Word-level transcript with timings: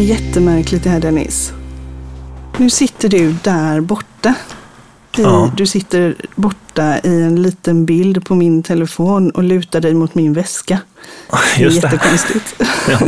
är 0.00 0.04
jättemärkligt 0.04 0.84
det 0.84 0.90
här 0.90 1.00
Dennis. 1.00 1.52
Nu 2.56 2.70
sitter 2.70 3.08
du 3.08 3.34
där 3.42 3.80
borta. 3.80 4.34
I, 5.18 5.22
Ja. 5.22 5.52
Du 5.56 5.66
sitter 5.66 6.14
borta 6.34 6.98
i 7.04 7.22
en 7.22 7.42
liten 7.42 7.84
bild 7.86 8.24
på 8.24 8.34
min 8.34 8.62
telefon 8.62 9.30
och 9.30 9.42
lutar 9.44 9.80
dig 9.80 9.94
mot 9.94 10.14
min 10.14 10.32
väska. 10.32 10.78
Det 11.30 11.60
är 11.60 11.64
Just 11.64 11.82
det. 11.82 11.88
jättekonstigt. 11.92 12.62
Ja. 12.90 12.98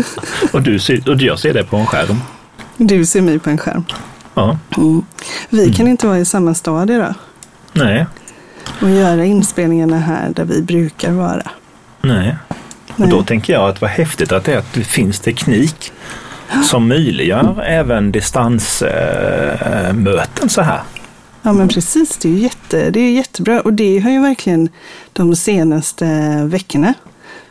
Och, 0.52 0.62
du 0.62 0.78
ser, 0.78 1.10
och 1.10 1.16
jag 1.16 1.38
ser 1.38 1.54
det 1.54 1.64
på 1.64 1.76
en 1.76 1.86
skärm. 1.86 2.20
Du 2.76 3.06
ser 3.06 3.20
mig 3.20 3.38
på 3.38 3.50
en 3.50 3.58
skärm. 3.58 3.84
Ja. 4.34 4.58
Mm. 4.76 5.02
Vi 5.48 5.72
kan 5.72 5.88
inte 5.88 6.06
vara 6.06 6.18
i 6.18 6.24
samma 6.24 6.54
stad 6.54 6.90
idag 6.90 7.14
Nej. 7.72 8.06
och 8.80 8.90
göra 8.90 9.24
inspelningarna 9.24 9.98
här 9.98 10.30
där 10.36 10.44
vi 10.44 10.62
brukar 10.62 11.12
vara. 11.12 11.50
Nej. 12.02 12.36
Och 12.88 13.00
Nej. 13.00 13.10
då 13.10 13.22
tänker 13.22 13.52
jag 13.52 13.68
att 13.68 13.80
vad 13.80 13.90
häftigt 13.90 14.32
att 14.32 14.44
det 14.44 14.52
är 14.54 14.58
att 14.58 14.72
det 14.72 14.84
finns 14.84 15.20
teknik 15.20 15.92
som 16.64 16.88
möjliggör 16.88 17.64
även 17.66 18.12
distansmöten 18.12 20.48
så 20.48 20.62
här. 20.62 20.80
Ja 21.42 21.52
men 21.52 21.68
precis, 21.68 22.16
det 22.16 22.28
är, 22.28 22.32
jätte, 22.32 22.90
det 22.90 23.00
är 23.00 23.10
jättebra. 23.10 23.60
Och 23.60 23.72
det 23.72 23.98
har 23.98 24.10
ju 24.10 24.22
verkligen 24.22 24.68
de 25.12 25.36
senaste 25.36 26.06
veckorna 26.44 26.94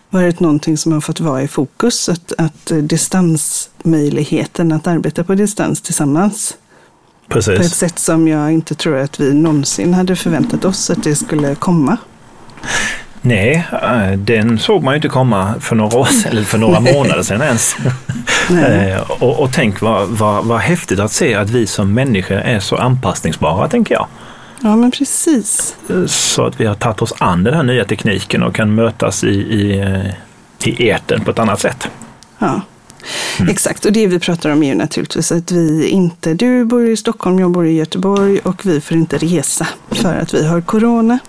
varit 0.10 0.40
någonting 0.40 0.78
som 0.78 0.92
har 0.92 1.02
fått 1.02 1.20
vara 1.20 1.42
i 1.42 1.48
fokus. 1.48 2.10
Att, 2.10 2.34
att 2.38 2.72
distansmöjligheten, 2.82 4.72
att 4.72 4.88
arbeta 4.88 5.24
på 5.24 5.36
distans 5.36 5.82
tillsammans. 5.82 6.58
På 7.28 7.40
ett 7.40 7.46
Precis. 7.46 7.76
sätt 7.76 8.00
som 8.00 8.28
jag 8.28 8.52
inte 8.52 8.76
tror 8.76 8.98
att 8.98 9.20
vi 9.20 9.34
någonsin 9.34 9.94
hade 9.94 10.16
förväntat 10.16 10.66
oss 10.66 10.90
att 10.90 11.04
det 11.04 11.16
skulle 11.16 11.56
komma. 11.56 11.98
Nej, 13.22 13.68
eh, 13.72 14.12
den 14.18 14.60
såg 14.60 14.84
man 14.84 14.94
ju 14.94 14.96
inte 14.96 15.10
komma 15.10 15.54
för 15.60 15.76
några 15.76 15.98
år 15.98 16.06
sedan, 16.06 16.32
eller 16.32 16.44
för 16.44 16.58
några 16.58 16.80
månader 16.80 17.24
sedan 17.24 17.42
ens. 17.42 17.76
Eh, 18.52 19.02
och, 19.10 19.40
och 19.40 19.50
tänk 19.54 19.82
vad, 19.82 20.10
vad, 20.10 20.46
vad 20.46 20.60
häftigt 20.60 21.00
att 21.00 21.12
se 21.12 21.36
att 21.36 21.50
vi 21.50 21.68
som 21.68 21.94
människor 21.94 22.36
är 22.36 22.60
så 22.60 22.76
anpassningsbara, 22.76 23.68
tänker 23.68 23.96
jag. 23.96 24.08
Ja 24.62 24.76
men 24.76 24.92
precis. 24.92 25.76
Så 26.08 26.46
att 26.46 26.60
vi 26.60 26.66
har 26.66 26.76
tagit 26.76 27.02
oss 27.02 27.14
an 27.18 27.44
den 27.44 27.54
här 27.54 27.64
nya 27.64 27.86
tekniken 27.86 28.44
och 28.44 28.56
kan 28.56 28.76
mötas 28.76 29.24
i, 29.24 29.28
i, 29.28 29.80
eh, 29.80 30.70
i 30.70 30.90
etern 30.90 31.24
på 31.24 31.32
ett 31.32 31.40
annat 31.40 31.60
sätt. 31.60 31.88
Ja. 32.40 32.62
Mm. 33.40 33.52
Exakt, 33.52 33.86
och 33.86 33.92
det 33.92 34.08
vi 34.08 34.20
pratar 34.20 34.50
om 34.50 34.64
är 34.64 34.68
ju 34.68 34.76
naturligtvis 34.76 35.32
att 35.32 35.52
vi 35.52 35.88
inte, 35.88 36.34
du 36.34 36.66
bor 36.66 36.88
i 36.88 36.98
Stockholm, 36.98 37.40
jag 37.40 37.52
bor 37.52 37.68
i 37.68 37.74
Göteborg 37.74 38.40
och 38.40 38.66
vi 38.66 38.82
får 38.82 38.98
inte 38.98 39.18
resa 39.18 39.68
för 39.92 40.16
att 40.16 40.34
vi 40.34 40.48
har 40.48 40.62
corona. 40.62 41.20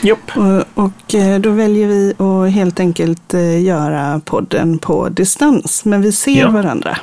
Jopp. 0.00 0.36
Och, 0.36 0.84
och 0.84 1.14
eh, 1.14 1.38
då 1.40 1.50
väljer 1.50 1.86
vi 1.88 2.14
att 2.18 2.52
helt 2.52 2.80
enkelt 2.80 3.34
eh, 3.34 3.62
göra 3.62 4.20
podden 4.24 4.78
på 4.78 5.08
distans. 5.08 5.84
Men 5.84 6.02
vi 6.02 6.12
ser 6.12 6.40
Ja. 6.40 6.50
varandra. 6.50 6.98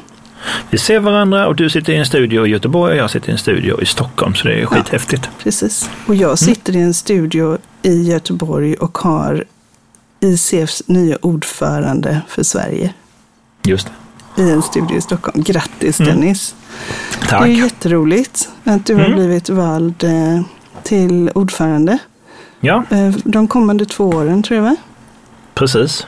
Vi 0.70 0.78
ser 0.78 1.00
varandra 1.00 1.48
och 1.48 1.56
du 1.56 1.70
sitter 1.70 1.94
i 1.94 1.96
en 1.96 2.06
studio 2.06 2.48
i 2.48 2.50
Göteborg 2.50 2.92
och 2.92 2.98
jag 2.98 3.10
sitter 3.12 3.30
i 3.30 3.32
en 3.32 3.38
studio 3.38 3.82
i 3.82 3.86
Stockholm, 3.86 4.36
så 4.36 4.48
det 4.48 4.62
är 4.62 4.66
skithäftigt. 4.66 5.30
Precis. 5.44 5.90
Och 6.08 6.16
jag 6.16 6.40
sitter 6.40 6.76
i 6.76 6.80
en 6.82 6.94
studio 6.94 7.58
i 7.82 8.02
Göteborg 8.04 8.74
och 8.76 8.98
har 8.98 9.44
ICFs 10.20 10.84
nya 10.88 11.18
ordförande 11.22 12.22
för 12.28 12.44
Sverige 12.44 12.94
Just 13.64 13.88
det. 14.36 14.42
i 14.44 14.52
en 14.52 14.62
studio 14.62 14.98
i 14.98 15.02
Stockholm. 15.02 15.44
Grattis 15.44 16.00
Mm. 16.00 16.16
Dennis! 16.16 16.56
Tack. 17.30 17.30
Det 17.44 17.52
är 17.52 17.64
jätteroligt 17.64 18.50
att 18.64 18.86
du 18.86 18.94
har 18.96 19.02
Mm. 19.06 19.16
blivit 19.16 19.50
vald 19.50 20.04
eh, 20.04 20.42
till 20.84 21.32
ordförande 21.36 21.98
Ja, 22.60 22.84
eh, 22.90 23.10
de 23.24 23.48
kommande 23.48 23.86
två 23.86 24.04
åren 24.10 24.44
tror 24.44 24.56
jag 24.58 24.64
va? 24.64 24.76
precis. 25.56 26.08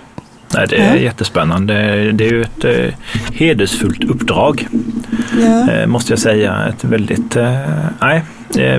Nej, 0.56 0.68
det 0.70 0.76
är 0.76 0.96
Ja. 0.96 1.02
jättespännande. 1.02 1.74
Det 2.12 2.26
är 2.28 2.32
ju 2.32 2.42
ett 2.42 2.64
eh, 2.66 2.94
hedersfullt 3.34 4.04
uppdrag, 4.04 4.68
Ja. 5.42 5.72
eh, 5.72 5.88
måste 5.88 6.12
jag 6.12 6.20
säga. 6.20 6.66
Ett 6.70 6.84
väldigt, 6.84 7.36
eh, 7.36 7.60
nej, 8.02 8.24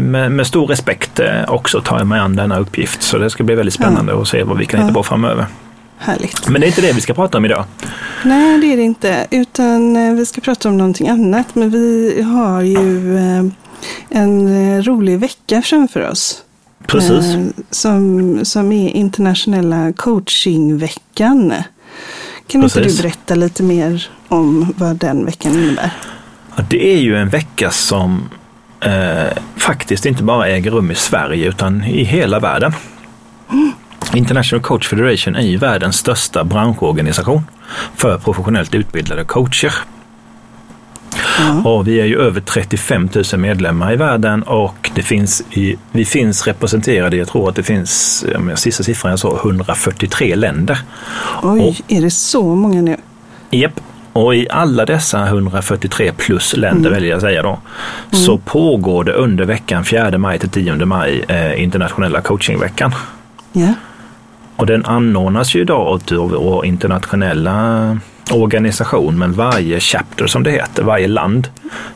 med, 0.00 0.32
med 0.32 0.46
stor 0.46 0.66
respekt 0.66 1.20
också 1.48 1.80
tar 1.80 1.98
jag 1.98 2.06
mig 2.06 2.20
an 2.20 2.36
denna 2.36 2.58
uppgift. 2.58 3.02
Så 3.02 3.18
det 3.18 3.30
ska 3.30 3.44
bli 3.44 3.54
väldigt 3.54 3.74
spännande 3.74 4.20
att 4.20 4.28
se 4.28 4.42
vad 4.42 4.58
vi 4.58 4.66
kan 4.66 4.80
hitta 4.80 4.90
Ja. 4.90 4.94
på 4.94 5.02
framöver. 5.02 5.46
Härligt. 5.98 6.48
Men 6.48 6.60
det 6.60 6.66
är 6.66 6.68
inte 6.68 6.80
det 6.80 6.92
vi 6.92 7.00
ska 7.00 7.14
prata 7.14 7.38
om 7.38 7.44
idag. 7.44 7.64
Nej, 8.24 8.58
det 8.60 8.72
är 8.72 8.76
det 8.76 8.82
inte. 8.82 9.26
Utan 9.30 9.94
vi 10.16 10.26
ska 10.26 10.40
prata 10.40 10.68
om 10.68 10.76
någonting 10.78 11.08
annat. 11.08 11.54
Men 11.54 11.70
vi 11.70 12.22
har 12.22 12.62
ju 12.62 13.10
en 14.08 14.82
rolig 14.84 15.18
vecka 15.18 15.62
framför 15.62 16.08
oss. 16.10 16.42
Precis. 16.86 17.34
Eh, 17.34 17.46
som, 17.70 18.40
som 18.44 18.72
är 18.72 18.88
internationella 18.88 19.92
coachingveckan. 19.92 21.52
Kan 22.46 22.62
inte 22.62 22.80
Precis. 22.80 22.96
du 22.96 23.02
berätta 23.02 23.34
lite 23.34 23.62
mer 23.62 24.10
om 24.28 24.74
vad 24.76 24.96
den 24.96 25.24
veckan 25.24 25.52
innebär? 25.52 25.90
Ja, 26.56 26.64
det 26.68 26.94
är 26.94 26.98
ju 26.98 27.16
en 27.16 27.28
vecka 27.28 27.70
som 27.70 28.28
eh, 28.80 29.38
faktiskt 29.56 30.06
inte 30.06 30.22
bara 30.22 30.48
äger 30.48 30.70
rum 30.70 30.90
i 30.90 30.94
Sverige 30.94 31.48
utan 31.48 31.84
i 31.84 32.04
hela 32.04 32.40
världen. 32.40 32.72
International 34.14 34.62
Coach 34.62 34.88
Federation 34.88 35.36
är 35.36 35.42
ju 35.42 35.56
världens 35.56 35.96
största 35.96 36.44
branschorganisation 36.44 37.42
för 37.96 38.18
professionellt 38.18 38.74
utbildade 38.74 39.24
coacher. 39.24 39.72
Ja. 41.38 41.70
Och 41.70 41.88
vi 41.88 42.00
är 42.00 42.04
ju 42.04 42.20
över 42.20 42.40
35 42.40 43.08
000 43.32 43.40
medlemmar 43.40 43.92
i 43.92 43.96
världen 43.96 44.42
och 44.42 44.90
det 44.94 45.02
finns 45.02 45.42
i, 45.50 45.76
vi 45.92 46.04
finns 46.04 46.46
representerade, 46.46 47.16
jag 47.16 47.28
tror 47.28 47.48
att 47.48 47.56
det 47.56 47.62
finns, 47.62 48.24
sista 48.54 48.82
siffran 48.82 49.10
jag 49.10 49.18
sa, 49.18 49.38
143 49.44 50.36
länder. 50.36 50.78
Oj, 51.42 51.80
är 51.88 52.02
det 52.02 52.10
så 52.10 52.54
många 52.54 52.82
nu? 52.82 52.96
Japp. 53.50 53.80
Och 54.12 54.34
i 54.34 54.46
alla 54.50 54.86
dessa 54.86 55.26
143 55.26 56.12
plus 56.16 56.56
länder, 56.56 56.90
väljer 56.90 57.10
jag 57.10 57.20
säga 57.20 57.42
då, 57.42 57.58
så 58.10 58.38
pågår 58.38 59.04
det 59.04 59.12
under 59.12 59.44
veckan 59.44 59.84
4 59.84 60.18
maj 60.18 60.38
till 60.38 60.48
10 60.48 60.74
maj 60.74 61.24
eh, 61.28 61.62
internationella 61.62 62.20
coachingveckan. 62.20 62.94
Ja. 63.52 63.74
Och 64.56 64.66
den 64.66 64.84
anordnas 64.84 65.54
ju 65.54 65.64
då 65.64 65.74
av 65.74 66.66
internationella 66.66 67.98
organisation, 68.30 69.18
men 69.18 69.32
varje 69.32 69.80
chapter 69.80 70.26
som 70.26 70.42
det 70.42 70.50
heter, 70.50 70.82
varje 70.82 71.06
land 71.08 71.48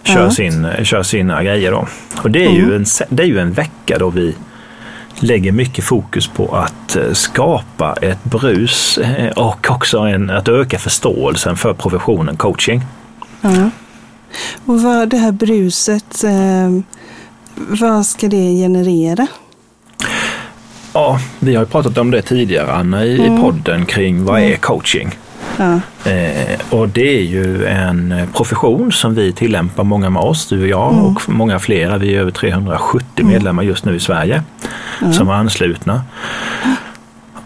kör, 0.03 0.23
Ja. 0.23 0.31
sin, 0.31 0.67
kör 0.83 1.03
sina 1.03 1.43
grejer 1.43 1.71
då. 1.71 1.87
Och 2.23 2.31
det 2.31 2.45
är, 2.45 2.51
ju 2.51 2.77
en, 2.77 2.85
det 3.09 3.23
är 3.23 3.27
ju 3.27 3.39
en 3.39 3.53
vecka 3.53 3.99
då 3.99 4.11
vi 4.11 4.35
lägger 5.21 5.53
mycket 5.53 5.85
fokus 5.85 6.27
på 6.27 6.57
att 6.57 6.97
eh, 6.97 7.13
skapa 7.13 7.97
ett 8.03 8.25
brus 8.25 8.99
eh, 8.99 9.29
och 9.33 9.67
också 9.71 9.99
en, 9.99 10.31
att 10.31 10.49
öka 10.49 10.79
förståelsen 10.79 11.57
för 11.57 11.75
professionen 11.75 12.37
coaching. 12.37 12.83
ja. 13.41 13.71
Och 14.67 14.83
vad 14.83 15.09
det 15.09 15.17
här 15.17 15.33
bruset, 15.33 16.25
eh, 16.25 16.81
vad 17.55 18.07
ska 18.07 18.29
det 18.29 18.55
generera? 18.55 19.27
Ja, 20.93 21.21
vi 21.39 21.55
har 21.55 21.63
ju 21.63 21.67
pratat 21.67 21.99
om 21.99 22.11
det 22.11 22.23
tidigare 22.23 22.73
Anna 22.73 23.05
i, 23.05 23.15
i 23.15 23.39
podden 23.41 23.87
kring 23.87 24.25
vad 24.25 24.41
är 24.41 24.57
coaching? 24.57 25.11
Ja. 25.59 25.81
Eh, 26.11 26.61
och 26.71 26.89
det 26.89 27.19
är 27.19 27.23
ju 27.23 27.67
en 27.67 28.13
eh, 28.13 28.29
profession 28.35 28.93
som 28.93 29.15
vi 29.15 29.33
tillämpar, 29.33 29.85
många 29.85 30.11
med 30.11 30.23
oss, 30.23 30.49
du 30.49 30.61
och 30.63 30.69
jag 30.69 31.05
och 31.05 31.29
många 31.29 31.59
flera. 31.59 31.99
Vi 31.99 32.15
är 32.15 32.21
över 32.21 32.31
370 32.31 33.27
medlemmar 33.27 33.63
just 33.63 33.85
nu 33.85 33.97
i 33.97 34.01
Sverige 34.01 34.43
som 35.13 35.29
är 35.29 35.33
anslutna. 35.33 36.03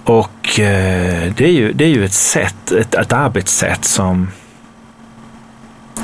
Och 0.05 0.61
eh, 0.61 1.33
det, 1.37 1.45
är 1.45 1.53
ju, 1.53 1.73
det 1.73 1.85
är 1.85 1.89
ju 1.89 2.05
ett 2.05 2.13
sätt, 2.13 2.73
ett, 2.73 2.95
ett 2.95 3.13
arbetssätt 3.13 3.85
som 3.85 4.29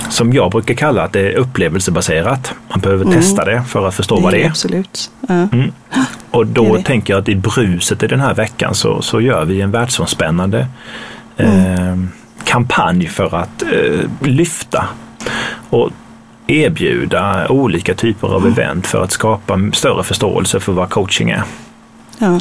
som 0.08 0.32
jag 0.32 0.50
brukar 0.50 0.74
kalla 0.74 1.02
att 1.02 1.12
det 1.12 1.20
är 1.20 1.36
upplevelsebaserat. 1.36 2.54
Man 2.68 2.80
behöver 2.80 3.04
testa 3.04 3.44
det 3.44 3.62
för 3.68 3.88
att 3.88 3.94
förstå 3.94 4.20
vad 4.20 4.32
det 4.32 4.42
är. 4.44 4.48
Absolut. 4.48 5.10
Ja. 5.28 5.34
Mm. 5.34 5.72
Och 6.30 6.46
Det 6.46 6.52
då 6.52 6.76
det. 6.76 6.82
tänker 6.82 7.12
jag 7.12 7.20
att 7.20 7.28
i 7.28 7.34
bruset 7.34 8.02
i 8.02 8.06
den 8.06 8.20
här 8.20 8.34
veckan 8.34 8.74
så, 8.74 9.02
så 9.02 9.20
gör 9.20 9.44
vi 9.44 9.60
en 9.60 9.70
världsomspännande 9.70 10.66
eh, 11.36 11.96
kampanj 12.44 13.06
för 13.06 13.34
att 13.34 13.62
eh, 13.62 14.28
lyfta 14.28 14.88
och 15.70 15.90
erbjuda 16.46 17.48
olika 17.48 17.94
typer 17.94 18.28
av 18.28 18.46
event 18.46 18.86
för 18.86 19.02
att 19.02 19.12
skapa 19.12 19.58
större 19.72 20.04
förståelse 20.04 20.60
för 20.60 20.72
vad 20.72 20.90
coaching 20.90 21.30
är. 21.30 21.42
Ja. 22.18 22.40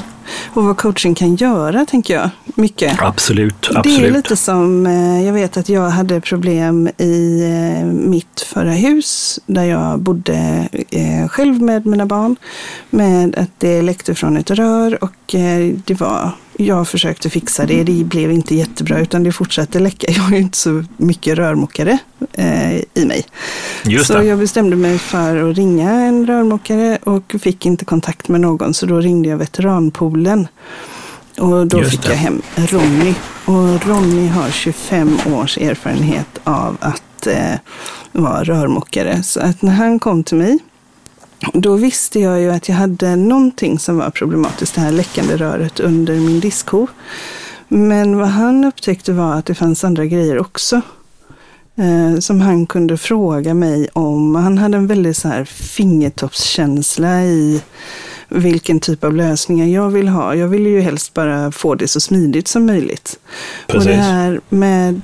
Och 0.54 0.64
vad 0.64 0.78
coaching 0.78 1.16
kan 1.16 1.36
göra, 1.36 1.86
tänker 1.86 2.14
jag. 2.14 2.30
Mycket. 2.46 3.02
Absolut, 3.02 3.62
Det 3.62 3.76
är 3.76 3.80
absolut. 3.80 4.14
lite 4.14 4.36
som, 4.36 4.86
eh, 4.86 5.26
jag 5.26 5.34
vet 5.34 5.58
att 5.58 5.70
jag 5.70 5.90
hade 5.90 6.22
problem 6.22 6.90
i 6.98 7.42
eh, 7.44 7.86
mitt 7.86 8.42
förra 8.54 8.72
hus 8.72 9.40
där 9.46 9.64
jag 9.64 10.00
bodde 10.00 10.68
själv 11.30 11.62
med 11.62 11.86
mina 11.86 12.06
barn. 12.06 12.36
Med 12.90 13.36
att 13.36 13.50
det 13.58 13.82
läckte 13.82 14.16
från 14.16 14.38
ett 14.38 14.52
rör 14.52 15.04
och 15.04 15.36
det 15.86 16.00
var, 16.00 16.32
jag 16.58 16.88
försökte 16.88 17.30
fixa 17.30 17.66
det. 17.66 17.84
Det 17.84 18.04
blev 18.04 18.32
inte 18.32 18.56
jättebra 18.56 19.00
utan 19.00 19.24
det 19.24 19.32
fortsatte 19.32 19.80
läcka. 19.80 20.08
Jag 20.12 20.22
har 20.22 20.32
ju 20.32 20.42
inte 20.42 20.58
så 20.58 20.84
mycket 20.98 21.38
rörmokare 21.38 21.98
eh, 22.34 22.76
i 22.76 23.06
mig. 23.06 23.26
Just 23.86 24.08
så 24.08 24.18
det. 24.18 24.26
jag 24.26 24.40
bestämde 24.40 24.76
mig 24.76 24.98
för 24.98 25.50
att 25.50 25.58
ringa 25.58 25.92
en 25.92 26.28
rörmokare 26.28 26.98
och 27.04 27.36
fick 27.42 27.66
inte 27.66 27.86
kontakt 27.86 28.28
med 28.28 28.42
någon 28.42 28.74
så 28.74 28.86
då 28.86 29.00
ringde 29.00 29.30
jag 29.30 29.38
veteranpoolen. 29.38 30.48
Och 31.38 31.68
då 31.68 31.80
Just 31.80 31.92
fick 31.92 32.02
det. 32.04 32.10
jag 32.10 32.16
hem 32.16 32.42
Ronny. 32.56 33.14
Och 33.46 33.88
Ronny 33.88 34.28
har 34.28 34.50
25 34.50 35.18
års 35.34 35.58
erfarenhet 35.58 36.40
av 36.44 36.78
att 36.80 37.02
att 37.26 37.28
eh, 37.28 37.60
vara 38.12 38.44
rörmokare. 38.44 39.24
Så 39.24 39.40
att 39.40 39.62
när 39.62 39.74
han 39.74 40.00
kom 40.00 40.24
till 40.24 40.38
mig, 40.38 40.60
då 41.54 41.76
visste 41.76 42.20
jag 42.20 42.42
ju 42.42 42.52
att 42.52 42.70
jag 42.70 42.76
hade 42.76 43.16
någonting 43.16 43.80
som 43.80 43.98
var 43.98 44.10
problematiskt, 44.10 44.76
det 44.76 44.82
här 44.82 44.92
läckande 44.92 45.38
röret 45.38 45.80
under 45.80 46.16
min 46.16 46.40
diskho. 46.40 46.88
Men 47.68 48.18
vad 48.18 48.28
han 48.28 48.66
upptäckte 48.66 49.14
var 49.14 49.34
att 49.34 49.46
det 49.46 49.56
fanns 49.56 49.84
andra 49.84 50.06
grejer 50.06 50.40
också. 50.40 50.82
Eh, 51.78 52.20
som 52.20 52.42
han 52.42 52.66
kunde 52.66 52.98
fråga 52.98 53.54
mig 53.54 53.88
om. 53.94 54.36
Han 54.36 54.58
hade 54.58 54.78
en 54.78 54.88
väldigt 54.88 55.18
så 55.18 55.28
här 55.28 55.46
fingertoppskänsla 55.46 57.24
i 57.24 57.62
vilken 58.30 58.80
typ 58.80 59.04
av 59.04 59.14
lösningar 59.14 59.66
jag 59.66 59.90
vill 59.90 60.08
ha. 60.08 60.36
Jag 60.36 60.48
vill 60.48 60.68
ju 60.68 60.82
helst 60.82 61.14
bara 61.14 61.52
få 61.52 61.76
det 61.76 61.88
så 61.88 62.00
smidigt 62.00 62.48
som 62.48 62.66
möjligt. 62.66 63.20
Precis. 63.68 63.88
Och 63.88 63.92
det 63.92 64.02
här 64.02 64.42
med 64.50 65.02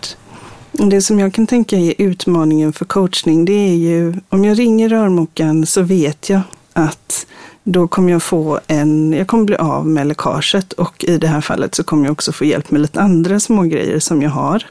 det 0.72 1.02
som 1.02 1.20
jag 1.20 1.34
kan 1.34 1.48
tänka 1.48 1.78
är 1.78 1.94
utmaningen 1.98 2.74
för 2.74 2.86
coachning, 2.86 3.46
det 3.46 3.54
är 3.54 3.76
ju 3.76 4.14
om 4.30 4.46
jag 4.46 4.60
ringer 4.60 4.90
rörmokaren 4.90 5.66
så 5.66 5.82
vet 5.82 6.30
jag 6.30 6.42
att 6.74 7.28
då 7.64 7.88
kommer 7.88 8.12
jag 8.12 8.24
få 8.24 8.60
en, 8.68 9.14
jag 9.14 9.28
kommer 9.28 9.44
bli 9.44 9.56
av 9.56 9.88
med 9.88 10.08
läckaget 10.08 10.74
och 10.74 11.04
i 11.04 11.18
det 11.18 11.28
här 11.28 11.42
fallet 11.42 11.76
så 11.76 11.84
kommer 11.84 12.06
jag 12.06 12.12
också 12.12 12.32
få 12.32 12.46
hjälp 12.46 12.72
med 12.72 12.82
lite 12.82 13.02
andra 13.02 13.40
små 13.40 13.64
grejer 13.64 14.00
som 14.00 14.22
jag 14.22 14.30
har. 14.30 14.64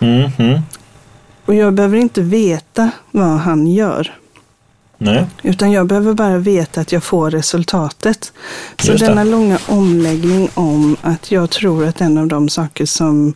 Mm, 0.00 0.30
mm. 0.38 0.60
Och 1.44 1.54
jag 1.54 1.74
behöver 1.74 1.96
inte 1.96 2.22
veta 2.22 2.90
vad 3.10 3.38
han 3.38 3.66
gör. 3.66 4.14
Nej. 4.98 5.26
Utan 5.42 5.72
jag 5.72 5.86
behöver 5.86 6.14
bara 6.14 6.38
veta 6.38 6.80
att 6.80 6.92
jag 6.92 7.04
får 7.04 7.30
resultatet. 7.30 8.32
Så 8.82 8.92
denna 8.92 9.24
långa 9.24 9.58
omläggning 9.68 10.48
om 10.54 10.96
att 11.02 11.30
jag 11.30 11.50
tror 11.50 11.86
att 11.86 12.00
en 12.00 12.18
av 12.18 12.26
de 12.26 12.48
saker 12.48 12.86
som, 12.86 13.34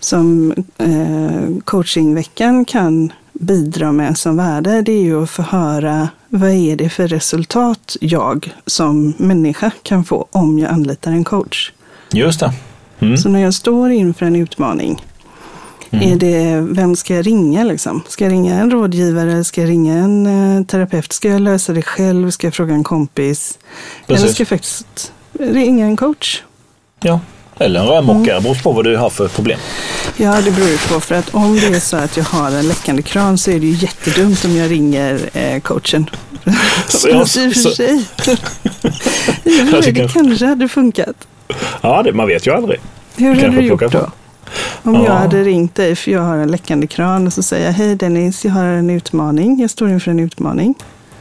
som 0.00 0.54
eh, 0.78 1.62
coachingveckan 1.64 2.64
kan 2.64 3.12
bidra 3.32 3.92
med 3.92 4.18
som 4.18 4.36
värde, 4.36 4.82
det 4.82 4.92
är 4.92 5.02
ju 5.02 5.22
att 5.22 5.30
få 5.30 5.42
höra 5.42 6.08
vad 6.28 6.50
är 6.50 6.76
det 6.76 6.88
för 6.88 7.08
resultat 7.08 7.96
jag 8.00 8.54
som 8.66 9.14
människa 9.16 9.70
kan 9.82 10.04
få 10.04 10.26
om 10.30 10.58
jag 10.58 10.70
anlitar 10.70 11.12
en 11.12 11.24
coach. 11.24 11.72
Just 12.12 12.40
det. 12.40 12.52
Mm. 12.98 13.16
Så 13.16 13.28
när 13.28 13.40
jag 13.40 13.54
står 13.54 13.90
inför 13.90 14.26
en 14.26 14.36
utmaning, 14.36 15.04
är 15.90 16.16
det, 16.16 16.66
vem 16.70 16.96
ska 16.96 17.14
jag 17.14 17.26
ringa 17.26 17.64
liksom? 17.64 18.02
Ska 18.08 18.24
jag 18.24 18.32
ringa 18.32 18.54
en 18.54 18.70
rådgivare? 18.70 19.44
Ska 19.44 19.60
jag 19.60 19.70
ringa 19.70 19.94
en 19.94 20.26
eh, 20.26 20.64
terapeut? 20.64 21.12
Ska 21.12 21.28
jag 21.28 21.40
lösa 21.40 21.72
det 21.72 21.82
själv? 21.82 22.30
Ska 22.30 22.46
jag 22.46 22.54
fråga 22.54 22.74
en 22.74 22.84
kompis? 22.84 23.58
Precis. 24.06 24.22
Eller 24.22 24.32
ska 24.34 24.40
jag 24.40 24.48
faktiskt 24.48 25.12
ringa 25.32 25.86
en 25.86 25.96
coach? 25.96 26.42
Ja. 27.00 27.20
Eller 27.60 27.80
en 27.80 27.86
rörmokare, 27.86 28.30
Mm. 28.36 28.42
beror 28.42 28.54
på 28.62 28.72
vad 28.72 28.84
du 28.84 28.96
har 28.96 29.10
för 29.10 29.28
problem. 29.28 29.58
Ja, 30.16 30.40
det 30.44 30.50
beror 30.50 30.68
ju 30.68 30.78
på. 30.78 31.00
För 31.00 31.14
att 31.14 31.34
om 31.34 31.56
det 31.56 31.66
är 31.66 31.80
så 31.80 31.96
att 31.96 32.16
jag 32.16 32.24
har 32.24 32.50
en 32.50 32.68
läckande 32.68 33.02
kran 33.02 33.38
så 33.38 33.50
är 33.50 33.60
det 33.60 33.66
ju 33.66 33.72
jättedumt 33.72 34.44
om 34.44 34.56
jag 34.56 34.70
ringer 34.70 35.20
eh, 35.32 35.60
coachen. 35.60 36.10
Så 36.88 37.08
jag- 37.08 37.18
Fast 37.20 37.36
I 37.36 37.48
och 37.48 37.52
för 37.52 37.60
så- 37.60 37.70
sig. 37.70 38.04
Jag 39.44 39.82
det 39.82 40.08
kanske 40.12 40.46
hade 40.46 40.68
funkat. 40.68 41.16
Ja, 41.80 42.02
det, 42.02 42.12
man 42.12 42.26
vet 42.26 42.46
ju 42.46 42.50
aldrig. 42.54 42.80
Hur 43.16 43.34
hade 43.34 43.48
du 43.48 43.60
gjort 43.60 43.92
då? 43.92 44.10
Om 44.82 44.94
Ja. 44.94 45.04
jag 45.04 45.12
hade 45.12 45.42
ringt 45.44 45.74
dig 45.74 45.96
för 45.96 46.10
jag 46.10 46.20
har 46.22 46.36
en 46.36 46.50
läckande 46.50 46.86
kran 46.86 47.26
och 47.26 47.32
så 47.32 47.42
säger 47.42 47.66
jag 47.66 47.72
Hej 47.72 47.94
Dennis, 47.96 48.44
jag 48.44 48.52
har 48.52 48.64
en 48.64 48.90
utmaning. 48.90 49.60
Jag 49.60 49.70
står 49.70 49.90
inför 49.90 50.10
en 50.10 50.20
utmaning. 50.20 50.74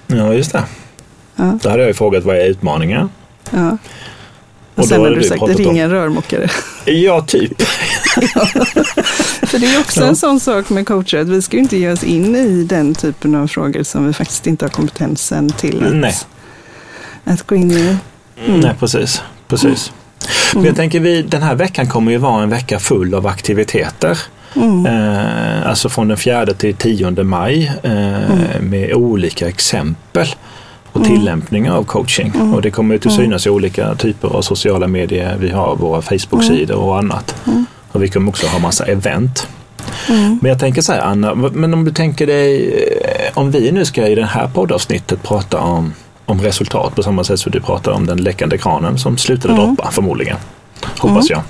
Ja, 0.07 0.33
just 0.33 0.51
det. 0.51 0.63
Ja. 1.35 1.59
Då 1.63 1.69
hade 1.69 1.81
jag 1.81 1.88
ju 1.88 1.94
frågat 1.94 2.24
vad 2.24 2.35
är 2.35 2.45
utmaningen? 2.45 3.09
Ja. 3.51 3.77
Och, 4.80 4.86
sen 4.88 5.02
hade 5.02 5.16
du 5.16 5.24
sagt 5.24 5.42
ring 5.58 5.78
en 5.78 5.90
rörmokare. 5.90 6.50
Ja, 6.86 7.22
typ. 7.22 7.62
För 9.48 9.60
det 9.60 9.68
är 9.76 9.80
också 9.80 10.02
Ja. 10.02 10.08
en 10.08 10.16
sån 10.16 10.40
sak 10.40 10.70
med 10.70 10.88
coacher 10.88 11.18
att 11.22 11.28
vi 11.28 11.42
ska 11.42 11.58
ju 11.58 11.64
inte 11.64 11.78
ge 11.78 11.92
oss 11.92 12.04
in 12.04 12.36
i 12.36 12.64
den 12.64 12.96
typen 12.96 13.36
av 13.36 13.48
frågor 13.48 13.84
som 13.84 14.08
vi 14.08 14.14
faktiskt 14.14 14.48
inte 14.48 14.66
har 14.66 14.70
kompetensen 14.70 15.50
till 15.50 15.84
att, 15.88 15.94
Nej. 15.96 16.16
att 17.24 17.44
gå 17.48 17.56
in 17.56 17.72
i. 17.72 17.98
Mm. 18.48 18.60
Nej, 18.60 18.72
precis. 18.80 19.22
precis. 19.48 19.92
Men 20.54 20.64
jag 20.66 20.76
tänker 20.76 21.00
vi, 21.00 21.22
den 21.22 21.42
här 21.42 21.56
veckan 21.56 21.88
kommer 21.88 22.12
ju 22.12 22.18
vara 22.18 22.44
en 22.44 22.50
vecka 22.50 22.80
full 22.80 23.14
av 23.16 23.28
aktiviteter. 23.28 24.20
Mm. 24.56 24.86
Eh, 24.86 25.70
alltså 25.70 25.90
från 25.90 26.08
den 26.08 26.18
4 26.18 26.46
till 26.46 26.76
10 26.76 27.12
maj 27.24 27.72
eh, 27.84 27.92
Mm. 28.31 28.70
med 28.70 28.94
olika 28.94 29.48
exempel 29.48 30.28
och 30.94 31.03
tillämpningar 31.03 31.74
av 31.75 31.83
coaching. 31.83 32.31
Mm. 32.36 32.53
Och 32.53 32.62
det 32.62 32.71
kommer 32.71 32.95
ju 32.95 33.00
till 33.00 33.12
synas 33.12 33.45
i 33.47 33.50
olika 33.50 33.95
typer 33.95 34.27
av 34.27 34.41
sociala 34.41 34.88
medier. 34.88 35.38
Vi 35.39 35.50
har 35.50 35.75
våra 35.75 36.01
Facebook-sidor 36.01 36.75
och 36.77 36.97
annat. 36.97 37.36
Och 37.91 38.03
vi 38.03 38.07
kommer 38.07 38.30
också 38.30 38.47
ha 38.47 38.59
massa 38.59 38.86
event. 38.86 39.47
Mm. 40.09 40.39
Men 40.41 40.50
jag 40.50 40.59
tänker 40.59 40.81
så 40.81 40.91
här 40.94 41.00
Anna, 41.01 41.36
men 41.36 41.74
om 41.74 41.86
du 41.86 41.91
tänker 41.91 42.27
dig, 42.27 42.74
eh, 43.06 43.38
om 43.38 43.51
vi 43.51 43.71
nu 43.71 43.86
ska 43.86 44.07
i 44.07 44.15
det 44.15 44.25
här 44.25 44.47
poddavsnittet 44.47 45.24
prata 45.24 45.59
om, 45.59 45.94
om 46.25 46.41
resultat 46.41 46.95
på 46.95 47.03
samma 47.03 47.24
sätt 47.24 47.39
som 47.39 47.51
du 47.51 47.62
pratar 47.62 47.92
om 47.92 48.06
den 48.06 48.18
läckande 48.18 48.57
kranen 48.57 48.97
som 48.97 49.18
slutade 49.18 49.53
Mm. 49.53 49.65
droppa 49.65 49.92
förmodligen. 49.92 50.38
Hoppas 51.00 51.30
jag. 51.30 51.42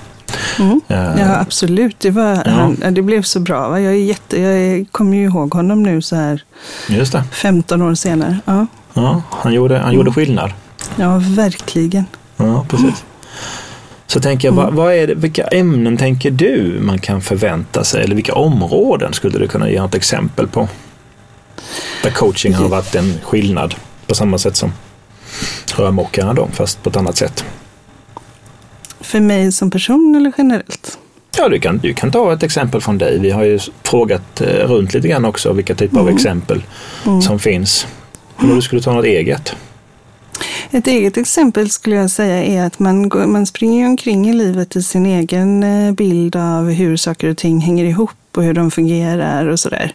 Mm. 0.59 0.81
Eh, 0.87 0.97
Ja, 0.97 1.39
absolut. 1.39 1.99
Det, 1.99 2.11
var, 2.11 2.35
Ja. 2.45 2.51
Han, 2.51 2.93
det 2.93 3.01
blev 3.01 3.21
så 3.21 3.39
bra. 3.39 3.69
Va? 3.69 3.79
Jag, 3.79 3.93
är 3.93 3.97
jätte, 3.97 4.41
jag 4.41 4.85
kommer 4.91 5.17
ju 5.17 5.23
ihåg 5.23 5.53
honom 5.53 5.83
nu 5.83 6.01
så 6.01 6.15
här 6.15 6.43
Just 6.87 7.11
det. 7.11 7.23
15 7.31 7.81
år 7.81 7.95
senare. 7.95 8.37
Ja, 8.45 8.67
Ja, 9.03 9.21
han 9.31 9.53
gjorde, 9.53 9.73
han 9.75 9.83
Mm. 9.83 9.95
gjorde 9.95 10.11
skillnad. 10.11 10.51
ja 10.95 11.21
verkligen. 11.25 12.05
Ja, 12.37 12.65
precis. 12.69 13.03
Så 14.07 14.19
tänker 14.19 14.47
jag, 14.47 14.53
vad, 14.55 14.73
vad 14.73 14.93
är 14.93 15.07
det, 15.07 15.15
vilka 15.15 15.43
ämnen 15.47 15.97
tänker 15.97 16.31
du 16.31 16.79
man 16.81 16.99
kan 16.99 17.21
förvänta 17.21 17.83
sig? 17.83 18.03
Eller 18.03 18.15
vilka 18.15 18.33
områden 18.33 19.13
skulle 19.13 19.39
du 19.39 19.47
kunna 19.47 19.69
ge 19.69 19.75
ett 19.77 19.95
exempel 19.95 20.47
på? 20.47 20.67
Där 22.03 22.11
coaching 22.11 22.53
har 22.53 22.67
varit 22.69 22.95
en 22.95 23.13
skillnad 23.23 23.75
på 24.07 24.15
samma 24.15 24.37
sätt 24.37 24.55
som 24.55 24.71
rörmokaren 25.75 26.35
då, 26.35 26.47
fast 26.53 26.83
på 26.83 26.89
ett 26.89 26.97
annat 26.97 27.17
sätt. 27.17 27.45
För 29.01 29.19
mig 29.19 29.51
som 29.51 29.71
person 29.71 30.15
eller 30.15 30.31
generellt? 30.37 30.97
Ja, 31.37 31.49
du 31.49 31.59
kan, 31.59 31.77
du 31.77 31.93
kan 31.93 32.11
ta 32.11 32.33
ett 32.33 32.43
exempel 32.43 32.81
från 32.81 32.97
dig. 32.97 33.19
Vi 33.19 33.31
har 33.31 33.43
ju 33.43 33.59
frågat 33.83 34.41
eh, 34.41 34.47
runt 34.47 34.93
lite 34.93 35.07
grann 35.07 35.25
också 35.25 35.53
vilka 35.53 35.75
typer 35.75 35.99
av 35.99 36.09
exempel 36.09 36.63
som 37.23 37.39
finns. 37.39 37.87
Om 38.41 38.55
du 38.55 38.61
skulle 38.61 38.81
ta 38.81 38.93
något 38.93 39.05
eget? 39.05 39.55
Ett 40.71 40.87
eget 40.87 41.17
exempel 41.17 41.69
skulle 41.69 41.95
jag 41.95 42.11
säga 42.11 42.43
är 42.43 42.67
att 42.67 42.79
man, 42.79 43.09
går, 43.09 43.25
man 43.25 43.45
springer 43.45 43.87
omkring 43.87 44.29
i 44.29 44.33
livet 44.33 44.75
i 44.75 44.83
sin 44.83 45.05
egen 45.05 45.63
eh, 45.63 45.91
bild 45.91 46.35
av 46.35 46.69
hur 46.69 46.97
saker 46.97 47.29
och 47.29 47.37
ting 47.37 47.59
hänger 47.59 47.85
ihop 47.85 48.11
och 48.35 48.43
hur 48.43 48.53
de 48.53 48.71
fungerar 48.71 49.47
och 49.47 49.59
sådär. 49.59 49.93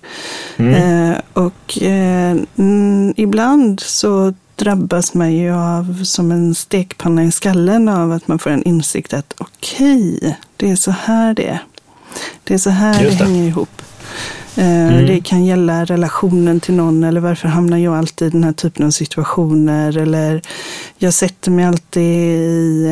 Eh, 0.56 1.18
och 1.32 1.82
eh, 1.82 2.36
mm, 2.58 3.14
ibland 3.16 3.80
så 3.80 4.34
drabbas 4.56 5.14
man 5.14 5.32
ju 5.32 5.52
av 5.52 6.04
som 6.04 6.32
en 6.32 6.54
stekpanna 6.54 7.24
i 7.24 7.32
skallen 7.32 7.88
av 7.88 8.12
att 8.12 8.28
man 8.28 8.38
får 8.38 8.50
en 8.50 8.62
insikt 8.62 9.14
att 9.14 9.34
okej, 9.38 10.36
det 10.56 10.70
är 10.70 10.76
så 10.76 10.90
här 10.90 11.34
det 11.34 11.46
är. 11.46 11.58
Det 12.44 12.54
är 12.54 12.58
så 12.58 12.70
här 12.70 13.02
det 13.02 13.08
det. 13.08 13.14
hänger 13.14 13.44
ihop. 13.44 13.82
Eh, 14.56 15.06
Det 15.06 15.20
kan 15.24 15.44
gälla 15.44 15.84
relationen 15.84 16.60
till 16.60 16.74
någon 16.74 17.04
eller 17.04 17.20
varför 17.20 17.48
hamnar 17.48 17.78
jag 17.78 17.94
alltid 17.94 18.28
i 18.28 18.30
den 18.30 18.44
här 18.44 18.52
typen 18.52 18.86
av 18.86 18.90
situationer. 18.90 19.98
Eller 19.98 20.42
jag 20.98 21.14
sätter 21.14 21.50
mig 21.50 21.64
alltid 21.64 22.02
i... 22.02 22.86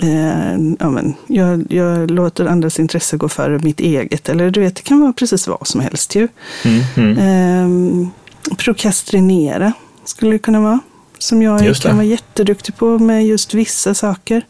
Eh, 0.00 0.52
ja, 0.78 0.90
men, 0.90 1.14
jag, 1.26 1.66
jag 1.72 2.10
låter 2.10 2.46
andras 2.46 2.78
intresse 2.78 3.16
gå 3.16 3.28
före 3.28 3.58
mitt 3.58 3.80
eget. 3.80 4.28
Eller 4.28 4.50
du 4.50 4.60
vet, 4.60 4.76
det 4.76 4.82
kan 4.82 5.00
vara 5.00 5.12
precis 5.12 5.48
vad 5.48 5.66
som 5.66 5.80
helst 5.80 6.14
ju. 6.14 6.28
Mm, 6.64 6.82
mm. 6.96 8.02
Eh, 8.02 8.08
prokrastinera 8.56 9.72
skulle 10.04 10.32
det 10.32 10.38
kunna 10.38 10.60
vara. 10.60 10.80
Som 11.18 11.42
jag 11.42 11.76
kan 11.76 11.96
vara 11.96 12.06
jätteduktig 12.06 12.76
på 12.76 12.98
med 12.98 13.26
just 13.26 13.54
vissa 13.54 13.94
saker. 13.94 14.42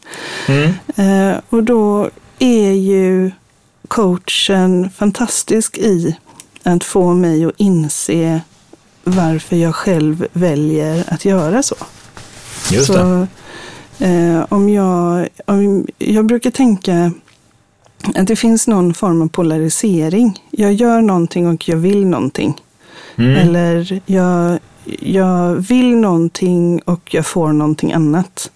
Mm. 0.47 0.71
Eh, 0.95 1.37
och 1.49 1.63
då 1.63 2.09
är 2.39 2.71
ju 2.71 3.31
coachen 3.89 4.89
fantastisk 4.89 5.77
i 5.77 6.17
att 6.63 6.83
få 6.83 7.13
mig 7.13 7.45
att 7.45 7.53
inse 7.57 8.41
varför 9.03 9.55
jag 9.55 9.75
själv 9.75 10.27
väljer 10.33 11.03
att 11.07 11.25
göra 11.25 11.63
så. 11.63 11.75
Just 12.71 12.87
så 12.87 13.27
eh, 13.99 14.45
om 14.49 14.69
jag, 14.69 15.27
om, 15.45 15.87
jag 15.97 16.25
brukar 16.25 16.51
tänka 16.51 17.11
att 18.15 18.27
det 18.27 18.35
finns 18.35 18.67
någon 18.67 18.93
form 18.93 19.21
av 19.21 19.27
polarisering. 19.27 20.43
Jag 20.51 20.73
gör 20.73 21.01
någonting 21.01 21.47
och 21.47 21.69
jag 21.69 21.77
vill 21.77 22.05
någonting. 22.05 22.61
Mm. 23.15 23.35
Eller 23.35 24.01
jag, 24.05 24.59
jag 24.99 25.55
vill 25.55 25.95
någonting 25.95 26.81
och 26.85 27.13
jag 27.13 27.25
får 27.25 27.53
någonting 27.53 27.93
annat. 27.93 28.51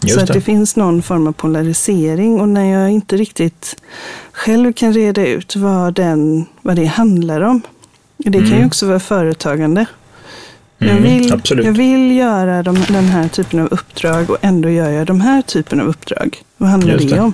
Just 0.00 0.14
så 0.14 0.20
att 0.20 0.26
det. 0.26 0.32
det 0.32 0.40
finns 0.40 0.76
någon 0.76 1.02
form 1.02 1.26
av 1.26 1.32
polarisering 1.32 2.40
och 2.40 2.48
när 2.48 2.64
jag 2.64 2.90
inte 2.90 3.16
riktigt 3.16 3.76
själv 4.32 4.72
kan 4.72 4.92
reda 4.92 5.26
ut 5.26 5.56
vad, 5.56 5.94
den, 5.94 6.46
vad 6.62 6.76
det 6.76 6.84
handlar 6.84 7.40
om. 7.40 7.60
Det 8.16 8.38
kan 8.38 8.58
ju 8.58 8.66
också 8.66 8.86
vara 8.86 9.00
företagande. 9.00 9.86
Jag, 10.78 10.90
Mm, 10.90 11.02
vill, 11.02 11.32
absolut. 11.32 11.64
jag 11.66 11.72
vill 11.72 12.16
göra 12.16 12.62
de, 12.62 12.74
den 12.88 13.04
här 13.04 13.28
typen 13.28 13.60
av 13.60 13.66
uppdrag 13.70 14.30
och 14.30 14.36
ändå 14.40 14.70
gör 14.70 14.90
jag 14.90 15.06
de 15.06 15.20
här 15.20 15.42
typen 15.42 15.80
av 15.80 15.86
uppdrag. 15.88 16.42
Vad 16.56 16.70
handlar 16.70 16.94
Just 16.94 17.08
det 17.08 17.14
det. 17.14 17.20
om? 17.22 17.32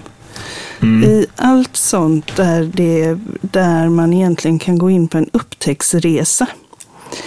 Mm. 0.82 1.10
I 1.10 1.26
allt 1.36 1.76
sånt 1.76 2.36
där, 2.36 2.70
det, 2.74 3.18
där 3.40 3.88
man 3.88 4.12
egentligen 4.12 4.58
kan 4.58 4.78
gå 4.78 4.90
in 4.90 5.08
på 5.08 5.18
en 5.18 5.28
upptäcktsresa. 5.32 6.46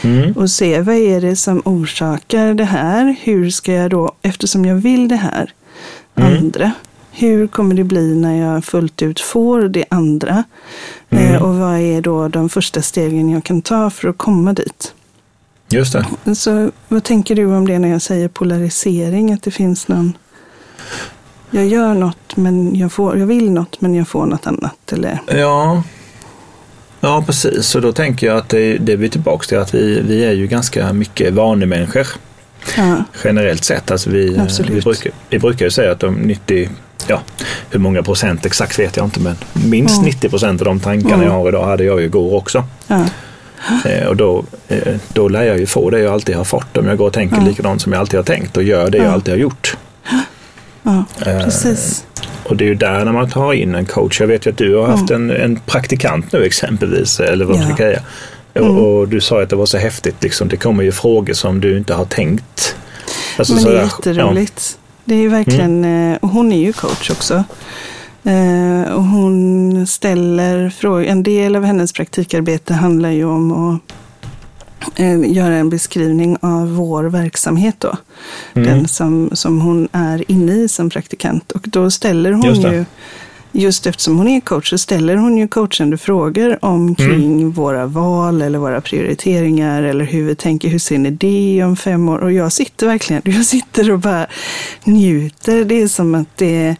Mm. 0.03 0.31
Och 0.31 0.49
se 0.49 0.81
vad 0.81 0.95
är 0.95 1.21
det 1.21 1.35
som 1.35 1.61
orsakar 1.65 2.53
det 2.53 2.65
här? 2.65 3.15
Hur 3.21 3.49
ska 3.49 3.73
jag 3.73 3.91
då, 3.91 4.11
eftersom 4.21 4.65
jag 4.65 4.75
vill 4.75 5.07
det 5.07 5.15
här 5.15 5.53
mm. 6.15 6.37
andra, 6.37 6.71
hur 7.11 7.47
kommer 7.47 7.75
det 7.75 7.83
bli 7.83 8.15
när 8.15 8.35
jag 8.35 8.65
fullt 8.65 9.01
ut 9.01 9.19
får 9.19 9.61
det 9.61 9.85
andra? 9.89 10.43
Mm. 11.09 11.33
Eh, 11.33 11.41
och 11.43 11.55
vad 11.55 11.79
är 11.79 12.01
då 12.01 12.27
de 12.27 12.49
första 12.49 12.81
stegen 12.81 13.29
jag 13.29 13.43
kan 13.43 13.61
ta 13.61 13.89
för 13.89 14.07
att 14.07 14.17
komma 14.17 14.53
dit? 14.53 14.93
Just 15.69 15.95
det. 16.23 16.35
Så 16.35 16.71
vad 16.87 17.03
tänker 17.03 17.35
du 17.35 17.45
om 17.45 17.67
det 17.67 17.79
när 17.79 17.89
jag 17.89 18.01
säger 18.01 18.27
polarisering? 18.27 19.33
Att 19.33 19.43
det 19.43 19.51
finns 19.51 19.87
någon... 19.87 20.17
Jag 21.51 21.67
gör 21.67 21.93
något, 21.93 22.37
men 22.37 22.75
jag, 22.75 22.91
får, 22.91 23.17
jag 23.17 23.25
vill 23.25 23.51
något, 23.51 23.81
men 23.81 23.95
jag 23.95 24.07
får 24.07 24.25
något 24.25 24.47
annat. 24.47 24.93
Eller? 24.93 25.19
Ja, 25.27 25.83
ja 26.99 27.23
precis. 27.25 27.75
Och 27.75 27.81
då 27.81 27.91
tänker 27.91 28.27
jag 28.27 28.37
att 28.37 28.49
det, 28.49 28.77
det 28.77 28.93
är 28.93 29.07
tillbaka 29.07 29.45
till 29.45 29.57
att 29.57 29.73
vi, 29.73 30.01
vi 30.01 30.25
är 30.25 30.31
ju 30.31 30.47
ganska 30.47 30.93
mycket 30.93 31.33
vanemänniskor. 31.33 32.07
Ja. 32.77 33.03
Generellt 33.23 33.63
sett. 33.63 33.91
Alltså 33.91 34.09
vi, 34.09 34.47
vi, 34.69 34.81
brukar, 34.81 35.11
vi 35.29 35.39
brukar 35.39 35.65
ju 35.65 35.71
säga 35.71 35.91
att 35.91 35.99
de 35.99 36.15
90 36.15 36.69
ja, 37.07 37.21
hur 37.69 37.79
många 37.79 38.03
procent 38.03 38.45
exakt 38.45 38.79
vet 38.79 38.97
jag 38.97 39.05
inte, 39.05 39.19
men 39.19 39.35
minst 39.53 39.97
mm. 39.97 40.05
90 40.05 40.29
procent 40.29 40.61
av 40.61 40.65
de 40.65 40.79
tankarna 40.79 41.13
mm. 41.13 41.25
jag 41.25 41.33
har 41.33 41.47
idag 41.47 41.65
hade 41.65 41.83
jag 41.83 41.99
ju 41.99 42.05
igår 42.05 42.35
också. 42.35 42.63
Ja. 42.87 43.05
Eh, 43.85 44.07
och 44.07 44.15
då, 44.15 44.43
eh, 44.67 44.95
då 45.13 45.27
lär 45.27 45.43
jag 45.43 45.59
ju 45.59 45.65
få 45.65 45.89
det 45.89 45.99
jag 45.99 46.13
alltid 46.13 46.35
har 46.35 46.43
fått 46.43 46.77
om 46.77 46.87
jag 46.87 46.97
går 46.97 47.07
och 47.07 47.13
tänker 47.13 47.37
ja. 47.37 47.43
likadant 47.43 47.81
som 47.81 47.93
jag 47.93 47.99
alltid 47.99 48.19
har 48.19 48.23
tänkt 48.23 48.57
och 48.57 48.63
gör 48.63 48.89
det 48.89 48.97
ja. 48.97 49.03
jag 49.03 49.13
alltid 49.13 49.33
har 49.33 49.39
gjort. 49.39 49.77
Ja, 50.87 51.03
eh, 51.25 51.43
precis. 51.43 52.05
Och 52.43 52.57
det 52.57 52.63
är 52.63 52.67
ju 52.67 52.75
där 52.75 53.05
när 53.05 53.11
man 53.11 53.29
tar 53.29 53.53
in 53.53 53.75
en 53.75 53.85
coach. 53.85 54.19
Jag 54.19 54.27
vet 54.27 54.45
ju 54.45 54.51
att 54.51 54.57
du 54.57 54.75
har 54.75 54.87
haft 54.87 55.11
en, 55.11 55.31
en 55.31 55.59
praktikant 55.59 56.31
nu 56.31 56.43
exempelvis, 56.43 57.19
eller 57.19 57.45
vad 57.45 57.57
man 57.57 57.67
ska 57.67 57.75
säga. 57.75 58.01
Mm. 58.53 58.77
Och, 58.77 59.07
du 59.07 59.21
sa 59.21 59.41
att 59.41 59.49
det 59.49 59.55
var 59.55 59.65
så 59.65 59.77
häftigt, 59.77 60.23
liksom. 60.23 60.47
det 60.47 60.57
kommer 60.57 60.83
ju 60.83 60.91
frågor 60.91 61.33
som 61.33 61.61
du 61.61 61.77
inte 61.77 61.93
har 61.93 62.05
tänkt. 62.05 62.75
Alltså, 63.37 63.53
Men 63.53 63.63
det 63.63 63.79
är 63.79 63.83
jätteroligt. 63.83 64.79
Det 65.05 65.15
är 65.15 65.29
verkligen, 65.29 65.85
mm. 65.85 66.17
och 66.21 66.29
hon 66.29 66.51
är 66.51 66.59
ju 66.59 66.73
coach 66.73 67.09
också. 67.09 67.43
Eh, 68.23 68.93
och 68.93 69.03
hon 69.03 69.87
ställer 69.87 70.69
frågor. 70.69 71.05
En 71.05 71.23
del 71.23 71.55
av 71.55 71.63
hennes 71.63 71.93
praktikarbete 71.93 72.73
handlar 72.73 73.09
ju 73.09 73.25
om 73.25 73.51
att 73.51 73.81
eh, 74.95 75.31
göra 75.31 75.55
en 75.55 75.69
beskrivning 75.69 76.37
av 76.41 76.75
vår 76.75 77.03
verksamhet 77.03 77.75
då. 77.79 77.97
Mm. 78.53 78.69
Den 78.69 78.87
som, 78.87 79.29
som 79.33 79.61
hon 79.61 79.87
är 79.91 80.31
inne 80.31 80.53
i 80.53 80.67
som 80.67 80.89
praktikant. 80.89 81.51
Och 81.51 81.61
då 81.65 81.91
ställer 81.91 82.31
hon 82.31 82.43
just 82.43 82.63
ju, 82.63 82.85
just 83.51 83.87
eftersom 83.87 84.17
hon 84.17 84.27
är 84.27 84.39
coach, 84.39 84.69
så 84.69 84.77
ställer 84.77 85.15
hon 85.15 85.37
ju 85.37 85.47
coachande 85.47 85.97
frågor 85.97 86.65
omkring 86.65 87.39
mm. 87.39 87.51
våra 87.51 87.85
val 87.85 88.41
eller 88.41 88.59
våra 88.59 88.81
prioriteringar 88.81 89.83
eller 89.83 90.05
hur 90.05 90.23
vi 90.23 90.35
tänker, 90.35 90.69
hur 90.69 90.79
ser 90.79 90.97
ni 90.97 91.11
det 91.11 91.63
om 91.63 91.75
fem 91.75 92.09
år? 92.09 92.17
Och 92.17 92.31
jag 92.31 92.51
sitter 92.51 92.87
verkligen, 92.87 93.21
jag 93.25 93.45
sitter 93.45 93.91
och 93.91 93.99
bara 93.99 94.27
njuter. 94.83 95.65
Det 95.65 95.81
är 95.81 95.87
som 95.87 96.15
att 96.15 96.37
det 96.37 96.75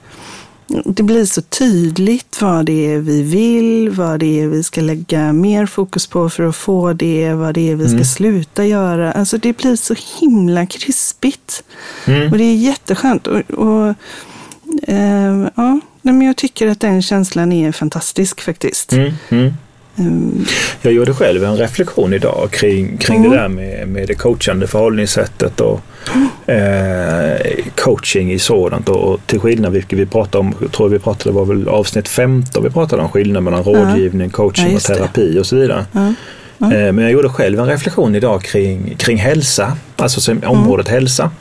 det 0.68 1.04
blir 1.04 1.26
så 1.26 1.42
tydligt 1.42 2.42
vad 2.42 2.66
det 2.66 2.94
är 2.94 3.00
vi 3.00 3.24
vill, 3.24 3.90
vad 3.90 4.20
det 4.20 4.42
är 4.42 4.48
vi 4.48 4.64
ska 4.64 4.82
lägga 4.82 5.34
mer 5.34 5.66
fokus 5.66 6.08
på 6.08 6.30
för 6.30 6.44
att 6.44 6.56
få 6.56 6.94
det, 6.94 7.34
vad 7.34 7.54
det 7.54 7.72
är 7.72 7.76
vi 7.76 7.86
ska 7.86 7.94
mm. 7.94 8.06
sluta 8.06 8.66
göra. 8.66 9.12
Alltså 9.12 9.38
det 9.38 9.58
blir 9.58 9.76
så 9.76 9.96
himla 10.20 10.66
krispigt. 10.66 11.64
Mm. 12.06 12.32
Och 12.32 12.38
det 12.38 12.44
är 12.44 12.56
jätteskönt. 12.56 13.28
Och, 13.28 13.52
och 13.52 13.94
eh, 14.88 15.48
ja, 15.56 15.80
men 16.02 16.22
jag 16.22 16.36
tycker 16.36 16.68
att 16.68 16.80
den 16.80 17.02
känslan 17.02 17.52
är 17.52 17.72
fantastisk 17.72 18.42
faktiskt. 18.42 18.94
Mm. 18.94 19.54
Mm. 19.98 20.32
Mm. 20.32 20.46
Jag 20.82 20.94
gjorde 20.94 21.14
själv 21.14 21.44
en 21.44 21.58
reflektion 21.58 22.14
idag 22.14 22.48
kring, 22.52 22.98
kring 22.98 23.18
mm. 23.18 23.32
det 23.32 23.38
där 23.38 23.48
med, 23.48 23.88
med 23.88 24.08
det 24.08 24.16
coachande 24.16 24.68
förhållningssättet 24.68 25.62
och 25.62 25.82
eh, 26.50 27.38
coaching 27.76 28.32
i 28.32 28.40
sådant. 28.40 28.90
Och 28.90 29.20
till 29.26 29.40
skillnad, 29.40 29.74
vilket 29.74 30.00
vi 30.00 30.06
pratade 30.06 30.38
om, 30.38 30.70
tror 30.72 30.90
vi 30.90 31.00
pratade, 31.00 31.30
det 31.30 31.34
var 31.34 31.46
väl 31.46 31.68
avsnitt 31.68 32.08
15, 32.08 32.64
vi 32.64 32.70
pratade 32.70 33.02
om 33.02 33.10
skillnad 33.10 33.44
mellan 33.44 33.64
rådgivning, 33.64 34.30
coaching 34.30 34.70
ja, 34.70 34.76
och 34.76 34.82
terapi 34.82 35.34
det. 35.34 35.40
och 35.40 35.46
så 35.46 35.56
vidare. 35.56 35.86
Ja. 35.92 36.14
Eh, 36.62 36.92
men 36.92 36.98
jag 36.98 37.12
gjorde 37.12 37.30
själv 37.30 37.60
en 37.60 37.68
reflektion 37.68 38.16
idag 38.16 38.42
kring, 38.42 38.96
kring 38.98 39.18
hälsa, 39.18 39.78
alltså 39.96 40.32
mm. 40.32 40.50
området 40.50 40.88
mm. 40.88 41.00
hälsa. 41.00 41.32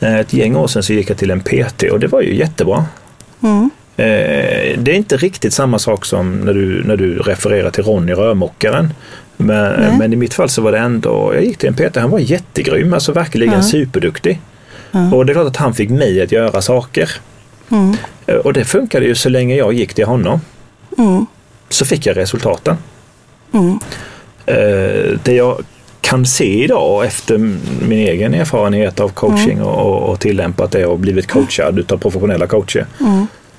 Eh, 0.00 0.16
ett 0.16 0.32
gäng 0.32 0.56
år 0.56 0.66
sedan 0.66 0.82
så 0.82 0.92
gick 0.92 1.10
jag 1.10 1.18
till 1.18 1.30
en 1.30 1.40
PT 1.40 1.82
och 1.92 2.00
det 2.00 2.06
var 2.06 2.20
ju 2.20 2.36
jättebra. 2.36 2.84
Mm. 3.42 3.70
Eh, 3.96 4.78
det 4.78 4.90
är 4.90 4.94
inte 4.94 5.16
riktigt 5.16 5.54
samma 5.54 5.78
sak 5.78 6.04
som 6.04 6.40
när 6.40 6.54
du, 6.54 6.84
när 6.84 6.96
du 6.96 7.18
refererar 7.18 7.70
till 7.70 7.84
Ronny 7.84 8.12
Rörmokaren. 8.12 8.92
Men, 9.36 9.98
men, 9.98 10.12
i 10.12 10.16
mitt 10.16 10.34
fall 10.34 10.48
så 10.48 10.62
var 10.62 10.72
det 10.72 10.78
ändå, 10.78 11.34
jag 11.34 11.44
gick 11.44 11.58
till 11.58 11.68
en 11.68 11.74
Peter, 11.74 12.00
han 12.00 12.10
var 12.10 12.18
jättegrym, 12.18 12.94
alltså 12.94 13.12
verkligen 13.12 13.54
ja. 13.54 13.62
superduktig. 13.62 14.40
Ja. 14.90 15.14
Och 15.14 15.26
det 15.26 15.32
är 15.32 15.34
klart 15.34 15.46
att 15.46 15.56
han 15.56 15.74
fick 15.74 15.90
mig 15.90 16.22
att 16.22 16.32
göra 16.32 16.62
saker. 16.62 17.10
Mm. 17.70 17.96
Eh, 18.26 18.34
och 18.34 18.52
det 18.52 18.64
funkade 18.64 19.06
ju 19.06 19.14
så 19.14 19.28
länge 19.28 19.54
jag 19.54 19.72
gick 19.72 19.94
till 19.94 20.06
honom. 20.06 20.40
Mm. 20.98 21.26
Så 21.68 21.84
fick 21.84 22.06
jag 22.06 22.16
resultaten. 22.16 22.76
Mm. 23.52 23.78
Eh, 24.46 25.18
det 25.22 25.34
jag 25.34 25.64
kan 26.00 26.26
se 26.26 26.64
idag 26.64 27.06
efter 27.06 27.38
min 27.86 27.98
egen 27.98 28.34
erfarenhet 28.34 29.00
av 29.00 29.08
coaching 29.08 29.52
mm. 29.52 29.66
och, 29.66 30.10
och, 30.10 30.20
tillämpat 30.20 30.70
det 30.70 30.86
och 30.86 30.98
blivit 30.98 31.26
coachad 31.26 31.78
utav 31.78 31.98
professionella 31.98 32.46
coacher. 32.46 32.86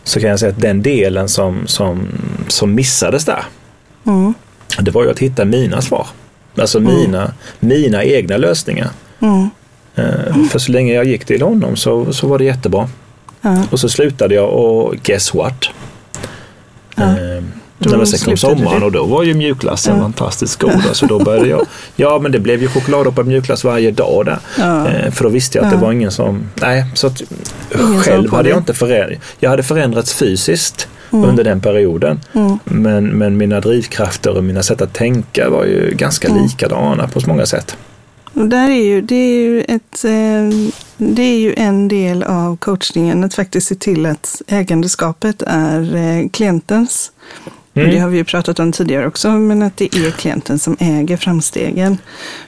Så 0.07 0.19
kan 0.19 0.29
jag 0.29 0.39
säga 0.39 0.51
att 0.51 0.61
den 0.61 0.81
delen 0.81 1.29
som, 1.29 1.67
som, 1.67 2.07
som 2.47 2.75
missades 2.75 3.25
där, 3.25 3.43
mm. 4.05 4.33
det 4.79 4.91
var 4.91 5.03
ju 5.03 5.11
att 5.11 5.19
hitta 5.19 5.45
mina 5.45 5.81
svar. 5.81 6.07
Alltså 6.57 6.77
mm. 6.77 6.95
mina, 6.95 7.33
mina 7.59 8.03
egna 8.03 8.37
lösningar. 8.37 8.89
Mm. 9.19 9.49
Uh, 9.99 10.45
för 10.49 10.59
så 10.59 10.71
länge 10.71 10.93
jag 10.93 11.05
gick 11.05 11.25
till 11.25 11.41
honom 11.41 11.75
så, 11.75 12.13
så 12.13 12.27
var 12.27 12.37
det 12.37 12.45
jättebra. 12.45 12.89
Och 13.71 13.79
så 13.79 13.89
slutade 13.89 14.35
jag 14.35 14.49
och 14.49 14.95
guess 15.03 15.33
what? 15.33 15.65
När 17.77 18.05
sen 18.05 18.19
kom 18.19 18.37
sommaren 18.37 18.83
och 18.83 18.91
då 18.91 19.05
var 19.05 19.23
ju 19.23 19.33
mjukglassen 19.33 19.95
ja. 19.95 20.01
fantastiskt 20.01 20.61
god. 20.61 20.81
Så 20.93 21.05
då 21.05 21.19
började 21.19 21.47
jag, 21.47 21.67
ja 21.95 22.19
men 22.19 22.31
det 22.31 22.39
blev 22.39 22.61
ju 22.61 22.67
chokladdoppad 22.67 23.27
mjukglass 23.27 23.63
varje 23.63 23.91
dag 23.91 24.25
där. 24.25 24.39
Ja. 24.57 24.87
Eh, 24.87 25.11
för 25.11 25.23
då 25.23 25.29
visste 25.29 25.57
jag 25.57 25.65
att 25.65 25.71
ja. 25.71 25.77
det 25.77 25.85
var 25.85 25.91
ingen 25.91 26.11
som, 26.11 26.49
nej 26.55 26.85
så 26.93 27.07
att 27.07 27.21
ingen 27.79 28.03
själv 28.03 28.33
hade 28.33 28.49
jag 28.49 28.57
inte 28.57 28.73
förändrats. 28.73 29.21
Jag 29.39 29.49
hade 29.49 29.63
förändrats 29.63 30.13
fysiskt 30.13 30.87
mm. 31.13 31.29
under 31.29 31.43
den 31.43 31.61
perioden. 31.61 32.19
Mm. 32.33 32.59
Men, 32.63 33.07
men 33.07 33.37
mina 33.37 33.59
drivkrafter 33.59 34.37
och 34.37 34.43
mina 34.43 34.63
sätt 34.63 34.81
att 34.81 34.93
tänka 34.93 35.49
var 35.49 35.65
ju 35.65 35.93
ganska 35.95 36.27
mm. 36.27 36.43
likadana 36.43 37.07
på 37.07 37.21
så 37.21 37.29
många 37.29 37.45
sätt. 37.45 37.77
Och 38.33 38.47
där 38.47 38.69
är 38.69 38.83
ju, 38.83 39.01
det, 39.01 39.15
är 39.15 39.39
ju 39.39 39.61
ett, 39.61 40.03
eh, 40.03 40.69
det 40.97 41.21
är 41.21 41.39
ju 41.39 41.53
en 41.57 41.87
del 41.87 42.23
av 42.23 42.57
coachningen, 42.57 43.23
att 43.23 43.33
faktiskt 43.33 43.67
se 43.67 43.75
till 43.75 44.05
att 44.05 44.41
ägandeskapet 44.47 45.43
är 45.47 45.95
eh, 45.95 46.29
klientens. 46.29 47.11
Mm. 47.79 47.91
Det 47.91 47.99
har 47.99 48.09
vi 48.09 48.17
ju 48.17 48.23
pratat 48.23 48.59
om 48.59 48.71
tidigare 48.71 49.07
också, 49.07 49.31
men 49.31 49.61
att 49.61 49.77
det 49.77 49.95
är 49.95 50.11
klienten 50.11 50.59
som 50.59 50.77
äger 50.79 51.17
framstegen. 51.17 51.97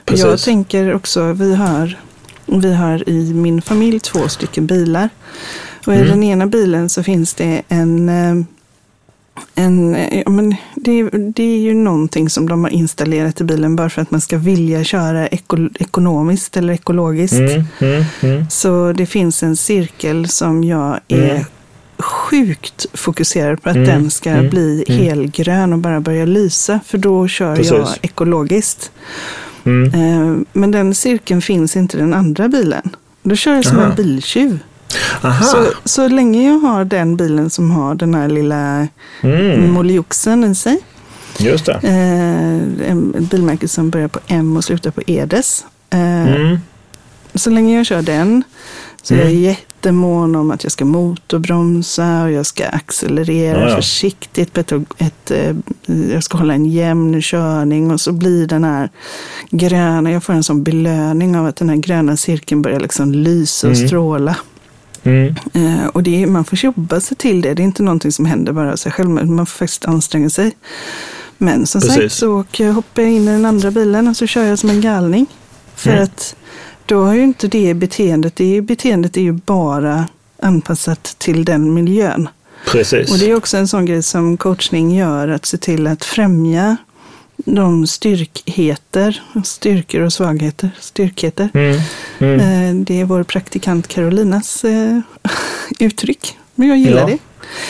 Precis. 0.04 0.24
Jag 0.24 0.40
tänker 0.40 0.94
också, 0.94 1.32
vi 1.32 1.54
har, 1.54 1.98
vi 2.46 2.74
har 2.74 3.08
i 3.08 3.34
min 3.34 3.62
familj 3.62 4.00
två 4.00 4.28
stycken 4.28 4.66
bilar. 4.66 5.08
Och 5.86 5.92
i 5.92 5.96
mm. 5.96 6.08
den 6.08 6.22
ena 6.22 6.46
bilen 6.46 6.88
så 6.88 7.02
finns 7.02 7.34
det 7.34 7.62
en 7.68 8.08
eh, 8.08 8.44
en, 9.54 9.96
ja, 10.24 10.30
men 10.30 10.56
det, 10.74 11.02
det, 11.10 11.42
är 11.42 11.58
ju 11.58 11.74
någonting 11.74 12.30
som 12.30 12.48
de 12.48 12.64
har 12.64 12.70
installerat 12.70 13.40
i 13.40 13.44
bilen 13.44 13.76
bara 13.76 13.90
för 13.90 14.02
att 14.02 14.10
man 14.10 14.20
ska 14.20 14.38
vilja 14.38 14.84
köra 14.84 15.26
eko, 15.28 15.68
ekonomiskt 15.78 16.56
eller 16.56 16.72
ekologiskt. 16.72 17.34
Mm, 17.34 17.64
mm, 17.78 18.04
mm. 18.20 18.50
Så 18.50 18.92
det 18.92 19.06
finns 19.06 19.42
en 19.42 19.56
cirkel 19.56 20.28
som 20.28 20.64
jag 20.64 21.00
är 21.08 21.30
mm 21.30 21.44
sjukt 22.02 22.86
fokuserad 22.94 23.62
på 23.62 23.70
att 23.70 23.76
mm, 23.76 23.88
den 23.88 24.10
ska 24.10 24.30
mm, 24.30 24.50
bli 24.50 24.84
mm. 24.88 25.02
helgrön 25.02 25.72
och 25.72 25.78
bara 25.78 26.00
börja 26.00 26.24
lysa. 26.24 26.80
För 26.86 26.98
då 26.98 27.28
kör 27.28 27.56
Precis. 27.56 27.72
jag 27.72 27.88
ekologiskt. 28.02 28.90
Mm. 29.64 29.94
Eh, 29.94 30.46
men 30.52 30.70
den 30.70 30.94
cirkeln 30.94 31.42
finns 31.42 31.76
inte 31.76 31.96
i 31.96 32.00
den 32.00 32.14
andra 32.14 32.48
bilen. 32.48 32.90
Då 33.22 33.36
kör 33.36 33.54
jag 33.54 33.64
som 33.64 33.78
Aha. 33.78 33.90
en 33.90 33.94
biltjuv. 33.94 34.58
Så, 35.42 35.66
så 35.84 36.08
länge 36.08 36.48
jag 36.48 36.58
har 36.58 36.84
den 36.84 37.16
bilen 37.16 37.50
som 37.50 37.70
har 37.70 37.94
den 37.94 38.14
här 38.14 38.28
lilla 38.28 38.88
mm. 39.20 39.70
molioxen 39.70 40.44
i 40.44 40.54
sig. 40.54 40.80
Just 41.38 41.66
det. 41.66 41.80
Eh, 41.82 42.90
en 42.90 43.28
bilmärke 43.30 43.68
som 43.68 43.90
börjar 43.90 44.08
på 44.08 44.20
M 44.26 44.56
och 44.56 44.64
slutar 44.64 44.90
på 44.90 45.02
Edes. 45.06 45.64
Eh, 45.90 46.36
mm. 46.36 46.58
Så 47.34 47.50
länge 47.50 47.76
jag 47.76 47.86
kör 47.86 48.02
den 48.02 48.42
så 49.02 49.14
mm. 49.14 49.26
jag 49.26 49.34
är 49.34 49.40
jättemån 49.40 50.36
om 50.36 50.50
att 50.50 50.62
jag 50.62 50.72
ska 50.72 50.84
motorbromsa 50.84 52.22
och 52.22 52.30
jag 52.30 52.46
ska 52.46 52.66
accelerera 52.66 53.60
ja, 53.60 53.68
ja. 53.68 53.76
försiktigt. 53.76 54.58
Ett, 54.58 54.72
ett, 54.72 54.90
ett, 54.98 55.30
eh, 55.30 55.56
jag 56.12 56.24
ska 56.24 56.38
hålla 56.38 56.54
en 56.54 56.66
jämn 56.66 57.22
körning 57.22 57.90
och 57.90 58.00
så 58.00 58.12
blir 58.12 58.46
den 58.46 58.64
här 58.64 58.90
gröna, 59.50 60.12
jag 60.12 60.24
får 60.24 60.32
en 60.32 60.44
sån 60.44 60.62
belöning 60.62 61.36
av 61.36 61.46
att 61.46 61.56
den 61.56 61.68
här 61.68 61.76
gröna 61.76 62.16
cirkeln 62.16 62.62
börjar 62.62 62.80
liksom 62.80 63.12
lysa 63.12 63.68
och 63.68 63.74
mm. 63.74 63.88
stråla. 63.88 64.36
Mm. 65.02 65.34
Eh, 65.52 65.86
och 65.86 66.02
det 66.02 66.22
är, 66.22 66.26
man 66.26 66.44
får 66.44 66.58
jobba 66.58 67.00
sig 67.00 67.16
till 67.16 67.40
det. 67.40 67.54
Det 67.54 67.62
är 67.62 67.64
inte 67.64 67.82
någonting 67.82 68.12
som 68.12 68.24
händer 68.24 68.52
bara 68.52 68.72
av 68.72 68.76
sig 68.76 68.92
själv. 68.92 69.10
Men 69.10 69.34
man 69.34 69.46
får 69.46 69.58
faktiskt 69.58 69.84
anstränga 69.84 70.30
sig. 70.30 70.56
Men 71.38 71.66
som 71.66 71.80
Precis. 71.80 71.96
sagt 71.96 72.12
så 72.12 72.40
åker 72.40 72.66
jag, 72.66 72.72
hoppar 72.72 73.02
jag 73.02 73.10
in 73.10 73.22
i 73.22 73.32
den 73.32 73.44
andra 73.46 73.70
bilen 73.70 74.08
och 74.08 74.16
så 74.16 74.26
kör 74.26 74.44
jag 74.44 74.58
som 74.58 74.70
en 74.70 74.80
galning. 74.80 75.26
För 75.74 75.90
Mm. 75.90 76.04
att 76.04 76.36
då 76.90 77.04
har 77.04 77.14
ju 77.14 77.22
inte 77.22 77.48
det 77.48 77.74
beteendet, 77.74 78.36
det 78.36 78.60
beteendet 78.60 79.16
är 79.16 79.20
ju 79.20 79.32
bara 79.32 80.06
anpassat 80.42 81.02
till 81.18 81.44
den 81.44 81.74
miljön. 81.74 82.28
Precis. 82.66 83.12
Och 83.12 83.18
det 83.18 83.30
är 83.30 83.36
också 83.36 83.56
en 83.56 83.68
sån 83.68 83.86
grej 83.86 84.02
som 84.02 84.36
coachning 84.36 84.96
gör, 84.96 85.28
att 85.28 85.46
se 85.46 85.56
till 85.56 85.86
att 85.86 86.04
främja 86.04 86.76
de 87.36 87.86
styrkheter, 87.86 89.22
styrkor 89.44 90.00
och 90.00 90.12
svagheter, 90.12 90.70
styrkheter. 90.80 91.48
Mm. 91.54 91.80
Mm. 92.18 92.40
Eh, 92.40 92.84
Det 92.84 93.00
är 93.00 93.04
vår 93.04 93.22
praktikant 93.22 93.88
Carolinas 93.88 94.64
eh, 94.64 94.98
uttryck, 95.78 96.38
men 96.54 96.68
jag 96.68 96.78
gillar 96.78 97.00
Ja, 97.00 97.06
det. 97.06 97.18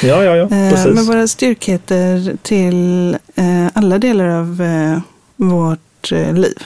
Ja, 0.06 0.24
ja, 0.24 0.36
ja. 0.36 0.42
Eh, 0.42 0.70
Precis. 0.70 0.94
Men 0.94 1.04
våra 1.06 1.28
styrkheter 1.28 2.36
till 2.42 3.16
alla 3.72 3.98
delar 3.98 4.26
av 4.26 4.62
vårt 5.36 6.10
liv. 6.10 6.58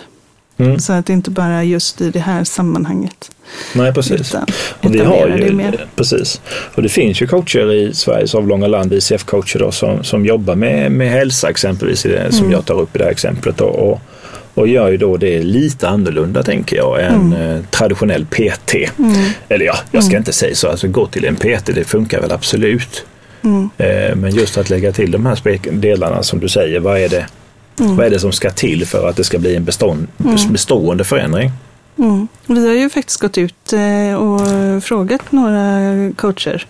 Mm. 0.58 0.78
Så 0.78 0.92
att 0.92 1.06
det 1.06 1.12
inte 1.12 1.30
bara 1.30 1.52
är 1.52 1.62
just 1.62 2.00
i 2.00 2.10
det 2.10 2.18
här 2.18 2.44
sammanhanget. 2.44 3.30
Nej, 3.72 3.92
precis. 3.92 4.34
Och 4.82 4.94
vi 4.94 4.98
har 4.98 5.28
ju, 5.28 5.72
precis. 5.96 6.40
Och 6.74 6.82
det 6.82 6.88
finns 6.88 7.22
ju 7.22 7.26
coacher 7.26 7.72
i 7.72 7.94
Sveriges 7.94 8.34
avlånga 8.34 8.66
land, 8.66 8.92
ICF-coacher 8.92 9.70
som, 9.70 10.04
som 10.04 10.26
jobbar 10.26 10.54
med, 10.54 10.92
med 10.92 11.10
hälsa 11.10 11.50
exempelvis, 11.50 12.06
i 12.06 12.08
det, 12.08 12.32
som 12.32 12.40
Mm. 12.40 12.52
jag 12.52 12.64
tar 12.64 12.80
upp 12.80 12.96
i 12.96 12.98
det 12.98 13.04
här 13.04 13.10
exemplet. 13.10 13.56
Då, 13.56 13.64
och, 13.64 14.00
och 14.54 14.68
gör 14.68 14.90
ju 14.90 14.96
då 14.96 15.16
det 15.16 15.42
lite 15.42 15.88
annorlunda 15.88 16.42
tänker 16.42 16.76
jag 16.76 17.04
än 17.04 17.32
eh, 17.32 17.60
traditionell 17.70 18.26
PT. 18.26 18.74
Mm. 18.98 19.14
Eller 19.48 19.64
ja, 19.64 19.76
jag 19.90 20.04
ska 20.04 20.16
inte 20.16 20.32
säga 20.32 20.54
så, 20.54 20.68
alltså 20.68 20.88
gå 20.88 21.06
till 21.06 21.24
en 21.24 21.36
PT, 21.36 21.66
det 21.66 21.84
funkar 21.84 22.20
väl 22.20 22.32
absolut. 22.32 23.04
Mm. 23.44 23.70
Eh, 23.78 24.16
men 24.16 24.34
just 24.34 24.58
att 24.58 24.70
lägga 24.70 24.92
till 24.92 25.10
de 25.10 25.26
här 25.26 25.70
delarna 25.72 26.22
som 26.22 26.40
du 26.40 26.48
säger, 26.48 26.80
vad 26.80 26.98
är, 26.98 27.08
det, 27.08 27.26
Mm. 27.80 27.96
vad 27.96 28.06
är 28.06 28.10
det 28.10 28.20
som 28.20 28.32
ska 28.32 28.50
till 28.50 28.86
för 28.86 29.08
att 29.08 29.16
det 29.16 29.24
ska 29.24 29.38
bli 29.38 29.56
en 29.56 29.64
bestånd, 29.64 30.06
bestående 30.48 31.04
förändring? 31.04 31.50
Mm. 31.98 32.28
Vi 32.46 32.66
har 32.66 32.74
ju 32.74 32.90
faktiskt 32.90 33.20
gått 33.20 33.38
ut 33.38 33.72
eh, 33.72 34.14
och 34.14 34.40
frågat 34.84 35.32
några 35.32 35.80
coacher 36.16 36.66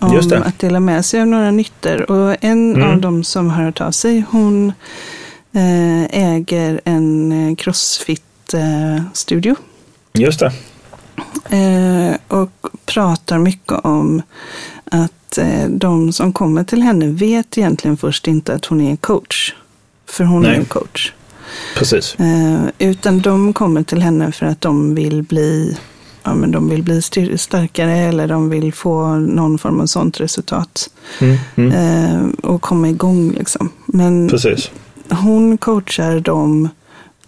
om 0.00 0.42
att 0.44 0.58
dela 0.58 0.80
med 0.80 1.04
sig 1.04 1.20
av 1.20 1.26
några 1.26 1.50
nyttor. 1.50 2.10
Och 2.10 2.36
en 2.40 2.74
Mm. 2.74 2.90
av 2.90 3.00
dem 3.00 3.24
som 3.24 3.50
har 3.50 3.64
hört 3.64 3.80
av 3.80 3.90
sig, 3.90 4.24
hon 4.30 4.72
eh, 5.52 6.04
äger 6.10 6.80
en 6.84 7.32
eh, 7.32 7.54
crossfit-studio. 7.56 9.56
Just 10.12 10.40
det. 10.40 10.52
Och 12.28 12.50
pratar 12.86 13.38
mycket 13.38 13.84
om 13.84 14.22
att 14.84 15.38
de 15.68 16.12
som 16.12 16.32
kommer 16.32 16.64
till 16.64 16.82
henne 16.82 17.06
vet 17.06 17.58
egentligen 17.58 17.96
först 17.96 18.28
inte 18.28 18.54
att 18.54 18.64
hon 18.64 18.80
är 18.80 18.90
en 18.90 18.96
coach. 18.96 19.54
För 20.14 20.24
hon 20.24 20.44
är 20.44 20.48
Nej. 20.48 20.58
en 20.58 20.64
coach. 20.64 21.12
Precis. 21.76 22.14
Eh, 22.14 22.64
utan 22.78 23.20
de 23.20 23.52
kommer 23.52 23.82
till 23.82 24.02
henne 24.02 24.32
för 24.32 24.46
att 24.46 24.60
de 24.60 24.94
vill 24.94 25.22
bli, 25.22 25.76
ja, 26.22 26.34
men 26.34 26.50
de 26.50 26.68
vill 26.70 26.82
bli 26.82 27.02
starkare 27.38 27.96
eller 27.96 28.28
de 28.28 28.48
vill 28.50 28.72
få 28.74 29.06
någon 29.16 29.58
form 29.58 29.80
av 29.80 29.86
sånt 29.86 30.20
resultat. 30.20 30.90
Mm. 31.20 31.36
Mm. 31.56 31.72
Eh, 31.72 32.28
och 32.50 32.62
komma 32.62 32.88
igång 32.88 33.30
liksom. 33.30 33.68
Men 33.86 34.28
Precis. 34.28 34.70
hon 35.10 35.58
coachar 35.58 36.20
dem 36.20 36.68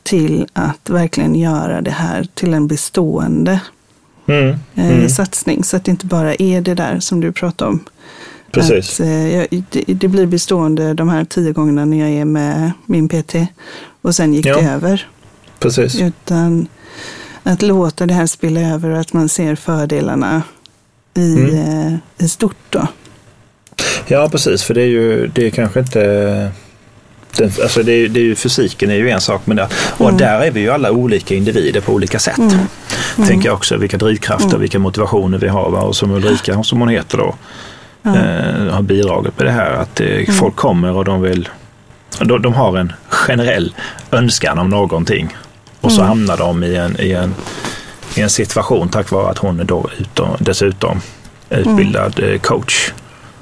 till 0.03 0.47
att 0.53 0.91
verkligen 0.91 1.35
göra 1.35 1.81
det 1.81 1.91
här 1.91 2.29
till 2.35 2.55
en 2.55 2.67
bestående 2.67 3.61
Mm. 4.29 4.49
eh, 4.75 4.91
Mm. 4.97 5.09
satsning. 5.09 5.65
Så 5.65 5.77
att 5.77 5.85
det 5.85 5.91
inte 5.91 6.07
bara 6.07 6.35
är 6.35 6.61
det 6.61 6.75
där 6.75 7.01
som 7.01 7.21
du 7.21 7.33
pratade 7.33 7.71
om. 7.71 7.81
Precis. 8.61 9.01
Att, 9.01 9.07
eh, 9.07 9.35
jag, 9.37 9.47
det, 9.71 9.85
det 9.87 10.09
blir 10.09 10.27
bestående 10.27 10.95
de 10.95 11.09
här 11.09 11.25
tio 11.25 11.53
gångerna 11.53 11.85
när 11.85 11.97
jag 12.01 12.11
är 12.11 12.25
med 12.25 12.71
min 12.87 13.09
PT. 13.09 13.35
Och 14.03 14.15
sen 14.15 14.35
gick 14.35 14.47
Ja. 14.47 14.57
det 14.61 14.69
över. 14.71 15.09
Precis. 15.59 16.01
Utan 16.01 16.69
att 17.43 17.63
låta 17.63 18.07
det 18.07 18.15
här 18.15 18.27
spilla 18.27 18.61
över 18.61 18.91
och 18.91 18.99
att 19.01 19.13
man 19.13 19.29
ser 19.29 19.55
fördelarna 19.55 20.43
i, 21.15 21.33
Mm. 21.33 21.55
eh, 21.55 22.25
i 22.25 22.29
stort. 22.29 22.57
Då. 22.71 22.87
Ja, 24.07 24.29
precis. 24.29 24.63
För 24.63 24.75
det 24.75 24.83
är 24.83 24.87
ju 24.87 25.27
det 25.35 25.47
är 25.47 25.51
kanske 25.51 25.81
inte... 25.81 26.51
Den, 27.37 27.51
alltså 27.63 27.83
det 27.83 27.93
är, 27.93 28.09
det 28.09 28.21
är 28.21 28.25
ju, 28.25 28.35
fysiken 28.35 28.91
är 28.91 28.95
ju 28.95 29.11
en 29.11 29.21
sak, 29.21 29.43
men 29.45 29.57
där, 29.57 29.69
och 29.99 30.09
Mm. 30.09 30.19
där 30.19 30.41
är 30.41 30.51
vi 30.51 30.61
ju 30.61 30.71
alla 30.71 30.91
olika 30.91 31.35
individer 31.35 31.81
på 31.81 31.93
olika 31.93 32.19
sätt. 32.19 32.39
Mm. 32.39 33.29
Tänker 33.29 33.49
jag 33.49 33.55
också, 33.57 33.77
vilka 33.77 33.97
drivkrafter, 33.97 34.59
vilka 34.59 34.79
motivationer 34.79 35.39
vi 35.39 35.49
har. 35.49 35.71
Va? 35.71 35.81
Och 35.81 35.97
som 35.97 36.11
Ulrika, 36.11 36.63
som 36.63 36.79
hon 36.81 36.89
heter 36.89 37.19
då, 37.19 37.35
Eh, 38.07 38.75
har 38.75 38.83
bidragit 38.83 39.39
med 39.39 39.47
det 39.47 39.53
här. 39.53 39.71
Att 39.71 40.01
eh, 40.01 40.31
folk 40.41 40.57
kommer 40.57 40.93
och 40.93 41.05
de 41.05 41.21
vill... 41.23 41.49
De, 42.21 42.43
de 42.43 42.55
har 42.55 42.77
en 42.79 42.93
generell 43.09 43.75
önskan 44.11 44.59
om 44.59 44.69
någonting. 44.71 45.37
Och 45.81 45.93
så 45.93 46.01
Mm. 46.01 46.09
hamnar 46.09 46.37
de 46.37 46.65
i 46.65 46.77
en, 46.77 47.01
i, 47.01 47.13
en, 47.13 47.35
i 48.17 48.21
en 48.21 48.31
situation 48.31 48.89
tack 48.89 49.11
vare 49.11 49.31
att 49.31 49.39
hon 49.39 49.61
är 49.61 49.65
då 49.65 49.87
utom, 49.99 50.29
dessutom 50.39 51.01
utbildad 51.51 52.21
eh, 52.23 52.39
coach. 52.41 52.93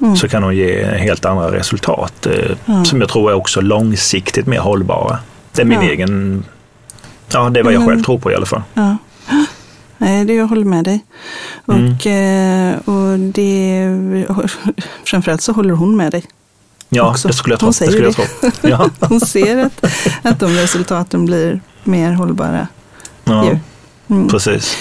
Mm. 0.01 0.15
Så 0.15 0.27
kan 0.29 0.43
hon 0.43 0.55
ge 0.55 0.85
helt 0.85 1.25
andra 1.25 1.51
resultat 1.51 2.27
Ja. 2.65 2.85
som 2.85 3.01
jag 3.01 3.09
tror 3.09 3.31
är 3.31 3.35
också 3.35 3.61
långsiktigt 3.61 4.47
mer 4.47 4.59
hållbara. 4.59 5.19
Det 5.51 5.61
är 5.61 5.65
min 5.65 5.81
Ja. 5.81 5.89
egen... 5.89 6.43
Ja, 7.33 7.49
det 7.49 7.59
är 7.59 7.63
vad 7.63 7.73
jag 7.73 7.79
Men- 7.79 7.89
själv 7.89 8.03
tror 8.03 8.17
på 8.19 8.31
i 8.31 8.35
alla 8.35 8.45
fall. 8.45 8.61
Ja. 8.73 8.95
Nej, 9.97 10.25
det 10.25 10.33
jag 10.33 10.47
håller 10.47 10.65
med 10.65 10.85
dig. 10.85 11.05
Och, 11.65 12.07
eh, 12.07 12.77
och 12.85 13.19
det, 13.19 13.87
framförallt 15.05 15.41
så 15.41 15.51
håller 15.51 15.73
hon 15.73 15.97
med 15.97 16.11
dig. 16.11 16.23
Ja, 16.89 17.09
också. 17.09 17.27
det 17.27 17.33
skulle 17.33 17.53
jag 17.53 17.59
tro. 17.59 17.65
Hon 17.65 17.71
Det 17.71 17.75
säger 17.77 17.91
skulle 17.91 18.05
jag 18.05 18.15
det. 18.41 18.51
tro. 18.51 18.69
Ja. 18.69 18.89
Hon 19.07 19.19
ser 19.19 19.57
att, 19.65 19.85
att 20.21 20.39
de 20.39 20.47
resultaten 20.53 21.25
blir 21.25 21.61
mer 21.83 22.11
hållbara. 22.11 22.67
Ja. 23.23 23.51
Mm. 24.07 24.27
precis. 24.27 24.77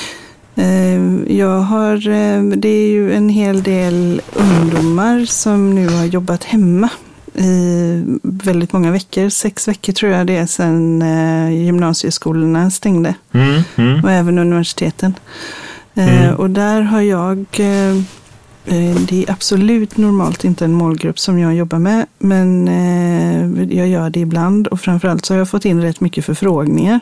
Eh, 0.56 1.36
Jag 1.36 1.60
har, 1.60 1.94
eh, 2.08 2.42
det 2.42 2.68
är 2.68 2.88
ju 2.88 3.14
en 3.14 3.28
hel 3.28 3.62
del 3.62 4.22
ungdomar 4.34 5.24
som 5.26 5.74
nu 5.74 5.88
har 5.88 6.04
jobbat 6.04 6.44
hemma 6.44 6.88
i 7.34 8.18
väldigt 8.22 8.72
många 8.72 8.90
veckor. 8.90 9.28
Sex 9.28 9.68
veckor 9.68 9.92
tror 9.92 10.12
jag 10.12 10.26
det 10.26 10.36
är 10.36 10.46
sedan 10.46 11.02
eh, 11.02 11.64
gymnasieskolorna 11.64 12.70
stängde. 12.70 13.14
Mm, 13.32 13.62
mm, 13.76 14.04
och 14.04 14.10
även 14.10 14.38
universiteten. 14.38 15.14
Eh, 15.94 16.24
Mm. 16.24 16.34
Och 16.34 16.50
där 16.50 16.82
har 16.82 17.00
jag, 17.00 17.38
eh, 17.38 17.96
det 19.08 19.24
är 19.24 19.30
absolut 19.30 19.96
normalt 19.96 20.44
inte 20.44 20.64
en 20.64 20.72
målgrupp 20.72 21.18
som 21.18 21.38
jag 21.38 21.54
jobbar 21.54 21.78
med, 21.78 22.06
men 22.18 22.66
jag 23.70 23.88
gör 23.88 24.10
det 24.10 24.20
ibland 24.20 24.66
och 24.66 24.80
framförallt 24.80 25.24
så 25.24 25.34
har 25.34 25.38
jag 25.38 25.48
fått 25.48 25.64
in 25.64 25.82
rätt 25.82 26.00
mycket 26.00 26.24
förfrågningar 26.24 27.00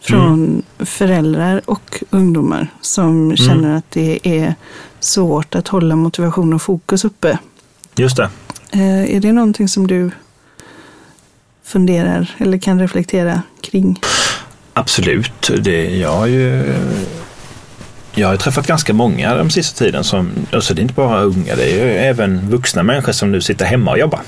från 0.00 0.62
föräldrar 0.78 1.60
och 1.64 2.02
ungdomar 2.10 2.68
som 2.80 3.36
känner 3.36 3.76
att 3.76 3.90
det 3.90 4.18
är 4.22 4.54
svårt 5.00 5.54
att 5.54 5.68
hålla 5.68 5.96
motivation 5.96 6.52
och 6.52 6.62
fokus 6.62 7.04
uppe. 7.04 7.38
just 7.96 8.16
det. 8.16 8.30
Eh, 8.74 9.16
Är 9.16 9.20
det 9.20 9.32
någonting 9.32 9.68
som 9.68 9.86
du 9.86 10.10
funderar 11.64 12.34
eller 12.38 12.58
kan 12.58 12.80
reflektera 12.80 13.42
kring? 13.60 14.00
Absolut. 14.72 15.50
Det, 15.58 15.96
jag 15.98 16.12
har 16.16 16.26
ju 16.26 16.74
jag 18.14 18.28
har 18.28 18.36
träffat 18.36 18.66
ganska 18.66 18.92
många 18.92 19.34
den 19.34 19.50
sista 19.50 19.78
tiden. 19.84 20.04
Som, 20.04 20.30
alltså 20.52 20.74
det 20.74 20.80
är 20.80 20.82
inte 20.82 20.94
bara 20.94 21.22
unga, 21.22 21.56
det 21.56 21.64
är 21.72 21.84
ju 21.84 21.92
även 21.92 22.50
vuxna 22.50 22.82
människor 22.82 23.12
som 23.12 23.32
nu 23.32 23.40
sitter 23.40 23.64
hemma 23.64 23.90
och 23.90 23.98
jobbar. 23.98 24.20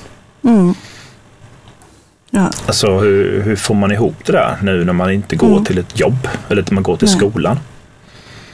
Mm. 0.43 0.73
Ja, 2.29 2.51
Alltså 2.67 2.99
hur, 2.99 3.41
hur 3.41 3.55
får 3.55 3.75
man 3.75 3.91
ihop 3.91 4.15
det 4.25 4.31
där 4.31 4.57
nu 4.61 4.85
när 4.85 4.93
man 4.93 5.11
inte 5.11 5.35
går 5.35 5.51
Mm. 5.51 5.65
till 5.65 5.77
ett 5.77 5.99
jobb 5.99 6.27
eller 6.49 6.61
när 6.61 6.73
man 6.73 6.83
går 6.83 6.97
till 6.97 7.07
Nej. 7.07 7.17
skolan? 7.17 7.59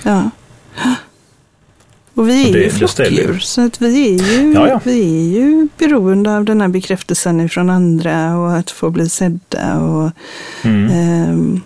Ja. 0.04 0.30
Och 2.24 2.30
vi 2.30 2.50
är 2.50 2.54
det- 2.54 2.60
ju 2.64 2.70
flockdjur, 2.70 3.40
så 3.40 3.62
att 3.66 3.82
vi 3.82 4.16
är, 4.16 4.24
ju, 4.42 4.54
Ja, 4.54 4.68
ja. 4.68 4.80
vi 4.84 5.00
är 5.02 5.40
ju 5.42 5.68
beroende 5.78 6.36
av 6.38 6.46
den 6.46 6.62
här 6.62 6.68
bekräftelsen 6.68 7.50
från 7.50 7.70
andra 7.70 8.38
och 8.38 8.56
att 8.58 8.72
få 8.72 8.90
bli 8.90 9.10
sedda. 9.10 9.80
Och, 9.80 10.12
Mm. 10.64 10.90
ehm, 10.92 11.62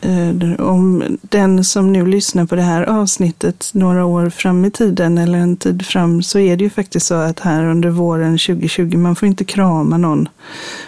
eh, 0.00 0.60
om 0.66 1.02
den 1.22 1.64
som 1.64 1.92
nu 1.92 2.06
lyssnar 2.06 2.44
på 2.46 2.54
det 2.54 2.62
här 2.62 2.82
avsnittet 2.82 3.70
några 3.74 4.04
år 4.04 4.30
fram 4.30 4.64
i 4.64 4.70
tiden 4.70 5.18
eller 5.18 5.38
en 5.38 5.56
tid 5.56 5.86
fram 5.86 6.22
så 6.22 6.38
är 6.38 6.56
det 6.56 6.64
ju 6.64 6.70
faktiskt 6.70 7.06
så 7.06 7.14
att 7.14 7.40
här 7.40 7.64
under 7.64 7.88
våren 7.88 8.38
2020 8.38 8.96
man 8.96 9.16
får 9.16 9.28
inte 9.28 9.44
krama 9.44 9.96
någon. 9.96 10.28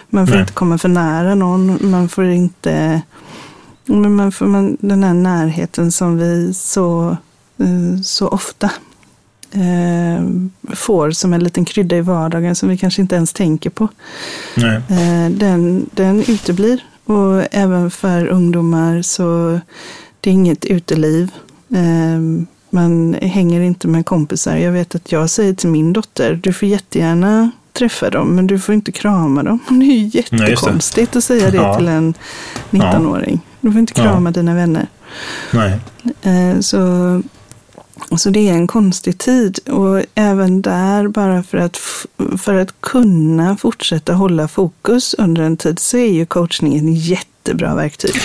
Man 0.09 0.27
får 0.27 0.33
Nej. 0.33 0.41
inte 0.41 0.53
komma 0.53 0.77
för 0.77 0.89
nära 0.89 1.35
någon. 1.35 1.77
Man 1.81 2.09
får 2.09 2.25
inte 2.25 3.01
men 3.85 4.15
man 4.15 4.31
får 4.31 4.45
man, 4.45 4.77
den 4.79 5.03
här 5.03 5.13
närheten 5.13 5.91
som 5.91 6.17
vi 6.17 6.53
så, 6.53 7.17
eh, 7.59 8.01
så 8.03 8.27
ofta 8.27 8.69
eh, 9.53 10.23
får 10.75 11.11
som 11.11 11.33
en 11.33 11.43
liten 11.43 11.65
krydda 11.65 11.95
i 11.95 12.01
vardagen 12.01 12.55
som 12.55 12.69
vi 12.69 12.77
kanske 12.77 13.01
inte 13.01 13.15
ens 13.15 13.33
tänker 13.33 13.69
på. 13.69 13.87
Nej. 14.55 14.75
Eh, 14.75 15.31
den, 15.31 15.89
den 15.93 16.23
uteblir. 16.27 16.83
Och 17.05 17.47
även 17.51 17.91
för 17.91 18.27
ungdomar 18.27 19.01
så 19.01 19.59
det 20.19 20.29
är 20.29 20.33
inget 20.33 20.65
uteliv. 20.65 21.31
Eh, 21.69 22.45
man 22.69 23.13
hänger 23.21 23.61
inte 23.61 23.87
med 23.87 24.05
kompisar. 24.05 24.57
Jag 24.57 24.71
vet 24.71 24.95
att 24.95 25.11
jag 25.11 25.29
säger 25.29 25.53
till 25.53 25.69
min 25.69 25.93
dotter, 25.93 26.39
du 26.43 26.53
får 26.53 26.67
jättegärna 26.67 27.51
träffa 27.73 28.09
dem, 28.09 28.35
men 28.35 28.47
du 28.47 28.59
får 28.59 28.75
inte 28.75 28.91
krama 28.91 29.43
dem. 29.43 29.59
Det 29.69 29.85
är 29.85 29.97
ju 29.97 30.11
jättekonstigt 30.13 31.15
att 31.15 31.23
säga 31.23 31.51
det 31.51 31.57
ja. 31.57 31.77
till 31.77 31.87
en 31.87 32.13
19-åring. 32.69 33.39
Du 33.61 33.71
får 33.71 33.79
inte 33.79 33.93
krama 33.93 34.29
ja. 34.29 34.33
dina 34.33 34.55
vänner. 34.55 34.87
Nej. 35.51 35.79
Eh, 36.21 36.59
så, 36.59 36.77
så 38.17 38.29
det 38.29 38.49
är 38.49 38.53
en 38.53 38.67
konstig 38.67 39.17
tid. 39.17 39.59
Och 39.69 40.03
även 40.15 40.61
där, 40.61 41.07
bara 41.07 41.43
för 41.43 41.57
att, 41.57 41.79
för 42.37 42.53
att 42.53 42.81
kunna 42.81 43.57
fortsätta 43.57 44.13
hålla 44.13 44.47
fokus 44.47 45.13
under 45.13 45.41
en 45.41 45.57
tid, 45.57 45.79
så 45.79 45.97
är 45.97 46.11
ju 46.11 46.25
coachning 46.25 46.77
ett 46.77 47.05
jättebra 47.05 47.75
verktyg. 47.75 48.15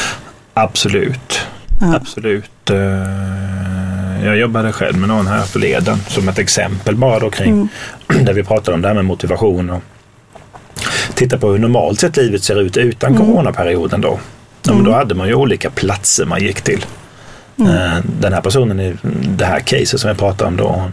Absolut. 0.55 1.41
Ja. 1.81 1.97
Absolut. 1.97 2.71
Eh, 2.71 4.25
jag 4.25 4.39
jobbade 4.39 4.73
själv 4.73 4.99
med 4.99 5.09
någon 5.09 5.27
här 5.27 5.43
förleden 5.43 5.99
som 6.09 6.29
ett 6.29 6.39
exempel 6.39 6.97
bara 6.97 7.19
då 7.19 7.31
kring 7.31 7.69
mm. 8.09 8.25
där 8.25 8.33
vi 8.33 8.45
pratade 8.45 8.75
om 8.75 8.83
det 8.83 8.89
här 8.89 8.95
med 8.95 9.05
motivation 9.05 9.71
och 9.71 9.83
titta 11.15 11.39
på 11.39 11.51
hur 11.51 11.59
normalt 11.59 12.01
sett 12.01 12.17
livet 12.17 12.45
ser 12.45 12.61
ut 12.61 12.77
utan 12.77 13.15
mm. 13.15 13.27
coronaperioden 13.27 14.01
då. 14.01 14.19
Ja, 14.63 14.75
men 14.75 14.85
då 14.85 14.91
mm. 14.91 14.99
hade 14.99 15.15
man 15.15 15.29
ju 15.29 15.35
olika 15.35 15.71
platser 15.71 16.27
man 16.27 16.41
gick 16.41 16.61
till. 16.61 16.85
Mm. 17.59 17.73
Eh, 17.73 18.05
den 18.21 18.33
här 18.33 18.41
personen 18.41 18.81
i 18.81 18.97
det 19.37 19.45
här 19.45 19.61
caset 19.61 20.01
som 20.01 20.09
jag 20.09 20.19
pratade 20.19 20.49
om 20.49 20.57
då, 20.57 20.69
hon 20.69 20.93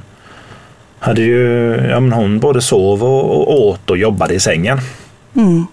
hade 0.99 1.21
ju, 1.21 1.75
ja 1.89 1.99
men 1.99 2.12
hon 2.12 2.39
både 2.39 2.62
sov 2.62 3.04
och, 3.04 3.67
åt 3.67 3.89
och 3.89 3.97
jobbade 3.97 4.34
i 4.34 4.39
sängen. 4.39 4.80
Mm. 5.36 5.65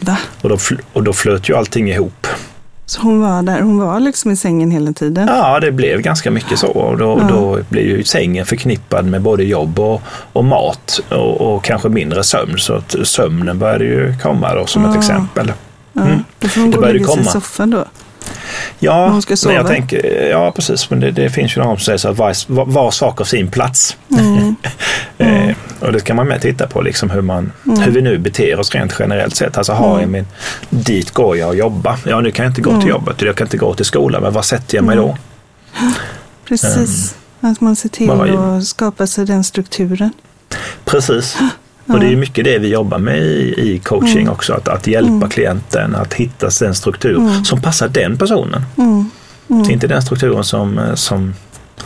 Va? 0.00 0.18
Och 0.40 0.48
då, 0.48 0.58
och 0.92 1.02
då 1.02 1.12
flöt 1.12 1.48
ju 1.48 1.56
allting 1.56 1.90
ihop. 1.90 2.26
Så 2.86 3.02
hon 3.02 3.20
var 3.20 3.42
där, 3.42 3.60
hon 3.60 3.78
var 3.78 4.00
liksom 4.00 4.30
i 4.30 4.36
sängen 4.36 4.70
hela 4.70 4.92
tiden? 4.92 5.28
Ja, 5.28 5.60
det 5.60 5.72
blev 5.72 6.00
ganska 6.00 6.30
mycket 6.30 6.58
så. 6.58 6.66
Och 6.66 6.98
då, 6.98 7.18
ja. 7.20 7.28
då 7.28 7.58
blir 7.68 7.82
ju 7.82 8.04
sängen 8.04 8.46
förknippad 8.46 9.04
med 9.04 9.22
både 9.22 9.44
jobb 9.44 9.78
och, 9.78 10.02
och 10.32 10.44
mat 10.44 11.00
och, 11.08 11.40
och, 11.40 11.64
kanske 11.64 11.88
mindre 11.88 12.24
sömn. 12.24 12.58
Så 12.58 12.74
att 12.74 12.94
sömnen 13.02 13.58
började 13.58 13.84
ju 13.84 14.14
komma 14.22 14.54
då 14.54 14.66
som 14.66 14.84
ja. 14.84 14.90
ett 14.90 14.96
exempel. 14.96 15.52
Ja. 15.92 16.02
Mm. 16.02 16.24
Då 16.38 16.48
får 16.48 16.60
hon 16.60 16.70
gå 16.70 16.78
och 16.78 16.92
lägga 16.92 17.06
sig 17.06 17.20
i 17.20 17.24
soffan 17.24 17.70
då? 17.70 17.84
Ja, 18.78 19.08
hon 19.08 19.22
ska 19.22 19.36
sova. 19.36 19.54
jag 19.54 19.66
tänker, 19.66 20.28
ja 20.30 20.52
precis. 20.52 20.90
Men 20.90 21.00
det, 21.00 21.10
det 21.10 21.30
finns 21.30 21.56
ju 21.56 21.60
någon 21.60 21.76
som 21.76 21.84
säger 21.84 21.98
så 21.98 22.08
att 22.08 22.18
var, 22.18 22.64
var 22.64 22.90
sak 22.90 23.18
har 23.18 23.24
sin 23.24 23.50
plats. 23.50 23.96
Mm. 24.18 24.56
Mm. 25.18 25.54
och 25.80 25.92
det 25.92 26.00
kan 26.00 26.16
man 26.16 26.28
med 26.28 26.40
titta 26.40 26.66
på, 26.66 26.82
liksom 26.82 27.10
hur, 27.10 27.22
man, 27.22 27.52
mm. 27.66 27.80
hur 27.80 27.92
vi 27.92 28.02
nu 28.02 28.18
beter 28.18 28.60
oss 28.60 28.74
rent 28.74 28.94
generellt 28.98 29.36
sett. 29.36 29.58
Alltså 29.58 29.72
har 29.72 29.88
jag 29.88 29.98
mm. 29.98 30.10
min, 30.10 30.26
dit 30.70 31.10
går 31.10 31.36
jag 31.36 31.48
och 31.48 31.56
jobbar. 31.56 31.96
Ja, 32.06 32.20
nu 32.20 32.30
kan 32.30 32.44
jag 32.44 32.50
inte 32.50 32.60
gå 32.60 32.70
till 32.70 32.76
mm. 32.78 32.88
jobbet, 32.88 33.22
jag 33.22 33.36
kan 33.36 33.46
inte 33.46 33.56
gå 33.56 33.74
till 33.74 33.84
skolan, 33.84 34.22
men 34.22 34.32
var 34.32 34.42
sätter 34.42 34.76
jag 34.76 34.84
mig 34.84 34.96
då? 34.96 35.16
Precis, 36.48 37.14
um, 37.40 37.50
att 37.50 37.60
man 37.60 37.76
ser 37.76 37.88
till 37.88 38.10
att 38.10 38.64
skapa 38.64 39.06
sig 39.06 39.26
den 39.26 39.44
strukturen. 39.44 40.10
Precis. 40.84 41.36
Och 41.86 42.00
det 42.00 42.12
är 42.12 42.16
mycket 42.16 42.44
det 42.44 42.58
vi 42.58 42.68
jobbar 42.68 42.98
med 42.98 43.18
i, 43.18 43.72
i 43.72 43.78
coaching 43.78 44.22
mm. 44.22 44.32
också, 44.32 44.52
att, 44.52 44.68
att 44.68 44.86
hjälpa 44.86 45.12
mm. 45.12 45.28
klienten 45.28 45.94
att 45.94 46.14
hitta 46.14 46.48
den 46.60 46.74
struktur 46.74 47.16
mm. 47.16 47.44
som 47.44 47.60
passar 47.60 47.88
den 47.88 48.18
personen. 48.18 48.62
Mm. 48.78 49.10
Mm. 49.50 49.70
Inte 49.70 49.86
den 49.86 50.02
strukturen 50.02 50.44
som, 50.44 50.80
som, 50.94 51.34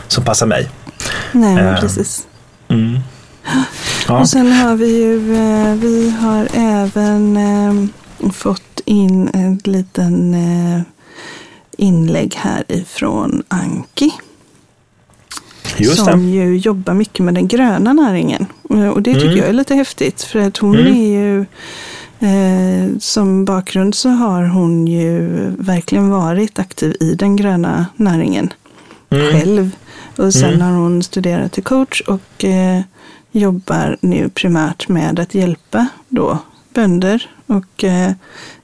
som 0.07 0.23
passar 0.23 0.45
mig. 0.45 0.69
Nej, 1.31 1.63
uh, 1.63 1.79
precis. 1.79 2.27
Mm. 2.67 2.99
Ja. 4.07 4.19
Och 4.19 4.29
sen 4.29 4.51
har 4.51 4.75
vi 4.75 4.97
ju, 4.97 5.35
eh, 5.35 5.75
vi 5.75 6.09
har 6.09 6.47
även 6.53 7.37
eh, 7.37 8.31
fått 8.31 8.79
in 8.85 9.29
en 9.33 9.59
liten 9.63 10.33
eh, 10.33 10.81
inlägg 11.77 12.35
här 12.35 12.63
ifrån 12.67 13.43
Anki. 13.47 14.11
Just 15.77 16.05
som 16.05 16.23
det. 16.23 16.29
ju 16.29 16.57
jobbar 16.57 16.93
mycket 16.93 17.25
med 17.25 17.33
den 17.33 17.47
gröna 17.47 17.93
näringen. 17.93 18.45
Eh, 18.77 18.89
och 18.89 19.01
det 19.01 19.13
tycker 19.13 19.25
mm. 19.25 19.37
jag 19.37 19.47
är 19.47 19.53
lite 19.53 19.75
häftigt. 19.75 20.21
För 20.21 20.39
att 20.39 20.57
hon 20.57 20.79
mm. 20.79 20.93
är 20.93 21.07
ju 21.07 21.45
eh, 22.19 22.97
som 22.99 23.45
bakgrund 23.45 23.95
så 23.95 24.09
har 24.09 24.43
hon 24.43 24.87
ju 24.87 25.27
verkligen 25.57 26.09
varit 26.09 26.59
aktiv 26.59 26.95
i 26.99 27.15
den 27.15 27.35
gröna 27.35 27.85
näringen 27.95 28.53
mm. 29.09 29.31
själv. 29.31 29.71
Och 30.15 30.33
sen 30.33 30.53
mm. 30.53 30.61
har 30.61 30.71
hon 30.71 31.03
studerat 31.03 31.51
till 31.51 31.63
coach 31.63 32.01
och 32.01 32.45
eh, 32.45 32.81
jobbar 33.31 33.97
nu 34.01 34.29
primärt 34.29 34.87
med 34.87 35.19
att 35.19 35.35
hjälpa 35.35 35.87
då 36.09 36.37
bönder. 36.73 37.29
Och 37.47 37.83
eh, 37.83 38.11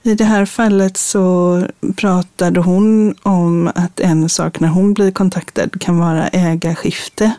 i 0.03 0.15
det 0.15 0.23
här 0.23 0.45
fallet 0.45 0.97
så 0.97 1.61
pratade 1.95 2.59
hon 2.59 3.15
om 3.23 3.71
att 3.75 3.99
en 3.99 4.29
sak 4.29 4.59
när 4.59 4.67
hon 4.67 4.93
blir 4.93 5.11
kontaktad 5.11 5.79
kan 5.79 5.97
vara 5.97 6.27
ägarskifte 6.27 7.31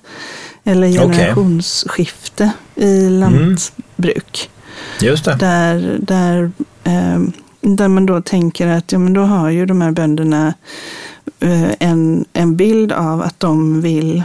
eller 0.64 0.88
generationsskifte 0.88 2.50
okay. 2.76 2.88
i 2.88 3.10
lantbruk. 3.10 4.50
Mm. 4.50 5.10
Just 5.10 5.24
det. 5.24 5.34
Där, 5.34 5.98
där, 6.00 6.52
eh, 6.84 7.20
där 7.60 7.88
man 7.88 8.06
då 8.06 8.20
tänker 8.22 8.66
att 8.66 8.92
ja, 8.92 8.98
men 8.98 9.12
då 9.12 9.20
har 9.20 9.50
ju 9.50 9.66
de 9.66 9.80
här 9.80 9.90
bönderna 9.90 10.54
eh, 11.40 11.70
en, 11.80 12.24
en 12.32 12.56
bild 12.56 12.92
av 12.92 13.22
att 13.22 13.40
de 13.40 13.80
vill 13.80 14.22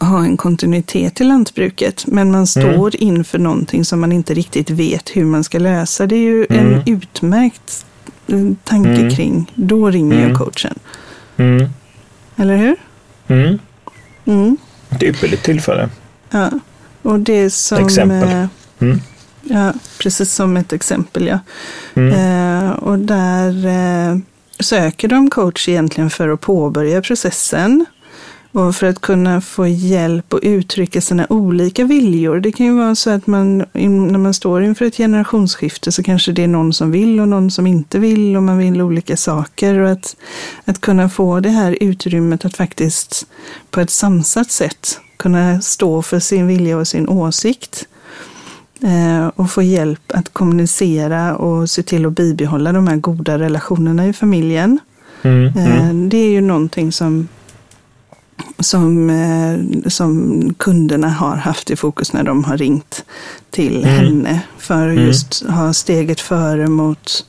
ha 0.00 0.24
en 0.24 0.36
kontinuitet 0.36 1.20
i 1.20 1.24
lantbruket. 1.24 2.04
Men 2.06 2.30
man 2.30 2.46
står 2.46 2.94
mm. 2.94 3.16
inför 3.16 3.38
någonting 3.38 3.84
som 3.84 4.00
man 4.00 4.12
inte 4.12 4.34
riktigt 4.34 4.70
vet 4.70 5.16
hur 5.16 5.24
man 5.24 5.44
ska 5.44 5.58
lösa. 5.58 6.06
Det 6.06 6.16
är 6.16 6.20
ju 6.20 6.46
mm. 6.50 6.74
en 6.74 6.82
utmärkt 6.86 7.86
eh, 8.26 8.50
tanke 8.64 8.90
mm. 8.90 9.10
kring. 9.10 9.52
Då 9.54 9.90
ringer 9.90 10.16
mm. 10.16 10.28
jag 10.28 10.38
coachen. 10.38 10.78
Mm. 11.36 11.68
Eller 12.36 12.56
hur? 12.56 12.76
Mm. 13.28 13.58
Mm. 14.94 15.10
Ett 15.10 15.16
ypperligt 15.16 15.42
tillfälle. 15.44 15.88
Ja, 16.30 16.50
och 17.02 17.20
det 17.20 17.50
som... 17.50 17.84
Exempel. 17.84 18.28
Eh, 18.28 18.46
mm. 18.78 19.00
Ja, 19.42 19.72
precis 19.98 20.32
som 20.32 20.56
ett 20.56 20.72
exempel 20.72 21.26
ja. 21.26 21.38
Eh, 22.02 22.70
och 22.70 22.98
där 22.98 23.66
eh, 23.66 24.18
söker 24.60 25.08
de 25.08 25.30
coach 25.30 25.68
egentligen 25.68 26.10
för 26.10 26.28
att 26.28 26.40
påbörja 26.40 27.02
processen. 27.02 27.86
Och 28.54 28.76
för 28.76 28.86
att 28.86 29.00
kunna 29.00 29.40
få 29.40 29.66
hjälp 29.66 30.34
och 30.34 30.40
uttrycka 30.42 31.00
sina 31.00 31.26
olika 31.30 31.84
viljor. 31.84 32.40
Det 32.40 32.52
kan 32.52 32.66
ju 32.66 32.72
vara 32.72 32.94
så 32.94 33.10
att 33.10 33.26
man, 33.26 33.58
när 33.58 34.18
man 34.18 34.34
står 34.34 34.62
inför 34.62 34.84
ett 34.84 34.96
generationsskifte 34.96 35.92
så 35.92 36.02
kanske 36.02 36.32
det 36.32 36.44
är 36.44 36.48
någon 36.48 36.72
som 36.72 36.90
vill 36.90 37.20
och 37.20 37.28
någon 37.28 37.50
som 37.50 37.66
inte 37.66 37.98
vill 37.98 38.36
och 38.36 38.42
man 38.42 38.58
vill 38.58 38.82
olika 38.82 39.16
saker. 39.16 39.78
Och 39.78 39.90
att, 39.90 40.16
att 40.64 40.80
kunna 40.80 41.08
få 41.08 41.40
det 41.40 41.48
här 41.50 41.78
utrymmet 41.80 42.44
att 42.44 42.56
faktiskt 42.56 43.26
på 43.70 43.80
ett 43.80 43.90
sansat 43.90 44.50
sätt 44.50 45.00
kunna 45.16 45.60
stå 45.60 46.02
för 46.02 46.18
sin 46.18 46.46
vilja 46.46 46.78
och 46.78 46.88
sin 46.88 47.08
åsikt. 47.08 47.86
Eh, 48.82 49.26
och 49.36 49.50
få 49.50 49.62
hjälp 49.62 50.12
att 50.14 50.32
kommunicera 50.32 51.36
och 51.36 51.70
se 51.70 51.82
till 51.82 52.06
att 52.06 52.12
bibehålla 52.12 52.72
de 52.72 52.88
här 52.88 52.96
goda 52.96 53.38
relationerna 53.38 54.06
i 54.06 54.12
familjen. 54.12 54.78
Mm, 55.22 55.52
mm. 55.56 55.58
Eh, 55.58 56.08
det 56.08 56.16
är 56.16 56.30
ju 56.30 56.40
någonting 56.40 56.92
som 56.92 57.28
som, 58.58 59.10
eh, 59.10 59.88
som 59.88 60.54
kunderna 60.58 61.08
har 61.08 61.36
haft 61.36 61.70
i 61.70 61.76
fokus 61.76 62.12
när 62.12 62.22
de 62.22 62.44
har 62.44 62.56
ringt 62.56 63.04
till 63.50 63.84
mm. 63.84 63.96
henne 63.96 64.40
för 64.58 64.88
att 64.88 64.92
mm. 64.92 65.06
just 65.06 65.46
ha 65.46 65.72
steget 65.72 66.20
före 66.20 66.66
mot, 66.66 67.26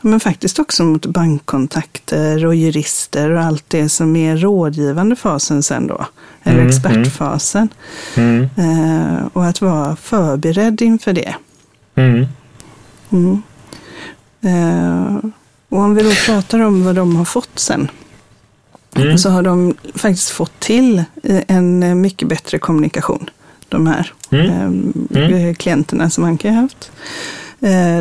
men 0.00 0.20
faktiskt 0.20 0.58
också 0.58 0.84
mot 0.84 1.06
bankkontakter 1.06 2.46
och 2.46 2.54
jurister 2.54 3.30
och 3.30 3.42
allt 3.42 3.64
det 3.68 3.88
som 3.88 4.16
är 4.16 4.36
rådgivande 4.36 5.16
fasen 5.16 5.62
sen 5.62 5.86
då, 5.86 6.06
eller 6.42 6.58
mm. 6.58 6.68
expertfasen. 6.68 7.68
Mm. 8.16 8.48
Eh, 8.56 9.26
och 9.32 9.46
att 9.46 9.60
vara 9.60 9.96
förberedd 9.96 10.82
inför 10.82 11.12
det. 11.12 11.34
Mm. 11.94 12.26
Mm. 13.10 13.42
Eh, 14.40 15.30
och 15.68 15.78
om 15.78 15.94
vi 15.94 16.02
då 16.02 16.10
pratar 16.26 16.60
om 16.60 16.84
vad 16.84 16.94
de 16.94 17.16
har 17.16 17.24
fått 17.24 17.58
sen. 17.58 17.90
Mm. 18.96 19.18
Så 19.18 19.30
har 19.30 19.42
de 19.42 19.74
faktiskt 19.94 20.30
fått 20.30 20.60
till 20.60 20.98
eh, 21.22 21.42
en 21.48 21.82
eh, 21.82 21.94
mycket 21.94 22.28
bättre 22.28 22.58
kommunikation. 22.58 23.30
De 23.68 23.86
här 23.86 24.12
mm. 24.30 24.92
Eh, 25.14 25.22
mm. 25.22 25.54
klienterna 25.54 26.10
som 26.10 26.24
Anka 26.24 26.50
har 26.50 26.62
haft. 26.62 26.90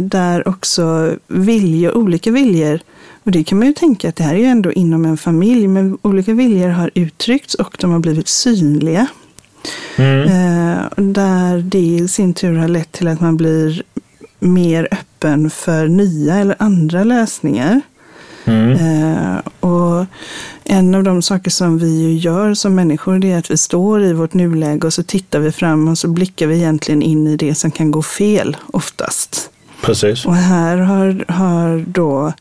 Där 0.02 0.48
också 0.48 1.16
viljor, 1.28 1.98
olika 1.98 2.32
viljor, 2.32 2.80
och 3.24 3.32
det 3.32 3.44
kan 3.44 3.58
man 3.58 3.68
ju 3.68 3.74
tänka 3.74 4.10
att 4.10 4.16
det 4.16 4.24
här 4.24 4.34
är 4.34 4.40
ju 4.40 4.46
ändå 4.46 4.72
inom 4.72 5.06
en 5.06 5.18
familj, 5.18 5.68
men 5.68 5.98
olika 6.02 6.34
viljor 6.34 6.70
har 6.70 6.92
uttryckts 6.94 7.54
och 7.54 7.78
de 7.80 7.92
har 7.92 8.00
blivit 8.00 8.28
synliga. 8.28 9.08
Mm. 9.96 11.14
Där 11.14 11.58
det 11.58 11.80
i 11.80 12.08
sin 12.08 12.34
tur 12.34 12.58
har 12.58 12.68
lett 12.68 12.92
till 12.92 13.08
att 13.08 13.22
man 13.22 13.38
blir 13.38 13.84
mer 14.40 14.88
öppen 14.92 15.50
för 15.50 15.88
nya 15.88 16.36
eller 16.36 16.56
andra 16.60 17.04
lösningar. 17.04 17.82
Mm. 18.50 18.72
Eh, 18.72 19.40
och 19.60 20.06
en 20.64 20.96
av 20.96 21.04
de 21.04 21.22
saker 21.22 21.52
som 21.52 21.78
vi 21.78 22.18
gör 22.18 22.54
som 22.54 22.76
människor 22.76 23.20
det 23.20 23.32
är 23.32 23.38
att 23.38 23.52
vi 23.52 23.58
står 23.58 24.04
i 24.04 24.14
vårt 24.14 24.34
nuläge 24.34 24.88
och 24.88 24.94
så 24.94 25.04
tittar 25.04 25.40
vi 25.40 25.52
fram 25.52 25.88
och 25.88 25.98
så 25.98 26.08
blickar 26.08 26.48
vi 26.48 26.56
egentligen 26.56 27.02
in 27.02 27.28
i 27.28 27.36
det 27.38 27.56
som 27.56 27.72
kan 27.72 27.92
gå 27.92 28.02
fel 28.02 28.58
oftast. 28.74 29.50
Precis. 29.82 30.26
Och 30.26 30.36
här 30.36 30.78
har, 30.78 31.26
har 31.28 31.86
då 31.88 32.34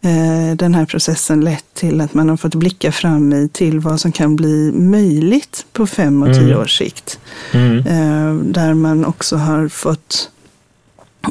eh, 0.00 0.56
den 0.56 0.74
här 0.74 0.86
processen 0.86 1.40
lett 1.40 1.74
till 1.74 2.00
att 2.00 2.14
man 2.14 2.28
har 2.28 2.36
fått 2.36 2.54
blicka 2.54 2.92
fram 2.92 3.32
i 3.32 3.48
till 3.48 3.80
vad 3.80 4.00
som 4.00 4.12
kan 4.12 4.36
bli 4.36 4.72
möjligt 4.74 5.66
på 5.72 5.86
fem 5.86 6.22
och 6.22 6.34
tio 6.34 6.44
Mm. 6.44 6.58
års 6.58 6.78
sikt. 6.78 7.18
Mm. 7.52 7.78
Eh, 7.78 8.34
där 8.34 8.74
man 8.74 9.04
också 9.04 9.36
har 9.36 9.68
fått, 9.68 10.30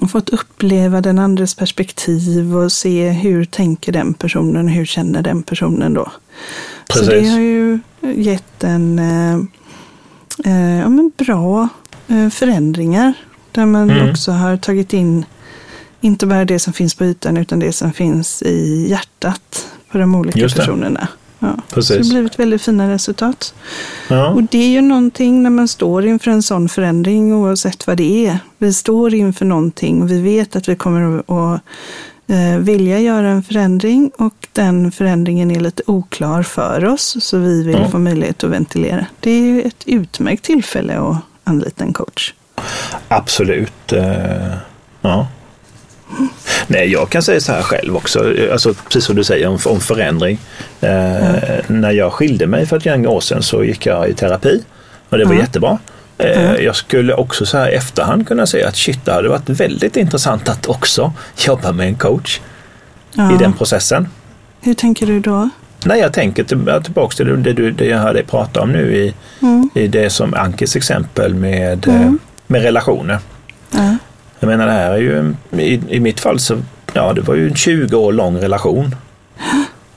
fått 0.10 0.30
uppleva 0.30 1.02
den 1.02 1.20
andres 1.20 1.56
perspektiv 1.56 2.56
och 2.56 2.72
se 2.72 3.10
hur 3.10 3.46
tänker 3.46 3.92
den 3.92 4.14
personen, 4.14 4.68
hur 4.68 4.86
känner 4.86 5.22
den 5.22 5.44
personen 5.44 5.94
då. 5.94 6.12
Så 6.94 7.00
det 7.00 7.06
Precis. 7.06 7.32
har 7.32 7.40
ju 7.40 7.80
gett 8.02 8.64
en 8.64 9.00
eh, 9.00 9.36
eh, 10.46 10.80
ja, 10.80 10.90
men 10.90 11.12
bra 11.18 11.68
eh, 12.08 12.30
förändringar. 12.30 13.14
Där 13.52 13.66
man 13.66 13.90
Mm. 13.90 14.10
också 14.10 14.32
har 14.32 14.58
tagit 14.58 14.94
in 14.94 15.26
inte 16.02 16.26
bara 16.26 16.46
det 16.46 16.60
som 16.60 16.74
finns 16.74 16.96
på 16.96 17.06
ytan 17.06 17.38
utan 17.38 17.60
det 17.60 17.74
som 17.74 17.94
finns 17.94 18.42
i 18.42 18.88
hjärtat 18.90 19.68
på 19.92 19.98
de 19.98 20.16
olika 20.16 20.40
personerna. 20.50 21.08
Ja. 21.76 21.82
Så 21.82 21.94
det 21.94 22.00
har 22.00 22.10
blivit 22.10 22.40
väldigt 22.40 22.62
fina 22.62 22.90
resultat. 22.90 23.54
Ja. 24.10 24.30
Och 24.30 24.44
det 24.44 24.58
är 24.58 24.70
ju 24.70 24.82
någonting 24.82 25.44
när 25.44 25.50
man 25.50 25.68
står 25.68 26.06
inför 26.06 26.32
en 26.32 26.44
sån 26.44 26.70
förändring 26.70 27.34
oavsett 27.34 27.88
vad 27.88 27.98
det 27.98 28.28
är. 28.28 28.40
Vi 28.58 28.74
står 28.74 29.14
inför 29.14 29.46
någonting 29.46 30.02
och 30.02 30.12
vi 30.12 30.22
vet 30.22 30.56
att 30.56 30.70
vi 30.70 30.76
kommer 30.76 31.18
att, 31.20 31.30
att 31.32 31.62
eh, 32.28 32.58
vilja 32.60 33.00
göra 33.00 33.28
en 33.30 33.44
förändring 33.44 34.12
och 34.18 34.48
den 34.54 34.92
förändringen 34.92 35.52
är 35.52 35.60
lite 35.60 35.84
oklar 35.86 36.44
för 36.44 36.86
oss 36.86 37.18
så 37.20 37.38
vi 37.38 37.64
vill 37.64 37.78
Ja. 37.82 37.90
få 37.90 37.98
möjlighet 38.00 38.44
att 38.44 38.50
ventilera. 38.50 39.06
Det 39.20 39.32
är 39.32 39.42
ju 39.42 39.62
ett 39.62 39.84
utmärkt 39.86 40.44
tillfälle 40.44 40.98
att 41.00 41.18
anlita 41.44 41.84
en 41.84 41.94
coach. 41.94 42.34
Absolut. 43.08 43.94
eh, 43.94 44.54
Ja. 45.02 45.28
Nej, 46.68 46.92
jag 46.92 47.10
kan 47.10 47.22
säga 47.24 47.40
så 47.42 47.52
här 47.52 47.62
själv 47.62 47.96
också, 47.96 48.34
alltså, 48.52 48.74
precis 48.74 49.04
som 49.06 49.16
du 49.16 49.24
säger 49.24 49.48
om, 49.48 49.58
om 49.66 49.80
förändring. 49.80 50.40
Eh, 50.82 50.90
När 51.68 51.92
jag 51.92 52.14
skilde 52.14 52.48
mig 52.48 52.66
för 52.66 52.78
ett 52.78 52.86
gäng 52.86 53.08
år 53.08 53.22
sedan 53.22 53.44
så 53.44 53.64
gick 53.64 53.86
jag 53.86 54.10
i 54.10 54.14
terapi 54.14 54.64
och 55.10 55.18
det 55.18 55.26
var 55.26 55.34
Ja. 55.34 55.40
jättebra. 55.40 55.78
Eh, 56.18 56.44
Ja. 56.44 56.58
Jag 56.58 56.76
skulle 56.76 57.14
också 57.14 57.46
så 57.46 57.58
här 57.58 57.70
i 57.70 57.76
efterhand 57.76 58.28
kunna 58.28 58.48
säga 58.48 58.68
att 58.68 58.76
shit, 58.76 59.06
det 59.06 59.12
hade 59.14 59.30
varit 59.30 59.50
väldigt 59.50 59.98
intressant 59.98 60.50
att 60.50 60.68
också 60.68 61.14
jobba 61.48 61.72
med 61.72 61.88
en 61.88 61.96
coach 61.96 62.40
Ja. 63.14 63.36
i 63.36 63.38
den 63.38 63.54
processen. 63.54 64.08
Hur 64.62 64.74
tänker 64.74 65.06
du 65.08 65.20
då? 65.20 65.50
Nej, 65.86 66.00
jag 66.00 66.14
tänker 66.14 66.44
till- 66.44 66.82
tillbaka 66.84 67.16
till 67.16 67.44
det, 67.44 67.54
du, 67.54 67.72
det 67.72 67.86
jag 67.86 67.98
hörde 67.98 68.14
dig 68.14 68.24
prata 68.26 68.62
om 68.62 68.72
nu 68.72 68.96
i, 68.96 69.14
Mm. 69.42 69.70
i 69.76 69.88
det 69.88 70.10
som 70.10 70.34
Ankes 70.34 70.76
exempel 70.76 71.34
med, 71.34 71.88
eh, 71.88 71.96
Mm. 72.02 72.20
med 72.48 72.62
relationer. 72.64 73.20
Ja. 74.46 74.52
Jag 74.52 74.58
menar 74.58 74.66
det 74.66 74.72
här 74.80 74.92
är 74.92 74.98
ju, 74.98 75.34
i, 75.62 75.82
i 75.90 76.00
mitt 76.00 76.20
fall 76.20 76.40
så, 76.40 76.58
ja 76.94 77.14
det 77.14 77.22
var 77.22 77.36
ju 77.36 77.48
en 77.48 77.56
20 77.56 77.96
år 77.98 78.14
lång 78.14 78.38
relation. 78.38 78.96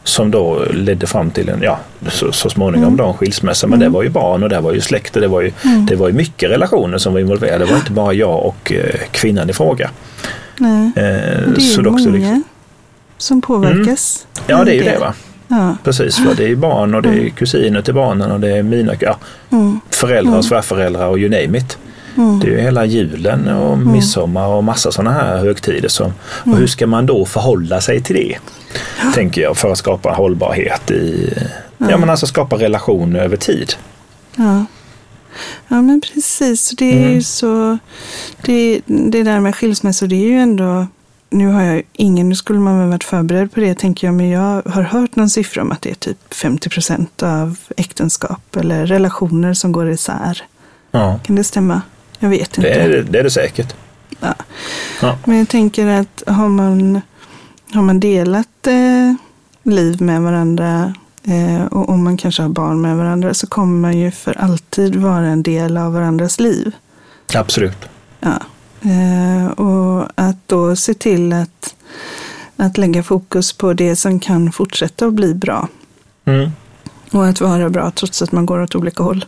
Som 0.04 0.30
då 0.30 0.62
ledde 0.70 1.06
fram 1.06 1.30
till 1.30 1.48
en, 1.48 1.60
ja 1.62 1.78
så, 2.08 2.32
så 2.32 2.50
småningom 2.50 2.84
Mm. 2.86 2.96
då 2.96 3.06
en 3.06 3.14
skilsmässa. 3.14 3.66
Men 3.66 3.78
det 3.78 3.88
var 3.88 4.02
ju 4.02 4.08
barn 4.08 4.42
och 4.42 4.48
det 4.48 4.60
var 4.60 4.72
ju 4.72 4.80
släkt 4.80 5.16
och 5.16 5.22
det 5.22 5.28
var 5.28 5.40
ju, 5.40 5.52
Mm. 5.64 5.86
det 5.86 5.96
var 5.96 6.08
ju 6.08 6.14
mycket 6.14 6.50
relationer 6.50 6.98
som 6.98 7.12
var 7.12 7.20
involverade. 7.20 7.64
Det 7.64 7.70
var 7.70 7.78
inte 7.78 7.92
bara 7.92 8.12
jag 8.12 8.46
och 8.46 8.72
eh, 8.72 9.00
kvinnan 9.10 9.50
i 9.50 9.52
fråga. 9.52 9.90
Nej. 10.56 10.86
Eh, 10.86 10.92
Det 10.96 11.04
är 11.56 11.60
ju 11.60 11.82
det 11.82 11.90
många 11.90 12.10
liksom- 12.10 12.42
som 13.18 13.40
påverkas. 13.42 14.26
Ja 14.46 14.64
det 14.64 14.70
är 14.70 14.74
ju 14.74 14.80
i 14.80 14.84
det 14.84 14.98
va. 14.98 15.14
Ja. 15.48 15.76
Precis, 15.84 16.16
för 16.16 16.34
det 16.34 16.44
är 16.50 16.56
barn 16.56 16.94
och 16.94 17.02
det 17.02 17.08
är 17.08 17.28
kusiner 17.28 17.82
till 17.82 17.94
barnen 17.94 18.30
och 18.30 18.40
det 18.40 18.48
är 18.56 18.62
mina 18.62 18.92
ja, 19.00 19.16
Mm. 19.52 19.80
föräldrar 19.90 20.20
Mm. 20.28 20.38
och 20.38 20.44
svärföräldrar 20.44 21.06
och 21.06 21.18
you 21.18 21.28
name 21.30 21.58
it. 21.58 21.78
Mm. 22.18 22.38
Det 22.40 22.46
är 22.46 22.50
ju 22.50 22.60
hela 22.60 22.84
julen 22.84 23.48
och 23.48 23.78
midsommar 23.78 24.46
och 24.46 24.64
massa 24.64 24.92
sådana 24.92 25.10
här 25.12 25.38
högtider. 25.38 25.88
Som, 25.88 26.12
och 26.44 26.56
hur 26.56 26.66
ska 26.66 26.86
man 26.86 27.06
då 27.06 27.24
förhålla 27.24 27.80
sig 27.80 28.02
till 28.02 28.16
det? 28.16 28.38
Tänker 29.14 29.40
jag 29.42 29.56
för 29.56 29.72
att 29.72 29.78
skapa 29.78 30.10
hållbarhet 30.10 30.90
i, 30.90 31.32
ja 31.78 31.96
men 31.96 32.10
alltså 32.10 32.26
skapa 32.26 32.56
relationer 32.56 33.20
över 33.20 33.36
tid. 33.36 33.72
Ja. 34.36 34.64
ja, 35.68 35.82
men 35.82 36.00
precis. 36.00 36.70
Det 36.70 36.92
är 36.92 36.98
Mm. 37.02 37.14
ju 37.14 37.22
så, 37.22 37.78
det, 38.42 38.80
det 38.86 39.22
där 39.22 39.40
med 39.40 39.54
skilsmässor, 39.54 40.06
det 40.06 40.16
är 40.16 40.28
ju 40.28 40.38
ändå, 40.40 40.86
nu 41.30 41.46
har 41.46 41.62
jag 41.62 41.82
ingen, 41.92 42.28
nu 42.28 42.34
skulle 42.34 42.58
man 42.58 42.78
väl 42.80 42.88
varit 42.88 43.04
förberedd 43.04 43.52
på 43.52 43.60
det 43.60 43.74
tänker 43.78 44.06
jag, 44.06 44.14
men 44.14 44.28
jag 44.28 44.62
har 44.66 44.82
hört 44.82 45.16
någon 45.16 45.30
siffra 45.30 45.62
om 45.62 45.72
att 45.72 45.82
det 45.82 45.90
är 45.90 45.94
typ 45.94 46.34
50 46.34 46.68
procent 46.70 47.22
av 47.22 47.56
äktenskap 47.76 48.56
eller 48.56 48.86
relationer 48.86 49.54
som 49.54 49.72
går 49.72 49.90
isär. 49.90 50.42
Ja, 50.90 51.18
Kan 51.26 51.36
det 51.36 51.44
stämma? 51.44 51.82
Jag 52.18 52.28
vet 52.28 52.58
inte. 52.58 52.60
det 52.60 52.74
är 52.74 53.02
det, 53.02 53.18
är 53.18 53.22
det 53.24 53.30
säkert. 53.30 53.74
Ja. 54.20 54.34
Ja. 55.02 55.18
Men 55.24 55.38
jag 55.38 55.48
tänker 55.48 55.86
att 55.86 56.22
har 56.26 56.48
man, 56.48 57.00
har 57.72 57.82
man 57.82 58.00
delat 58.00 58.66
eh, 58.66 59.14
liv 59.62 60.02
med 60.02 60.22
varandra 60.22 60.94
eh, 61.24 61.64
och 61.64 61.88
om 61.88 62.04
man 62.04 62.16
kanske 62.16 62.42
har 62.42 62.48
barn 62.48 62.80
med 62.80 62.96
varandra 62.96 63.34
så 63.34 63.46
kommer 63.46 63.80
man 63.80 63.98
ju 63.98 64.10
för 64.10 64.38
alltid 64.38 64.96
vara 64.96 65.26
en 65.26 65.42
del 65.42 65.76
av 65.76 65.92
varandras 65.92 66.40
liv. 66.40 66.72
Absolut. 67.34 67.88
Ja. 68.20 68.38
Eh, 68.82 69.46
och 69.50 70.08
att 70.14 70.36
då 70.46 70.76
se 70.76 70.94
till 70.94 71.32
att, 71.32 71.74
att 72.56 72.78
lägga 72.78 73.02
fokus 73.02 73.52
på 73.52 73.72
det 73.72 73.96
som 73.96 74.20
kan 74.20 74.52
fortsätta 74.52 75.06
att 75.06 75.14
bli 75.14 75.34
bra 75.34 75.68
Mm. 76.24 76.50
och 77.12 77.26
att 77.26 77.40
vara 77.40 77.70
bra 77.70 77.90
trots 77.90 78.22
att 78.22 78.32
man 78.32 78.46
går 78.46 78.60
åt 78.62 78.74
olika 78.74 79.02
håll. 79.02 79.24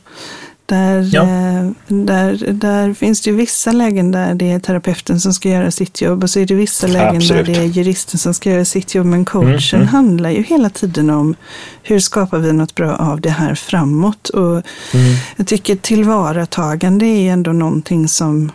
Där, 0.70 1.08
Ja. 1.12 1.22
eh, 1.22 1.70
där, 1.88 2.52
där 2.52 2.94
finns 2.94 3.20
det 3.20 3.32
vissa 3.32 3.72
lägen 3.72 4.10
där 4.12 4.34
det 4.34 4.50
är 4.52 4.58
terapeuten 4.60 5.20
som 5.20 5.32
ska 5.34 5.48
göra 5.48 5.70
sitt 5.70 6.00
jobb 6.00 6.22
och 6.22 6.30
så 6.30 6.40
är 6.40 6.46
det 6.46 6.54
vissa 6.54 6.86
lägen 6.86 7.16
Absolut. 7.16 7.46
där 7.46 7.54
det 7.54 7.60
är 7.60 7.64
juristen 7.64 8.18
som 8.18 8.34
ska 8.34 8.50
göra 8.50 8.64
sitt 8.64 8.94
jobb. 8.94 9.06
Men 9.06 9.24
coachen 9.24 9.50
Mm, 9.50 9.82
mm. 9.82 9.86
handlar 9.88 10.30
ju 10.30 10.42
hela 10.42 10.70
tiden 10.70 11.10
om 11.10 11.34
hur 11.82 11.98
skapar 12.00 12.38
vi 12.38 12.52
något 12.52 12.74
bra 12.74 12.96
av 12.96 13.20
det 13.20 13.30
här 13.30 13.54
framåt. 13.54 14.28
Och 14.28 14.50
Mm. 14.94 15.14
jag 15.36 15.46
tycker 15.46 15.76
tillvaratagande 15.76 17.06
är 17.06 17.32
ändå 17.32 17.52
någonting 17.52 18.08
som, 18.08 18.52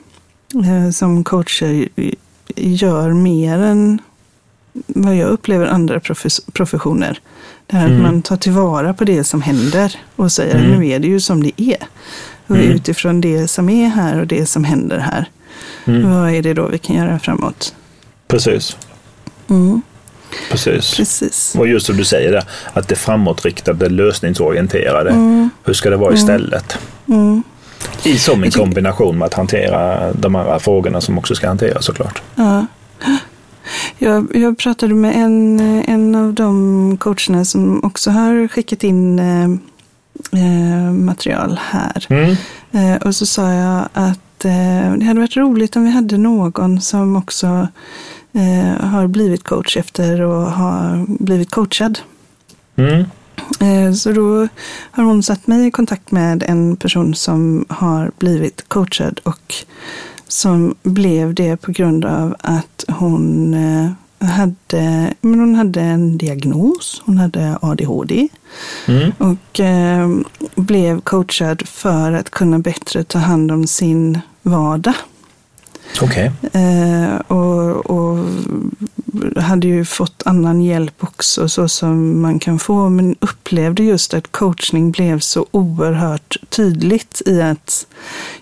eh, 0.54 0.91
som 0.91 1.23
coacher 1.23 1.89
gör 2.56 3.13
mer 3.13 3.58
än 3.60 3.99
vad 4.88 5.15
jag 5.15 5.30
upplever 5.30 5.65
andra 5.65 5.99
profes- 5.99 6.51
professioner. 6.54 7.19
Det 7.67 7.78
här 7.78 7.86
Mm. 7.86 7.97
att 7.97 8.04
man 8.12 8.21
tar 8.21 8.38
tillvara 8.38 8.93
på 8.93 9.04
det 9.04 9.23
som 9.23 9.41
händer 9.41 9.95
och 10.15 10.32
säger 10.32 10.56
Mm. 10.56 10.71
nu 10.80 10.88
är 10.88 10.99
det 10.99 11.08
ju 11.08 11.19
som 11.19 11.43
det 11.43 11.62
är. 11.62 11.78
Och 12.47 12.56
Mm. 12.56 12.71
utifrån 12.71 13.21
det 13.21 13.47
som 13.47 13.69
är 13.69 13.88
här 13.88 14.19
och 14.19 14.28
det 14.28 14.45
som 14.45 14.63
händer 14.63 14.97
här, 14.99 15.25
Mm. 15.86 16.12
vad 16.12 16.30
är 16.30 16.41
det 16.41 16.54
då 16.54 16.67
vi 16.67 16.78
kan 16.78 16.95
göra 16.95 17.19
framåt? 17.19 17.75
Precis. 18.28 18.78
Mm, 19.49 19.82
Precis. 20.51 20.95
precis. 20.97 21.56
Och 21.58 21.67
just 21.67 21.86
som 21.86 21.97
du 21.97 22.06
säger 22.06 22.32
där, 22.32 22.43
att 22.73 22.88
det 22.88 22.95
framåtriktade, 22.95 23.89
lösningsorienterade. 23.89 25.10
Mm, 25.10 25.49
Hur 25.63 25.73
ska 25.73 25.89
det 25.89 25.97
vara 25.97 26.13
istället? 26.13 26.78
I 28.04 28.17
som 28.17 28.43
en 28.43 28.51
kombination 28.51 29.17
med 29.17 29.25
att 29.25 29.34
hantera 29.34 30.13
de 30.13 30.36
andra 30.36 30.60
frågorna 30.60 31.01
som 31.01 31.17
också 31.17 31.36
ska 31.36 31.47
hanteras 31.47 31.86
såklart. 31.86 32.21
ja. 32.36 32.65
Jag, 33.98 34.36
jag 34.36 34.58
pratade 34.58 34.94
med 34.94 35.16
en, 35.16 35.60
en 35.88 36.16
av 36.16 36.34
de 36.34 36.98
coacherna 36.98 37.46
som 37.46 37.84
också 37.84 38.12
har 38.12 38.48
skickat 38.48 38.84
in 38.84 39.20
eh, 39.20 39.50
eh, 40.32 40.92
material 40.92 41.60
här. 41.62 42.06
Mm. 42.10 42.36
Eh, 42.72 43.02
och 43.02 43.16
så 43.16 43.26
sa 43.26 43.52
jag 43.52 43.90
att 43.94 44.46
eh, 44.46 44.94
det 44.98 45.06
hade 45.06 45.20
varit 45.20 45.38
roligt 45.38 45.76
om 45.76 45.84
vi 45.84 45.92
hade 45.92 46.18
någon 46.18 46.82
som 46.82 47.16
också 47.16 47.68
eh, 48.34 48.86
har 48.86 49.08
blivit 49.08 49.44
coach 49.44 49.78
efter 49.78 50.22
och 50.22 50.52
har 50.52 51.06
blivit 51.08 51.52
coachad. 51.52 52.00
Mm. 52.76 53.06
Eh, 53.60 53.94
så 53.94 54.12
då 54.12 54.48
har 54.92 55.04
hon 55.04 55.24
satt 55.24 55.48
mig 55.48 55.68
i 55.68 55.72
kontakt 55.72 56.12
med 56.12 56.44
en 56.44 56.76
person 56.76 57.16
som 57.16 57.66
har 57.70 58.12
blivit 58.18 58.70
coachad 58.70 59.20
och 59.24 59.54
som 60.28 60.76
blev 60.84 61.34
det 61.34 61.58
på 61.58 61.72
grund 61.72 62.06
av 62.06 62.36
att 62.40 62.86
hon 62.88 63.54
eh, 63.54 63.92
hade, 64.28 65.14
men 65.22 65.40
hon 65.40 65.56
hade 65.56 65.82
en 65.82 66.18
diagnos, 66.18 67.02
hon 67.06 67.18
hade 67.18 67.58
ADHD 67.62 68.28
Mm. 68.88 69.12
och 69.18 69.60
eh, 69.60 70.10
blev 70.56 71.02
coachad 71.02 71.68
för 71.68 72.12
att 72.14 72.30
kunna 72.30 72.60
bättre 72.60 73.04
ta 73.04 73.20
hand 73.20 73.52
om 73.52 73.68
sin 73.68 74.20
vardag. 74.42 74.96
Okej. 76.02 76.32
Eh, 76.54 77.16
och, 77.28 77.86
och 77.86 78.26
hade 79.38 79.67
ju 79.67 79.86
fått 79.86 80.23
annan 80.25 80.62
hjälp 80.62 81.04
också 81.04 81.49
så 81.49 81.67
som 81.67 82.21
man 82.21 82.39
kan 82.39 82.60
få. 82.60 82.89
Men 82.89 83.15
upplevde 83.19 83.84
just 83.84 84.13
att 84.13 84.32
coachning 84.32 84.91
blev 84.91 85.19
så 85.19 85.45
oerhört 85.51 86.38
tydligt 86.49 87.21
i 87.25 87.41
att 87.41 87.88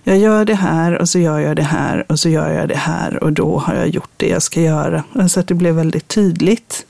jag 0.04 0.18
gör 0.18 0.46
det 0.46 0.56
här 0.56 1.02
och 1.02 1.10
så 1.10 1.20
gör 1.20 1.40
jag 1.40 1.56
det 1.56 1.64
här 1.64 2.06
och 2.10 2.20
så 2.20 2.30
gör 2.30 2.50
jag 2.50 2.70
det 2.70 2.76
här 2.76 3.24
och 3.24 3.34
då 3.34 3.58
har 3.58 3.76
jag 3.76 3.88
gjort 3.88 4.12
det 4.18 4.28
jag 4.28 4.44
ska 4.44 4.62
göra. 4.62 5.04
Alltså 5.14 5.40
att 5.40 5.48
det 5.48 5.54
blev 5.54 5.76
väldigt 5.76 6.08
tydligt. 6.08 6.86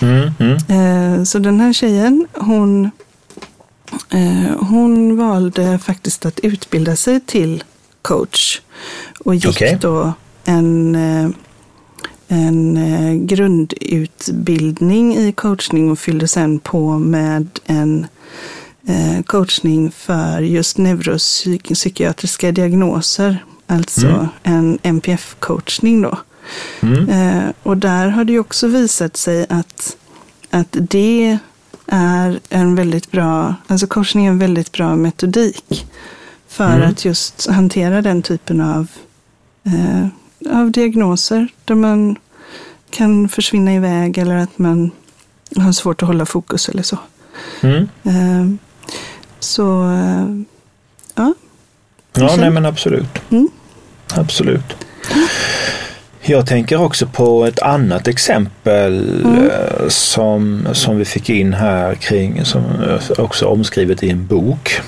Mm. 0.00 0.30
Mm. 0.38 1.18
Eh, 1.18 1.24
så 1.24 1.38
den 1.38 1.60
här 1.60 1.72
tjejen, 1.72 2.26
hon, 2.32 2.90
eh, 4.10 4.56
hon 4.58 5.16
valde 5.16 5.78
faktiskt 5.78 6.26
att 6.26 6.40
utbilda 6.40 6.96
sig 6.96 7.20
till 7.20 7.64
coach. 8.02 8.60
Och 9.24 9.34
gick 9.34 9.46
Okej. 9.46 9.78
då 9.80 10.12
en, 10.44 10.94
eh, 10.94 11.30
en 12.28 12.76
eh, 12.76 13.14
grundutbildning 13.14 15.16
i 15.16 15.32
coachning 15.32 15.90
och 15.90 15.98
fyllde 15.98 16.28
sen 16.28 16.58
på 16.58 16.98
med 16.98 17.48
en 17.66 18.06
eh, 18.86 19.22
coachning 19.22 19.90
för 19.90 20.40
just 20.40 20.78
neuropsykiatriska 20.78 22.52
diagnoser. 22.52 23.44
Alltså 23.66 24.06
Mm. 24.06 24.28
en 24.42 24.78
NPF-coachning 24.82 26.02
då. 26.02 26.18
Mm. 26.80 27.08
Eh, 27.08 27.44
och 27.62 27.76
där 27.76 28.08
har 28.08 28.24
det 28.24 28.38
också 28.38 28.66
visat 28.68 29.16
sig 29.16 29.46
att, 29.48 29.96
att 30.50 30.76
det 30.80 31.38
är 31.86 32.40
en 32.48 32.74
väldigt 32.74 33.10
bra, 33.10 33.54
alltså 33.66 33.86
coachning 33.86 34.26
är 34.26 34.30
en 34.30 34.38
väldigt 34.38 34.72
bra 34.72 34.96
metodik 34.96 35.86
för 36.48 36.76
Mm. 36.76 36.90
att 36.90 37.04
just 37.04 37.46
hantera 37.46 38.02
den 38.02 38.22
typen 38.22 38.60
av, 38.60 38.86
eh, 39.66 40.06
av 40.50 40.70
diagnoser 40.70 41.48
där 41.64 41.74
man 41.74 42.16
kan 42.90 43.28
försvinna 43.28 43.74
iväg 43.74 44.18
eller 44.18 44.36
att 44.36 44.58
man 44.58 44.90
har 45.56 45.72
svårt 45.72 46.02
att 46.02 46.08
hålla 46.08 46.26
fokus 46.26 46.68
eller 46.68 46.82
så. 46.82 46.98
Mm. 47.60 47.88
Eh, 48.04 48.56
så, 49.40 49.84
eh, 49.92 50.26
ja. 51.14 51.34
Ja, 52.16 52.36
nej 52.38 52.50
men 52.50 52.66
absolut. 52.66 53.30
Mm. 53.30 53.48
Absolut. 54.14 54.76
Jag 56.20 56.46
tänker 56.46 56.80
också 56.80 57.06
på 57.06 57.44
ett 57.46 57.58
annat 57.62 58.08
exempel 58.08 59.20
Mm. 59.24 59.50
eh, 59.50 59.88
som, 59.88 60.68
som 60.72 60.96
vi 60.98 61.04
fick 61.04 61.30
in 61.30 61.54
här 61.54 61.94
kring, 61.94 62.44
som 62.44 62.62
är 62.64 63.20
också 63.20 63.46
omskrivet 63.46 64.02
i 64.02 64.10
en 64.10 64.26
bok. 64.26 64.80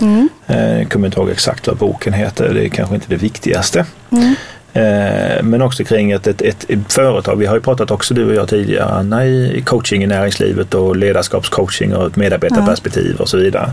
Mm. 0.00 0.28
Eh, 0.46 0.78
Jag 0.78 0.90
kommer 0.90 1.06
inte 1.06 1.20
ihåg 1.20 1.30
exakt 1.30 1.66
vad 1.66 1.76
boken 1.76 2.12
heter, 2.12 2.54
det 2.54 2.64
är 2.64 2.68
kanske 2.68 2.94
inte 2.94 3.06
det 3.08 3.16
viktigaste. 3.16 3.86
Mm. 4.10 4.34
Eh, 4.74 5.42
Men 5.42 5.62
också 5.62 5.84
kring 5.84 6.10
ett, 6.10 6.26
ett, 6.26 6.42
ett 6.42 6.92
företag, 6.92 7.36
vi 7.36 7.46
har 7.46 7.54
ju 7.54 7.60
pratat 7.60 7.90
också 7.90 8.14
du 8.14 8.24
och 8.28 8.34
jag 8.34 8.48
tidigare 8.48 8.84
Anna 8.90 9.26
i 9.26 9.62
coaching 9.66 10.02
i 10.04 10.06
näringslivet 10.06 10.74
och 10.74 10.96
ledarskapscoaching 10.96 11.94
och 11.96 12.06
ett 12.06 12.16
medarbetarperspektiv 12.16 13.16
och 13.20 13.28
så 13.28 13.36
vidare. 13.36 13.72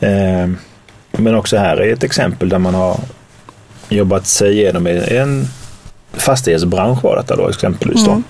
Eh, 0.00 0.48
Men 1.12 1.34
också 1.34 1.56
här 1.56 1.76
är 1.76 1.92
ett 1.92 2.04
exempel 2.04 2.48
där 2.48 2.58
man 2.58 2.74
har 2.74 3.00
jobbat 3.88 4.26
sig 4.26 4.52
igenom 4.52 4.86
en 4.86 5.48
fastighetsbransch 6.12 7.04
var 7.04 7.16
detta 7.16 7.36
då 7.36 7.48
exempelvis. 7.48 8.04
Då. 8.04 8.10
Mm. 8.10 8.24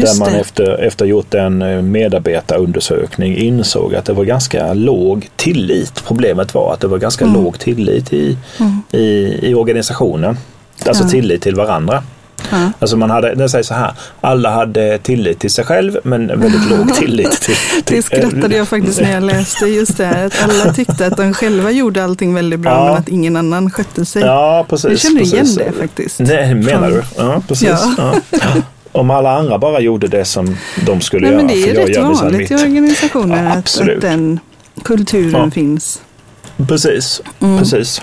Just 0.00 0.12
där 0.12 0.24
man 0.24 0.32
det. 0.32 0.40
efter, 0.40 0.78
efter 0.82 1.04
gjort 1.04 1.34
en 1.34 1.62
eh, 1.62 1.82
medarbetarundersökning 1.82 3.36
insåg 3.36 3.94
att 3.94 4.04
det 4.04 4.12
var 4.12 4.24
ganska 4.24 4.74
låg 4.74 5.28
tillit. 5.36 6.04
Problemet 6.06 6.54
var 6.54 6.72
att 6.72 6.80
det 6.80 6.86
var 6.86 6.98
ganska 6.98 7.24
Mm. 7.24 7.42
låg 7.42 7.58
tillit 7.58 8.12
i, 8.12 8.36
Mm. 8.60 8.82
i, 8.92 9.38
i 9.50 9.54
organisationen. 9.54 10.36
Alltså 10.86 11.04
Ja. 11.04 11.08
tillit 11.10 11.42
till 11.42 11.54
varandra. 11.54 12.02
Ja. 12.50 12.70
Alltså 12.78 12.96
man 12.96 13.10
hade, 13.10 13.34
den 13.34 13.48
säger 13.48 13.62
så 13.64 13.74
här, 13.74 13.92
alla 14.20 14.50
hade 14.50 14.98
tillit 14.98 15.38
till 15.38 15.50
sig 15.50 15.64
själv 15.64 15.96
men 16.04 16.26
väldigt 16.26 16.70
låg 16.70 16.94
tillit 16.98 17.30
till... 17.40 17.54
till 17.84 17.96
Det 17.96 18.02
skrattade 18.02 18.56
jag 18.56 18.68
faktiskt 18.68 19.00
när 19.00 19.12
jag 19.12 19.22
läste 19.32 19.66
just 19.66 19.96
det 19.96 20.04
här. 20.04 20.26
Att 20.26 20.42
alla 20.42 20.72
tyckte 20.74 21.06
att 21.06 21.16
de 21.16 21.34
själva 21.34 21.70
gjorde 21.70 22.04
allting 22.04 22.34
väldigt 22.34 22.60
bra 22.60 22.70
Ja. 22.72 22.84
men 22.84 22.94
att 22.94 23.08
ingen 23.08 23.36
annan 23.36 23.70
skötte 23.70 24.04
sig. 24.04 24.22
Ja, 24.22 24.66
precis. 24.68 24.90
jag 24.90 24.98
känner 24.98 25.20
igen 25.22 25.38
precis. 25.38 25.56
det 25.56 25.72
faktiskt. 25.80 26.20
Nej, 26.20 26.54
menar 26.54 26.80
Från- 26.80 26.92
du? 26.92 27.02
Ja, 27.16 27.42
precis. 27.48 27.68
Ja. 27.98 28.14
Om 28.94 29.10
alla 29.10 29.30
andra 29.38 29.58
bara 29.58 29.80
gjorde 29.80 30.08
det 30.08 30.24
som 30.24 30.56
de 30.86 31.00
skulle 31.00 31.26
Nej, 31.26 31.30
göra. 31.32 31.42
men 31.46 31.54
det 31.54 31.70
är 31.70 31.86
rätt 31.86 31.96
vanligt 32.22 32.50
i 32.50 32.54
organisationer 32.54 33.44
Ja, 33.44 33.50
att, 33.50 33.80
att 33.80 34.00
den 34.00 34.40
kulturen 34.84 35.40
Ja. 35.44 35.50
finns. 35.50 36.02
Precis, 36.68 37.22
Mm. 37.40 37.58
precis. 37.58 38.02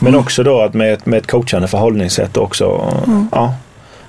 Men 0.00 0.14
också 0.14 0.42
då 0.42 0.60
att 0.60 0.74
med, 0.74 0.92
ett- 0.92 1.06
med 1.06 1.18
ett 1.18 1.26
coachande 1.26 1.68
förhållningssätt 1.68 2.36
också. 2.36 2.92
Mm. 3.06 3.28
Ja, 3.32 3.54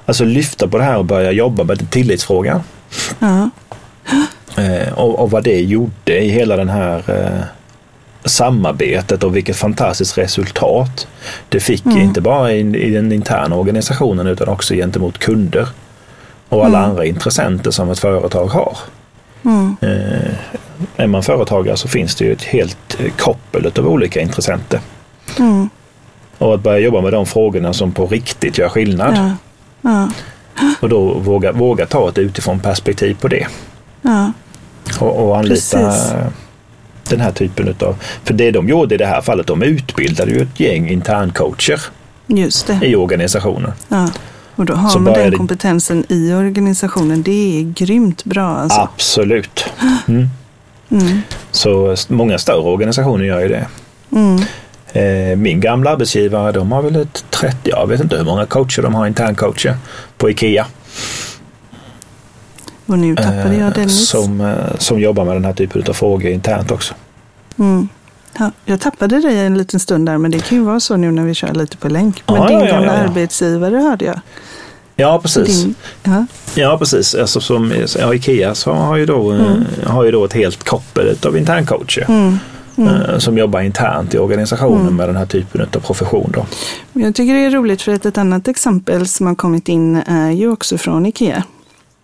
alltså 0.05 0.23
lyfta 0.25 0.67
på 0.67 0.77
det 0.77 0.83
här 0.83 0.97
och 0.97 1.05
börja 1.05 1.31
jobba 1.31 1.63
med 1.63 1.91
tillitsfrågan. 1.91 2.61
Ja. 3.19 3.49
Eh, 4.57 4.93
och, 4.93 5.19
och 5.19 5.31
vad 5.31 5.43
det 5.43 5.61
gjorde 5.61 6.19
i 6.23 6.29
hela 6.29 6.55
den 6.57 6.69
här 6.69 6.97
eh, 7.07 7.43
samarbetet 8.27 9.23
och 9.23 9.35
vilket 9.35 9.55
fantastiskt 9.55 10.17
resultat 10.17 11.07
det 11.49 11.59
fick. 11.59 11.85
Mm. 11.85 11.97
Inte 11.97 12.21
bara 12.21 12.53
i, 12.53 12.59
i 12.59 12.89
den 12.89 13.11
interna 13.11 13.55
organisationen 13.55 14.27
utan 14.27 14.47
också 14.47 14.73
gentemot 14.73 15.17
kunder 15.17 15.67
och 16.49 16.65
alla 16.65 16.77
Mm. 16.77 16.89
andra 16.89 17.05
intressenter 17.05 17.71
som 17.71 17.91
ett 17.91 17.99
företag 17.99 18.47
har. 18.47 18.77
Mm. 19.45 19.77
Eh, 19.81 20.31
är 20.97 21.07
man 21.07 21.23
företagare 21.23 21.77
så 21.77 21.87
finns 21.87 22.15
det 22.15 22.25
ju 22.25 22.33
ett 22.33 22.43
helt 22.43 22.99
eh, 22.99 23.11
koppel 23.17 23.71
av 23.77 23.87
olika 23.87 24.21
intressenter. 24.21 24.79
Mm. 25.39 25.69
Och 26.37 26.53
att 26.53 26.61
börja 26.61 26.79
jobba 26.79 27.01
med 27.01 27.13
de 27.13 27.25
frågorna 27.25 27.73
som 27.73 27.91
på 27.91 28.05
riktigt 28.07 28.57
gör 28.57 28.69
skillnad. 28.69 29.15
Ja. 29.17 29.31
Ja. 29.81 30.09
Och 30.79 30.89
då 30.89 31.13
våga, 31.13 31.51
våga 31.51 31.85
ta 31.85 32.09
ett 32.09 32.17
utifrån 32.17 32.59
perspektiv 32.59 33.17
på 33.21 33.27
det. 33.27 33.47
Ja. 34.01 34.31
Och, 34.99 35.27
och 35.27 35.37
anlita 35.37 35.77
Precis. 35.77 36.13
Den 37.09 37.21
här 37.21 37.31
typen 37.31 37.67
utav... 37.67 37.95
För 38.23 38.33
det 38.33 38.51
de 38.51 38.69
gjorde 38.69 38.95
i 38.95 38.97
det 38.97 39.05
här 39.05 39.21
fallet, 39.21 39.47
de 39.47 39.63
utbildade 39.63 40.31
ju 40.31 40.41
ett 40.41 40.59
gäng 40.59 40.89
interncoacher 40.89 41.81
i 42.81 42.95
organisationen. 42.95 43.71
Ja. 43.87 44.09
Och 44.55 44.65
då 44.65 44.73
har 44.73 44.89
Så 44.89 44.99
man 44.99 45.13
den 45.13 45.37
kompetensen 45.37 46.05
i 46.09 46.33
organisationen. 46.33 47.23
Det 47.23 47.59
är 47.59 47.63
grymt 47.63 48.23
bra 48.23 48.47
alltså. 48.47 48.79
Absolut. 48.79 49.65
Mm. 50.07 50.29
Mm. 50.91 51.21
Så 51.51 51.95
många 52.07 52.37
större 52.37 52.57
organisationer 52.57 53.25
gör 53.25 53.39
ju 53.39 53.47
det. 53.47 53.67
Mm. 54.11 54.41
Eh, 54.93 55.37
min 55.37 55.61
gamla 55.61 55.91
arbetsgivare, 55.91 56.51
de 56.51 56.71
har 56.71 56.81
väl 56.81 56.95
ett 56.95 57.25
30, 57.29 57.57
jag 57.63 57.87
vet 57.87 58.01
inte 58.01 58.17
hur 58.17 58.23
många 58.23 58.45
coacher 58.45 58.81
de 58.81 58.95
har, 58.95 59.07
interncoacher 59.07 59.77
på 60.17 60.29
IKEA. 60.29 60.65
Och 62.87 62.99
nu 62.99 63.15
tappade 63.15 63.53
eh, 63.53 63.59
jag 63.59 63.73
Dennis. 63.73 64.09
Som, 64.09 64.41
eh, 64.41 64.55
som 64.77 64.99
jobbar 64.99 65.25
med 65.25 65.35
den 65.35 65.45
här 65.45 65.53
typen 65.53 65.83
av 65.89 65.93
frågor 65.93 66.31
internt 66.31 66.71
också. 66.71 66.93
Mm. 67.59 67.87
Ja, 68.39 68.51
jag 68.65 68.79
tappade 68.79 69.19
dig 69.21 69.39
en 69.45 69.57
liten 69.57 69.79
stund 69.79 70.05
där, 70.05 70.17
men 70.17 70.31
det 70.31 70.39
kan 70.39 70.57
ju 70.57 70.63
vara 70.63 70.79
så 70.79 70.95
nu 70.97 71.11
när 71.11 71.23
vi 71.23 71.33
kör 71.33 71.53
lite 71.53 71.77
på 71.77 71.89
länk. 71.89 72.23
Men 72.27 72.35
Ja, 72.35 72.47
din 72.47 72.59
ja, 72.59 72.65
gamla 72.65 72.91
arbetsgivare 72.91 73.75
hörde 73.77 74.05
jag. 74.05 74.19
Ja, 74.95 75.19
precis. 75.21 75.63
Din, 75.63 75.75
ja. 76.03 76.25
Ja, 76.55 76.77
precis. 76.77 77.15
Alltså, 77.15 77.41
som 77.41 77.73
ja, 77.99 78.13
Ikea 78.13 78.55
så 78.55 78.73
har 78.73 78.95
ju 78.97 79.05
då, 79.05 79.33
eh, 79.33 79.39
Mm. 79.41 79.63
har 79.85 80.03
ju 80.03 80.11
då 80.11 80.25
ett 80.25 80.33
helt 80.33 80.63
koppel 80.63 81.17
av 81.25 81.37
interncoacher 81.37 82.05
Mm. 82.09 82.37
Mm. 82.77 82.95
eh, 82.95 83.17
som 83.17 83.37
jobbar 83.37 83.61
internt 83.61 84.13
i 84.13 84.17
organisationen 84.17 84.81
Mm. 84.81 84.95
med 84.95 85.09
den 85.09 85.15
här 85.15 85.25
typen 85.25 85.61
av 85.61 85.79
profession. 85.79 86.31
Då. 86.33 86.45
Jag 86.93 87.15
tycker 87.15 87.33
det 87.33 87.39
är 87.45 87.51
roligt 87.51 87.81
för 87.81 87.93
att 87.93 88.05
ett 88.05 88.17
annat 88.17 88.47
exempel 88.47 89.07
som 89.07 89.27
har 89.27 89.35
kommit 89.35 89.69
in 89.69 89.95
är 89.95 90.31
ju 90.31 90.51
också 90.51 90.77
från 90.77 91.05
Ikea. 91.05 91.43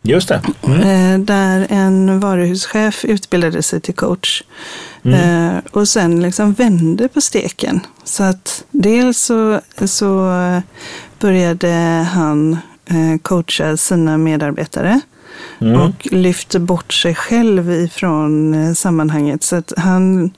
Just 0.05 0.27
det. 0.27 0.41
Mm. 0.61 0.81
Eh, 0.81 1.19
Där 1.25 1.67
en 1.69 2.19
varuhuschef 2.19 3.05
utbildade 3.05 3.63
sig 3.63 3.81
till 3.81 3.93
coach. 3.93 4.43
Mm. 5.03 5.19
Eh, 5.55 5.61
och 5.71 5.87
sen 5.87 6.21
liksom 6.21 6.53
vände 6.53 7.07
på 7.07 7.21
steken. 7.21 7.79
Så 8.03 8.23
att 8.23 8.63
dels 8.71 9.17
så, 9.17 9.61
så 9.85 10.31
började 11.19 11.71
han 12.13 12.57
eh, 12.85 13.19
coacha 13.21 13.77
sina 13.77 14.17
medarbetare. 14.17 15.01
Mm. 15.61 15.81
Och 15.81 16.07
lyfte 16.11 16.59
bort 16.59 16.93
sig 16.93 17.15
själv 17.15 17.71
ifrån 17.71 18.75
sammanhanget. 18.75 19.43
Så 19.43 19.55
att 19.55 19.73
han, 19.77 20.31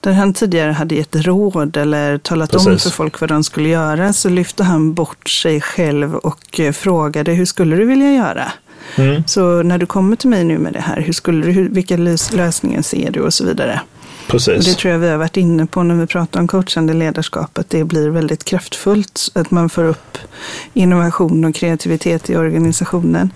där 0.00 0.12
han 0.12 0.34
tidigare 0.34 0.72
hade 0.72 0.94
gett 0.94 1.16
råd 1.16 1.76
eller 1.76 2.18
talat 2.18 2.54
om 2.54 2.64
Precis. 2.64 2.82
för 2.82 2.90
folk 2.90 3.20
vad 3.20 3.30
de 3.30 3.44
skulle 3.44 3.68
göra, 3.68 4.12
så 4.12 4.28
lyfte 4.28 4.64
han 4.64 4.94
bort 4.94 5.28
sig 5.28 5.60
själv 5.60 6.14
och 6.14 6.60
frågade 6.74 7.32
hur 7.32 7.44
skulle 7.44 7.76
du 7.76 7.84
vilja 7.84 8.12
göra? 8.12 8.52
Mm. 8.96 9.22
Så 9.26 9.62
när 9.62 9.78
du 9.78 9.86
kommer 9.86 10.16
till 10.16 10.28
mig 10.28 10.44
nu 10.44 10.58
med 10.58 10.72
det 10.72 10.80
här, 10.80 11.00
hur 11.00 11.12
skulle 11.12 11.46
du, 11.46 11.52
hur, 11.52 11.68
vilka 11.68 11.96
lös- 11.96 12.36
lösningar 12.36 12.82
ser 12.82 13.10
du 13.10 13.20
och 13.20 13.34
så 13.34 13.44
vidare. 13.44 13.80
Precis. 14.28 14.66
det 14.66 14.74
tror 14.74 14.92
jag 14.92 14.98
vi 14.98 15.08
har 15.08 15.16
varit 15.16 15.36
inne 15.36 15.66
på 15.66 15.82
när 15.82 15.94
vi 15.94 16.06
pratar 16.06 16.40
om 16.40 16.48
coachande 16.48 16.94
ledarskap, 16.94 17.58
att 17.58 17.70
det 17.70 17.84
blir 17.84 18.08
väldigt 18.08 18.44
kraftfullt, 18.44 19.20
att 19.34 19.50
man 19.50 19.68
får 19.68 19.84
upp 19.84 20.18
innovation 20.74 21.44
och 21.44 21.54
kreativitet 21.54 22.30
i 22.30 22.36
organisationen. 22.36 23.30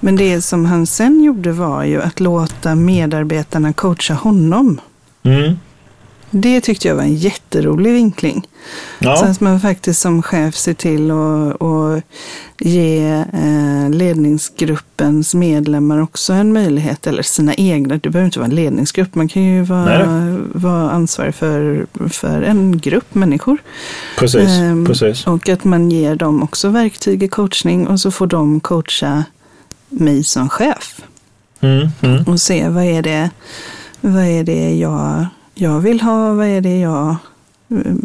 Men 0.00 0.16
det 0.16 0.42
som 0.42 0.64
han 0.66 0.86
sen 0.86 1.22
gjorde 1.22 1.52
var 1.52 1.84
ju 1.84 2.02
att 2.02 2.20
låta 2.20 2.74
medarbetarna 2.74 3.72
coacha 3.72 4.14
honom. 4.14 4.80
Mm. 5.22 5.58
Det 6.36 6.60
tyckte 6.60 6.88
jag 6.88 6.94
var 6.94 7.02
en 7.02 7.14
jätterolig 7.14 7.92
vinkling. 7.92 8.42
Så 8.98 9.04
Ja. 9.04 9.24
att 9.26 9.40
man 9.40 9.60
faktiskt 9.60 10.00
som 10.00 10.22
chef 10.22 10.54
ser 10.56 10.74
till 10.74 11.10
att 11.10 11.62
att 11.62 12.02
ge 12.58 13.04
eh, 13.32 13.90
ledningsgruppens 13.90 15.34
medlemmar 15.34 15.98
också 16.02 16.32
en 16.32 16.52
möjlighet, 16.52 17.06
eller 17.06 17.22
sina 17.22 17.54
egna, 17.54 17.96
det 17.96 18.10
behöver 18.10 18.24
inte 18.26 18.38
vara 18.38 18.48
en 18.48 18.54
ledningsgrupp, 18.54 19.14
man 19.14 19.28
kan 19.28 19.42
ju 19.42 19.62
vara, 19.62 20.36
vara 20.54 20.90
ansvarig 20.90 21.34
för, 21.34 21.86
för 22.10 22.42
en 22.42 22.78
grupp 22.78 23.14
människor. 23.14 23.58
Precis. 24.18 24.48
Ehm, 24.48 24.86
Precis. 24.86 25.26
Och 25.26 25.48
att 25.48 25.64
man 25.64 25.90
ger 25.90 26.16
dem 26.16 26.42
också 26.42 26.68
verktyg 26.68 27.22
i 27.22 27.28
coachning 27.28 27.86
och 27.86 28.00
så 28.00 28.10
får 28.10 28.26
de 28.26 28.60
coacha 28.60 29.24
mig 29.88 30.24
som 30.24 30.48
chef 30.48 31.00
Mm. 31.60 31.88
Mm. 32.02 32.22
och 32.24 32.40
se 32.40 32.68
vad 32.68 32.84
är 32.84 33.02
det, 33.02 33.30
vad 34.00 34.24
är 34.24 34.44
det 34.44 34.76
jag, 34.76 35.26
jag 35.54 35.80
vill 35.80 36.00
ha, 36.00 36.32
vad 36.34 36.46
är 36.46 36.60
det 36.60 36.80
jag 36.80 37.16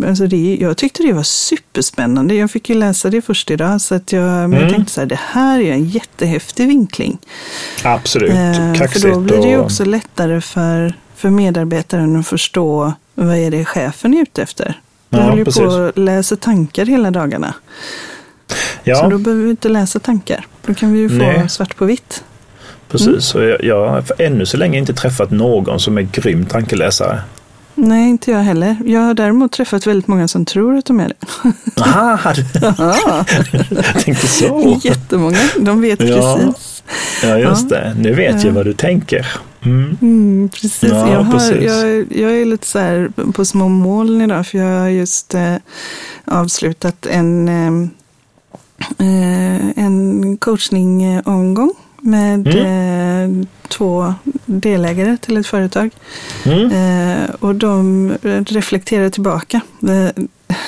alltså 0.08 0.28
det, 0.28 0.58
jag 0.62 0.78
tyckte 0.78 1.04
det 1.04 1.14
var 1.14 1.24
superspännande. 1.24 2.36
Jag 2.36 2.52
fick 2.52 2.70
ju 2.70 2.76
läsa 2.76 3.10
det 3.10 3.22
först 3.22 3.52
idag, 3.52 3.82
så 3.82 3.96
att 3.96 4.12
jag, 4.12 4.24
men 4.24 4.52
jag 4.52 4.62
Mm. 4.62 4.74
tänkte 4.74 4.94
så 4.94 5.02
här, 5.02 5.06
det 5.08 5.20
här 5.22 5.60
är 5.60 5.72
en 5.74 5.86
jättehäftig 5.86 6.68
vinkling. 6.68 7.18
Absolut. 7.84 8.32
Eh, 8.32 8.74
Kaxigt 8.76 9.02
för 9.02 9.10
då 9.12 9.20
blir 9.20 9.38
det 9.42 9.48
ju 9.50 9.58
också 9.60 9.86
lättare 9.86 10.42
för, 10.42 10.94
för 11.16 11.30
medarbetaren 11.30 12.16
att 12.16 12.28
förstå 12.28 12.94
vad 13.16 13.36
är 13.36 13.52
det 13.52 13.66
chefen 13.66 14.14
är 14.14 14.22
ute 14.22 14.42
efter. 14.42 14.80
Du 15.10 15.18
Ja, 15.18 15.24
håller 15.24 15.38
ju 15.38 15.46
på 15.46 15.66
att 15.90 15.98
läsa 15.98 16.36
tankar 16.36 16.86
hela 16.86 17.12
dagarna. 17.12 17.54
Så 18.48 18.56
Ja, 18.84 19.08
då 19.08 19.18
behöver 19.18 19.44
vi 19.44 19.50
inte 19.50 19.70
läsa 19.70 20.00
tankar. 20.00 20.46
Då 20.66 20.74
kan 20.74 20.94
vi 20.94 21.00
ju 21.00 21.10
få 21.10 21.16
Nej. 21.16 21.50
svart 21.50 21.76
på 21.76 21.86
vitt. 21.86 22.24
precis. 22.92 23.36
Och 23.36 23.44
jag, 23.44 23.64
jag 23.64 23.90
har 23.90 24.04
ännu 24.18 24.46
så 24.46 24.58
länge 24.58 24.78
inte 24.78 24.94
träffat 24.94 25.32
någon 25.32 25.80
som 25.80 25.98
är 25.98 26.02
grym 26.02 26.46
tankeläsare. 26.46 27.22
Nej, 27.82 28.10
inte 28.10 28.32
jag 28.32 28.40
heller. 28.40 28.78
Jag 28.86 29.02
har 29.02 29.14
däremot 29.14 29.52
träffat 29.52 29.88
väldigt 29.88 30.08
många 30.08 30.28
som 30.28 30.46
tror 30.46 30.78
att 30.78 30.86
de 30.86 31.00
är 31.00 31.08
det. 31.10 31.52
Aha, 31.82 32.34
du 32.36 32.46
Ja, 32.62 33.26
jag 33.70 34.04
tänkte 34.04 34.28
så. 34.28 34.80
jättemånga. 34.84 35.38
De 35.60 35.82
vet 35.82 36.00
Ja. 36.04 36.38
precis. 36.38 36.84
Ja, 37.24 37.38
just 37.38 37.70
det. 37.70 37.96
Nu 38.00 38.14
vet 38.14 38.36
Ja. 38.44 38.48
jag 38.48 38.54
vad 38.54 38.66
du 38.66 38.74
tänker. 38.74 39.28
Mm. 39.62 39.98
Mm, 40.02 40.50
precis. 40.50 40.84
Ja, 40.84 41.12
jag, 41.12 41.20
har, 41.24 41.32
precis. 41.34 41.64
Jag, 41.64 41.88
jag 42.22 42.32
är 42.42 42.46
lite 42.46 42.68
så 42.68 42.80
här 42.80 43.12
på 43.32 43.46
små 43.46 43.70
moln 43.70 44.22
idag 44.22 44.48
för 44.48 44.58
jag 44.58 44.80
har 44.80 44.88
just 44.90 45.34
eh, 45.34 45.56
avslutat 46.26 47.06
en, 47.06 47.48
eh, 47.48 47.90
eh, 49.08 49.70
en 49.76 50.38
coachingomgång 50.38 51.72
med 52.02 52.48
eh, 52.48 53.46
två 53.68 54.14
delägare 54.46 55.18
till 55.18 55.38
ett 55.38 55.48
företag. 55.48 55.90
Mm. 56.46 56.72
Eh, 56.72 57.30
och 57.40 57.56
de 57.56 58.12
reflekterar 58.48 59.10
tillbaka, 59.10 59.62
eh, 59.88 60.24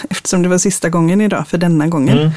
eftersom 0.10 0.42
det 0.42 0.50
var 0.50 0.58
sista 0.58 0.90
gången 0.90 1.22
idag, 1.22 1.48
för 1.48 1.58
denna 1.58 1.88
gången. 1.88 2.18
Mm. 2.18 2.32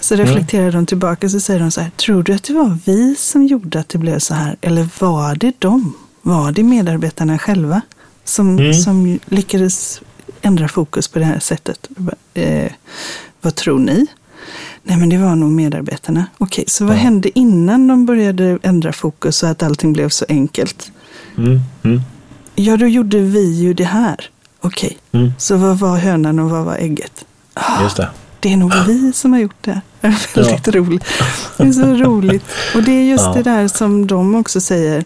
Så 0.00 0.14
reflekterar 0.14 0.72
de 0.72 0.86
tillbaka 0.86 1.28
så 1.28 1.40
säger 1.40 1.60
de 1.60 1.70
så 1.70 1.80
här, 1.80 1.90
tror 1.90 2.22
du 2.22 2.34
att 2.34 2.42
det 2.44 2.52
var 2.54 2.78
vi 2.84 3.14
som 3.14 3.46
gjorde 3.46 3.80
att 3.80 3.88
det 3.88 3.98
blev 3.98 4.18
så 4.18 4.34
här? 4.34 4.56
Eller 4.60 4.88
var 4.98 5.34
det 5.34 5.52
de? 5.58 5.94
Var 6.22 6.52
det 6.52 6.62
medarbetarna 6.62 7.38
själva 7.38 7.80
som, 8.24 8.58
Mm. 8.58 8.74
som 8.74 9.18
lyckades 9.26 10.00
ändra 10.42 10.68
fokus 10.68 11.08
på 11.08 11.18
det 11.18 11.24
här 11.24 11.38
sättet? 11.38 11.88
Eh, 12.34 12.72
vad 13.40 13.54
tror 13.54 13.78
ni? 13.78 14.06
Nej, 14.88 14.96
men 14.98 15.08
det 15.08 15.18
var 15.18 15.36
nog 15.36 15.50
medarbetarna. 15.52 16.26
Okej, 16.38 16.64
så 16.66 16.84
vad 16.84 16.94
Ja. 16.96 17.00
hände 17.00 17.38
innan 17.38 17.86
de 17.86 18.06
började 18.06 18.58
ändra 18.62 18.92
fokus 18.92 19.36
så 19.36 19.46
att 19.46 19.62
allting 19.62 19.92
blev 19.92 20.08
så 20.08 20.24
enkelt? 20.28 20.92
Mm. 21.38 21.60
Mm. 21.82 22.00
Ja, 22.54 22.76
då 22.76 22.86
gjorde 22.86 23.18
vi 23.20 23.52
ju 23.60 23.74
det 23.74 23.84
här. 23.84 24.16
Okej, 24.60 24.98
Mm. 25.12 25.32
så 25.38 25.56
vad 25.56 25.78
var 25.78 25.96
hönan 25.98 26.38
och 26.38 26.50
vad 26.50 26.64
var 26.64 26.76
ägget? 26.76 27.24
Ah, 27.54 27.82
Just 27.82 27.96
det. 27.96 28.08
det 28.40 28.52
är 28.52 28.56
nog 28.56 28.72
vi 28.86 29.12
som 29.12 29.32
har 29.32 29.40
gjort 29.40 29.56
det. 29.64 29.80
Det 30.00 30.06
är 30.06 30.34
väldigt 30.34 30.68
roligt. 30.68 31.04
Det 31.56 31.62
är 31.62 31.72
så 31.72 31.86
roligt. 31.86 32.44
Och 32.74 32.82
det 32.82 32.92
är 32.92 33.04
just 33.04 33.24
Ja. 33.24 33.32
det 33.34 33.42
där 33.42 33.68
som 33.68 34.06
de 34.06 34.34
också 34.34 34.60
säger. 34.60 35.04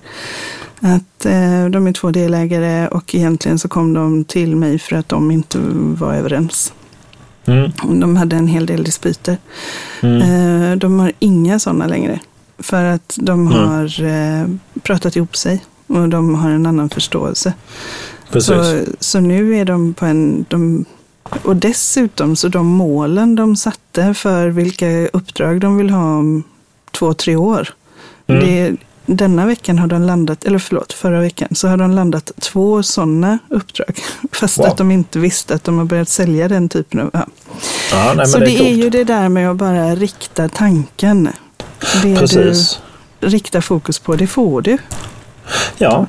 Att 0.81 1.25
eh, 1.27 1.65
de 1.71 1.87
är 1.87 1.93
två 1.93 2.11
delägare 2.11 2.89
och 2.89 3.15
egentligen 3.15 3.59
så 3.59 3.69
kom 3.69 3.93
de 3.93 4.25
till 4.25 4.57
mig 4.57 4.79
för 4.79 4.97
att 4.97 5.09
de 5.09 5.31
inte 5.31 5.59
var 5.99 6.15
överens. 6.15 6.73
Mm. 7.47 7.71
De 8.01 8.17
hade 8.17 8.37
en 8.37 8.47
hel 8.47 8.67
del 8.67 8.85
dispyter. 8.85 9.37
Mm. 10.03 10.23
Eh, 10.23 10.77
de 10.77 11.01
har 11.01 11.13
inga 11.19 11.59
sådana 11.59 11.87
längre. 11.87 12.21
För 12.59 12.85
att 12.85 13.19
de 13.21 13.47
Mm. 13.47 13.53
har 13.69 14.03
eh, 14.05 14.47
pratat 14.83 15.17
ihop 15.17 15.37
sig. 15.37 15.65
Och 15.87 16.09
de 16.09 16.35
har 16.35 16.51
en 16.51 16.67
annan 16.67 16.91
förståelse. 16.91 17.55
Precis. 18.31 18.47
Så, 18.49 18.85
så 19.01 19.21
nu 19.21 19.57
är 19.57 19.65
de 19.65 19.95
på 19.95 20.07
en... 20.07 20.45
De, 20.49 20.85
och 21.43 21.57
dessutom 21.57 22.37
så 22.37 22.49
de 22.49 22.67
målen 22.67 23.35
de 23.35 23.57
satte 23.57 24.15
för 24.15 24.49
vilka 24.49 25.07
uppdrag 25.13 25.61
de 25.61 25.77
vill 25.77 25.91
ha 25.91 26.17
om 26.19 26.43
två, 26.91 27.15
tre 27.15 27.37
år. 27.37 27.69
Mm. 28.27 28.41
Det, 28.47 28.77
denna 29.07 29.47
veckan 29.47 29.79
har 29.79 29.87
de 29.87 30.03
landat, 30.03 30.45
eller 30.45 30.59
förlåt, 30.59 30.93
förra 30.93 31.21
veckan, 31.21 31.49
så 31.53 31.69
har 31.69 31.77
de 31.77 31.91
landat 31.91 32.31
två 32.41 32.83
sådana 32.83 33.39
uppdrag. 33.49 33.99
Fast 34.33 34.59
Wow. 34.59 34.67
att 34.67 34.77
de 34.77 34.91
inte 34.91 35.19
visste 35.19 35.55
att 35.55 35.65
de 35.65 35.79
har 35.79 35.85
börjat 35.85 36.09
sälja 36.09 36.49
den 36.49 36.69
typen 36.69 37.01
av... 37.01 37.11
Ja. 37.13 37.27
Ja, 37.93 38.15
nej, 38.17 38.27
så 38.27 38.39
det 38.39 38.51
är, 38.51 38.65
är, 38.65 38.71
ju 38.71 38.91
det 38.91 39.05
där 39.05 39.29
med 39.29 39.51
att 39.51 39.57
bara 39.57 39.95
rikta 39.95 40.49
tanken. 40.49 41.29
Det 42.03 42.17
Precis. 42.17 42.81
du 43.21 43.29
riktar 43.29 43.61
fokus 43.61 43.99
på, 43.99 44.17
det 44.17 44.27
får 44.27 44.63
du. 44.63 44.79
Ja. 45.79 46.07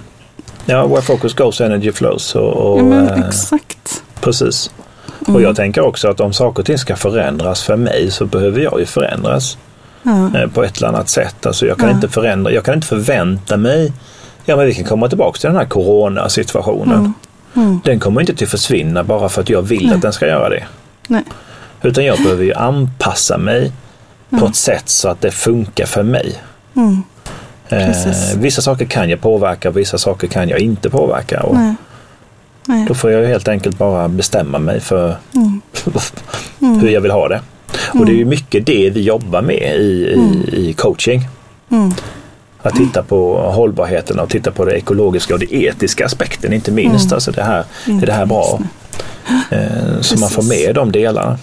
ja, 0.66 0.88
where 0.88 1.02
focus 1.02 1.34
goes 1.34 1.62
energy 1.62 1.92
flows. 1.92 2.36
Och, 2.36 2.54
och, 2.54 2.80
ja, 2.80 2.84
men 2.84 3.08
eh, 3.08 3.28
exakt. 3.28 4.04
precis. 4.22 4.72
Mm. 5.28 5.36
Och 5.36 5.42
jag 5.42 5.56
tänker 5.56 5.82
också 5.82 6.08
att 6.08 6.20
om 6.20 6.34
saker 6.34 6.60
och 6.60 6.66
ting 6.66 6.78
ska 6.78 6.96
förändras 6.96 7.64
för 7.64 7.76
mig 7.76 8.12
så 8.12 8.26
behöver 8.26 8.62
jag 8.62 8.80
ju 8.80 8.86
förändras 8.86 9.58
Ja. 10.04 10.40
eh, 10.40 10.48
på 10.50 10.64
ett 10.64 10.78
eller 10.78 10.88
annat 10.88 11.10
sätt. 11.10 11.46
Alltså 11.46 11.66
jag 11.66 11.78
kan 11.78 11.90
Ja. 11.90 11.96
inte 11.96 12.10
förändra, 12.10 12.52
jag 12.52 12.64
kan 12.64 12.74
inte 12.74 12.88
förvänta 12.88 13.58
mig 13.58 13.94
Ja, 14.46 14.56
men 14.56 14.66
vi 14.66 14.74
kan 14.74 14.84
komma 14.86 15.10
tillbaka 15.10 15.38
till 15.40 15.48
den 15.50 15.56
här 15.58 15.66
coronasituationen. 15.66 17.14
Mm. 17.56 17.80
Den 17.84 18.00
kommer 18.00 18.22
inte 18.22 18.36
till 18.36 18.48
försvinna 18.48 19.04
bara 19.04 19.30
för 19.30 19.42
att 19.42 19.50
jag 19.50 19.62
vill 19.62 19.86
Nej. 19.86 19.96
att 19.96 20.02
den 20.02 20.14
ska 20.14 20.28
göra 20.28 20.50
det. 20.50 20.64
Nej. 21.08 21.24
Utan 21.82 22.06
jag 22.06 22.18
behöver 22.18 22.44
ju 22.44 22.54
anpassa 22.54 23.38
mig 23.38 23.72
på 24.40 24.46
ett 24.46 24.56
sätt 24.56 24.90
så 24.90 25.08
att 25.10 25.22
det 25.22 25.32
funkar 25.32 25.86
för 25.86 26.04
mig. 26.04 26.36
Mm. 26.76 27.04
Eh, 27.70 27.96
vissa 28.38 28.62
saker 28.62 28.86
kan 28.86 29.10
jag 29.10 29.22
påverka, 29.22 29.72
vissa 29.72 29.98
saker 29.98 30.28
kan 30.28 30.50
jag 30.50 30.60
inte 30.60 30.90
påverka. 30.90 31.44
Och 31.44 31.56
Nej. 31.56 31.76
Nej. 32.66 32.86
Då 32.88 32.94
får 32.94 33.12
jag 33.12 33.28
helt 33.28 33.48
enkelt 33.48 33.78
bara 33.78 34.08
bestämma 34.08 34.60
mig 34.60 34.80
för 34.80 35.16
Mm. 35.36 35.62
Mm. 36.62 36.80
hur 36.80 36.90
jag 36.90 37.02
vill 37.02 37.12
ha 37.12 37.28
det. 37.28 37.42
Och 37.94 38.06
det 38.06 38.12
är 38.12 38.16
ju 38.16 38.26
mycket 38.26 38.66
det 38.66 38.90
vi 38.90 39.02
jobbar 39.02 39.42
med 39.42 39.76
i, 39.76 40.18
i, 40.52 40.70
i 40.70 40.74
coaching. 40.74 41.22
Mm. 41.72 41.92
Att 42.62 42.76
titta 42.76 43.04
på 43.04 43.38
hållbarheten 43.52 44.20
och 44.20 44.30
titta 44.30 44.52
på 44.52 44.66
det 44.66 44.72
ekologiska 44.78 45.34
och 45.34 45.40
det 45.40 45.54
etiska 45.56 46.06
aspekten 46.06 46.54
inte 46.54 46.72
minst. 46.72 47.06
Mm. 47.06 47.14
Alltså 47.16 47.32
det 47.32 47.44
här, 47.44 47.64
är 47.86 48.06
det 48.06 48.14
här 48.14 48.26
bra? 48.26 48.60
Eh, 49.50 50.02
så 50.02 50.20
man 50.20 50.30
får 50.30 50.44
med 50.44 50.76
de 50.76 50.92
delarna. 50.92 51.38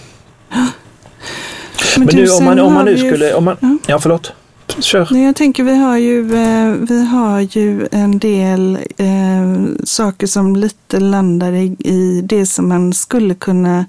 Men, 1.97 2.05
Men 2.05 2.07
du, 2.07 2.23
nu 2.23 2.29
om 2.29 2.45
man, 2.45 2.59
om 2.59 2.73
man 2.73 2.85
nu 2.85 2.91
ju- 2.91 2.97
skulle... 2.97 3.33
Om 3.33 3.43
man, 3.45 3.57
Ja. 3.61 3.77
ja, 3.87 3.99
förlåt. 3.99 4.33
Kör. 4.79 5.07
Nej, 5.11 5.23
jag 5.25 5.35
tänker 5.35 5.63
vi 5.63 5.75
har 5.75 5.97
ju, 5.97 6.19
eh, 6.19 6.73
vi 6.89 7.05
har 7.05 7.39
ju 7.39 7.87
en 7.91 8.19
del 8.19 8.77
eh, 8.97 9.75
saker 9.83 10.27
som 10.27 10.55
lite 10.55 10.99
landar 10.99 11.51
i, 11.53 11.75
i 11.79 12.21
det 12.23 12.45
som 12.45 12.69
man 12.69 12.93
skulle 12.93 13.33
kunna 13.33 13.85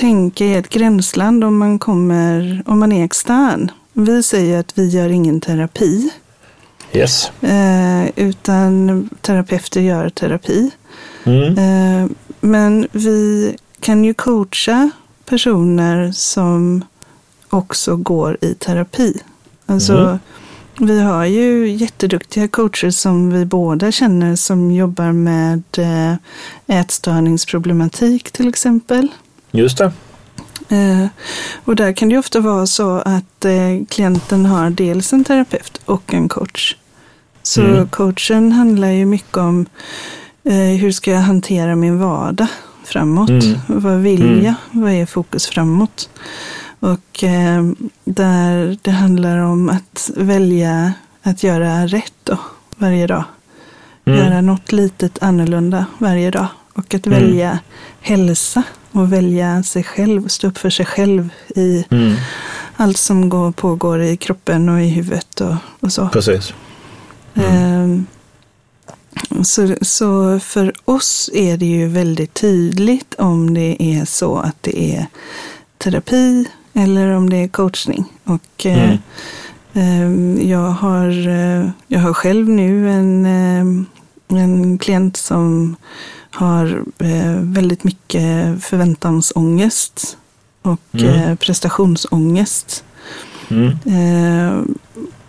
tänka 0.00 0.44
är 0.44 0.58
ett 0.58 0.68
gränsland 0.68 1.44
om 1.44 1.58
man, 1.58 1.78
kommer, 1.78 2.62
om 2.66 2.78
man 2.78 2.92
är 2.92 3.04
extern. 3.04 3.70
Vi 3.92 4.22
säger 4.22 4.60
att 4.60 4.78
vi 4.78 4.88
gör 4.88 5.08
ingen 5.08 5.40
terapi, 5.40 6.10
Yes. 6.92 7.30
eh, 7.42 8.10
utan 8.16 9.08
terapeuter 9.20 9.80
gör 9.80 10.08
terapi. 10.08 10.70
Mm. 11.24 11.58
Eh, 11.58 12.10
Men 12.40 12.86
vi 12.92 13.56
kan 13.80 14.04
ju 14.04 14.14
coacha 14.14 14.90
personer 15.24 16.12
som 16.12 16.84
också 17.50 17.96
går 17.96 18.38
i 18.40 18.54
terapi. 18.54 19.14
Alltså, 19.66 19.92
Mm. 19.98 20.18
Vi 20.82 21.00
har 21.00 21.24
ju 21.24 21.68
jätteduktiga 21.68 22.48
coacher 22.48 22.90
som 22.90 23.30
vi 23.30 23.44
båda 23.44 23.92
känner 23.92 24.36
som 24.36 24.70
jobbar 24.70 25.12
med 25.12 25.62
eh, 25.78 26.14
ätstörningsproblematik 26.80 28.30
till 28.30 28.48
exempel. 28.48 29.08
Just 29.50 29.78
det. 29.78 29.92
Eh, 30.68 31.06
Och 31.64 31.76
där 31.76 31.92
kan 31.92 32.08
det 32.08 32.18
ofta 32.18 32.40
vara 32.40 32.66
så 32.66 32.96
att 32.98 33.44
eh, 33.44 33.84
klienten 33.88 34.46
har 34.46 34.70
dels 34.70 35.12
en 35.12 35.24
terapeut 35.24 35.80
och 35.84 36.14
en 36.14 36.28
coach. 36.28 36.76
Så 37.42 37.60
Mm. 37.62 37.88
coachen 37.88 38.52
handlar 38.52 38.88
ju 38.88 39.06
mycket 39.06 39.36
om 39.36 39.66
eh, 40.44 40.54
hur 40.54 40.92
ska 40.92 41.10
jag 41.10 41.20
hantera 41.20 41.76
min 41.76 41.98
vardag 41.98 42.46
framåt? 42.84 43.30
Mm. 43.30 43.58
Vad 43.66 43.98
vill 43.98 44.22
Mm. 44.22 44.44
jag? 44.44 44.54
Vad 44.70 44.92
är 44.92 45.06
fokus 45.06 45.46
framåt? 45.46 46.08
Och 46.80 47.24
där 48.04 48.78
det 48.82 48.90
handlar 48.90 49.38
om 49.38 49.68
att 49.68 50.10
välja 50.16 50.92
att 51.22 51.42
göra 51.42 51.86
rätt 51.86 52.12
då, 52.24 52.38
varje 52.76 53.06
dag. 53.06 53.24
Mm. 54.04 54.18
Göra 54.18 54.40
något 54.40 54.72
litet 54.72 55.18
annorlunda 55.22 55.86
varje 55.98 56.30
dag. 56.30 56.46
Och 56.80 56.94
att 56.94 57.06
Mm. 57.06 57.20
välja 57.22 57.58
hälsa 58.00 58.62
och 58.92 59.12
välja 59.12 59.62
sig 59.62 59.84
själv, 59.84 60.28
stå 60.28 60.46
upp 60.48 60.58
för 60.58 60.70
sig 60.70 60.86
själv 60.86 61.28
i 61.56 61.84
Mm. 61.90 62.14
allt 62.76 62.96
som 62.96 63.28
går, 63.28 63.52
pågår 63.52 64.02
i 64.02 64.16
kroppen 64.16 64.68
och 64.68 64.80
i 64.80 64.88
huvudet 64.88 65.40
och, 65.40 65.54
och 65.80 65.92
så. 65.92 66.08
Precis. 66.08 66.54
Ehm, 67.34 68.06
Så, 69.42 69.76
så 69.82 70.40
för 70.40 70.72
oss 70.84 71.30
är 71.34 71.56
det 71.56 71.66
ju 71.66 71.88
väldigt 71.88 72.34
tydligt 72.34 73.14
om 73.18 73.54
det 73.54 73.76
är 73.82 74.04
så 74.04 74.36
att 74.38 74.56
det 74.62 74.94
är 74.96 75.06
terapi 75.78 76.44
eller 76.74 77.08
om 77.08 77.30
det 77.30 77.36
är 77.36 77.48
coachning. 77.48 78.04
Och 78.24 78.66
eh, 78.66 78.82
Mm. 78.90 78.98
ehm, 79.74 80.48
jag, 80.48 80.70
har, 80.70 81.28
eh, 81.28 81.70
jag 81.86 82.00
har 82.00 82.12
själv 82.12 82.48
nu 82.48 82.90
en, 82.90 83.26
ehm, 83.26 83.86
en 84.28 84.78
klient 84.78 85.16
som 85.16 85.76
har 86.30 86.84
eh, 86.98 87.36
väldigt 87.42 87.84
mycket 87.84 88.64
förväntansångest 88.64 90.16
och 90.62 90.80
Mm. 90.92 91.06
eh, 91.06 91.34
prestationsångest. 91.36 92.84
Mm. 93.48 93.68
Eh, 93.84 94.62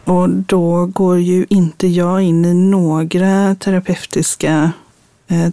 och 0.03 0.29
då 0.29 0.85
går 0.85 1.19
ju 1.19 1.45
inte 1.49 1.87
jag 1.87 2.21
in 2.21 2.45
i 2.45 2.53
några 2.53 3.55
terapeutiska 3.55 4.71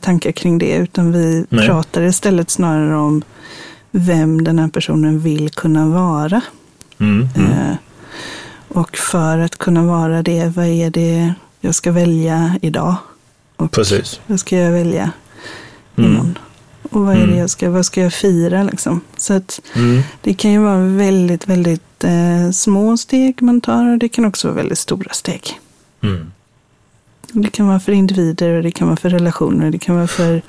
tankar 0.01 0.33
kring 0.33 0.59
det, 0.59 0.77
utan 0.77 1.13
vi 1.13 1.45
Nej. 1.49 1.67
pratar 1.67 2.03
istället 2.03 2.51
snarare 2.51 2.97
om 2.97 3.23
vem 3.91 4.45
den 4.45 4.59
här 4.59 4.69
personen 4.69 5.21
vill 5.21 5.51
kunna 5.51 5.87
vara. 5.89 6.41
Mm. 7.01 7.29
Mm. 7.37 7.77
Och 8.69 8.97
för 8.97 9.39
att 9.39 9.59
kunna 9.59 9.83
vara 9.83 10.23
det, 10.23 10.47
vad 10.57 10.67
är 10.67 10.91
det 10.91 11.35
jag 11.61 11.75
ska 11.75 11.93
välja 11.93 12.59
idag? 12.63 12.95
Och 13.57 13.71
Precis. 13.73 14.21
vad 14.27 14.41
ska 14.41 14.57
jag 14.57 14.73
välja 14.73 15.11
Mm. 15.99 16.11
imorgon? 16.11 16.39
Och 16.91 17.01
vad 17.07 17.15
är 17.15 17.19
Mm. 17.19 17.31
det 17.31 17.37
jag 17.37 17.51
ska, 17.51 17.71
vad 17.71 17.87
ska 17.87 18.01
jag 18.03 18.13
fira 18.13 18.63
liksom? 18.63 19.01
Så 19.17 19.35
att 19.35 19.61
Mm. 19.77 20.03
det 20.23 20.35
kan 20.35 20.53
ju 20.53 20.59
vara 20.59 20.79
väldigt, 20.79 21.49
väldigt 21.49 22.05
eh, 22.05 22.51
små 22.53 22.97
steg 22.97 23.43
man 23.43 23.61
tar 23.61 23.93
och 23.93 23.99
det 23.99 24.09
kan 24.09 24.25
också 24.25 24.49
vara 24.49 24.57
väldigt 24.57 24.79
stora 24.79 25.13
steg. 25.13 25.43
Mm. 26.03 26.31
Det 27.33 27.49
kan 27.51 27.67
vara 27.69 27.81
för 27.81 27.93
individer 27.93 28.51
och 28.57 28.63
det 28.63 28.71
kan 28.71 28.87
vara 28.89 28.97
för 28.97 29.11
relationer, 29.11 29.71
det 29.71 29.79
kan 29.79 29.97
vara 29.97 30.07
för 30.07 30.43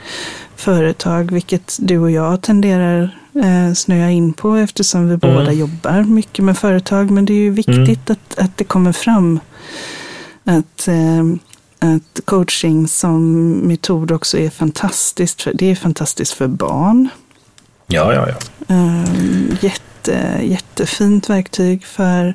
företag, 0.56 1.32
vilket 1.32 1.78
du 1.82 1.98
och 1.98 2.12
jag 2.12 2.42
tenderar 2.42 3.18
eh, 3.36 3.74
snöa 3.74 4.10
in 4.12 4.34
på 4.34 4.56
eftersom 4.56 5.10
vi 5.10 5.18
båda 5.18 5.52
jobbar 5.54 6.04
mycket 6.04 6.46
med 6.46 6.58
företag. 6.58 7.12
Men 7.12 7.26
det 7.26 7.34
är 7.34 7.38
ju 7.44 7.50
viktigt 7.52 8.10
att, 8.10 8.38
att 8.40 8.58
det 8.58 8.64
kommer 8.64 8.92
fram 8.92 9.40
att, 10.44 10.88
eh, 10.88 11.24
att 11.80 12.20
coaching 12.26 12.88
som 12.88 13.52
metod 13.52 14.12
också 14.12 14.38
är 14.38 14.50
fantastiskt. 14.50 15.42
För, 15.42 15.54
det 15.54 15.66
är 15.72 15.76
fantastiskt 15.76 16.34
för 16.34 16.48
barn. 16.48 17.10
Ja, 17.88 18.14
ja, 18.14 18.28
ja. 18.30 18.36
Eh, 18.76 19.64
jätte, 19.64 20.40
jättefint 20.44 21.30
verktyg 21.30 21.86
för, 21.86 22.34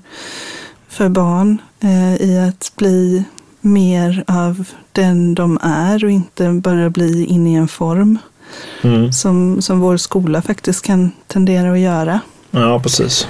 för 0.89 1.09
barn 1.09 1.59
eh, 1.81 2.15
i 2.15 2.39
att 2.39 2.73
bli 2.77 3.25
mer 3.61 4.25
av 4.27 4.65
den 4.93 5.35
de 5.35 5.59
är 5.63 6.05
och 6.05 6.11
inte 6.11 6.49
bara 6.49 6.91
bli 6.91 7.25
in 7.25 7.47
i 7.47 7.55
en 7.55 7.69
form 7.69 8.19
Mm. 8.83 9.13
som, 9.13 9.63
som 9.63 9.81
vår 9.81 9.97
skola 9.97 10.43
faktiskt 10.43 10.85
kan 10.85 11.11
tendera 11.27 11.73
att 11.73 11.79
göra. 11.79 12.21
Ja, 12.51 12.81
precis. 12.81 13.29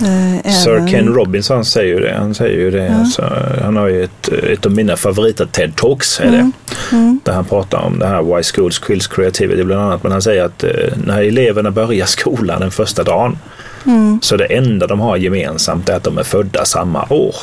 Eh, 0.00 0.52
Sir 0.52 0.70
även- 0.76 0.88
Ken 0.88 1.08
Robinson 1.14 1.64
säger 1.64 1.94
ju 1.94 2.00
det. 2.00 2.14
Han 2.18 2.34
säger 2.34 2.58
ju 2.58 2.70
det. 2.70 2.84
Ja. 2.86 2.94
Alltså, 2.94 3.32
han 3.62 3.76
har 3.76 3.86
ju 3.88 4.04
ett, 4.04 4.28
ett 4.28 4.66
av 4.66 4.72
mina 4.72 4.96
favoriter 4.96 5.44
TED-talks. 5.46 6.20
Är 6.22 6.30
det. 6.30 6.36
Mm. 6.38 6.52
Mm. 6.92 7.20
Där 7.24 7.32
han 7.32 7.44
pratar 7.44 7.78
om 7.78 7.98
det 7.98 8.06
här 8.06 8.22
Why 8.36 8.42
Schools 8.42 8.80
Kills 8.86 9.06
Creativity 9.06 9.64
bland 9.64 9.82
annat. 9.82 10.02
Men 10.02 10.12
han 10.12 10.22
säger 10.22 10.44
att 10.44 10.64
eh, 10.64 10.70
när 11.06 11.22
eleverna 11.22 11.70
börjar 11.70 12.06
skolan 12.06 12.60
den 12.60 12.70
första 12.70 13.02
dagen 13.04 13.38
Mm. 13.86 14.18
så 14.22 14.36
det 14.36 14.44
enda 14.44 14.86
de 14.86 15.00
har 15.00 15.16
gemensamt 15.16 15.88
är 15.88 15.94
att 15.96 16.04
de 16.04 16.18
är 16.18 16.22
födda 16.22 16.64
samma 16.64 17.06
år. 17.10 17.34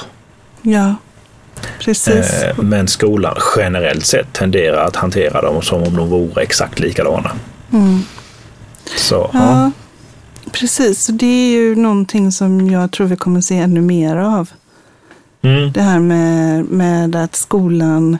Ja, 0.61 0.95
precis. 1.79 2.43
Eh, 2.43 2.57
men 2.63 2.87
skolan 2.87 3.35
generellt 3.57 4.05
sett 4.05 4.33
tenderar 4.33 4.85
att 4.85 4.95
hantera 4.95 5.41
dem 5.41 5.61
som 5.61 5.83
om 5.83 5.95
de 5.95 6.09
vore 6.09 6.41
exakt 6.43 6.79
likadana. 6.79 7.31
Mm. 7.73 8.01
Så, 8.97 9.29
ja. 9.33 9.39
Ja, 9.39 9.71
precis. 10.49 11.03
Så 11.03 11.11
det 11.11 11.25
är 11.25 11.51
ju 11.51 11.75
någonting 11.75 12.31
som 12.31 12.69
jag 12.69 12.91
tror 12.91 13.07
vi 13.07 13.15
kommer 13.15 13.41
se 13.41 13.57
ännu 13.57 13.81
mer 13.81 14.15
av. 14.15 14.49
Mm. 15.41 15.71
Det 15.71 15.81
här 15.81 15.99
med, 15.99 16.65
med 16.65 17.15
att 17.15 17.35
skolan, 17.35 18.17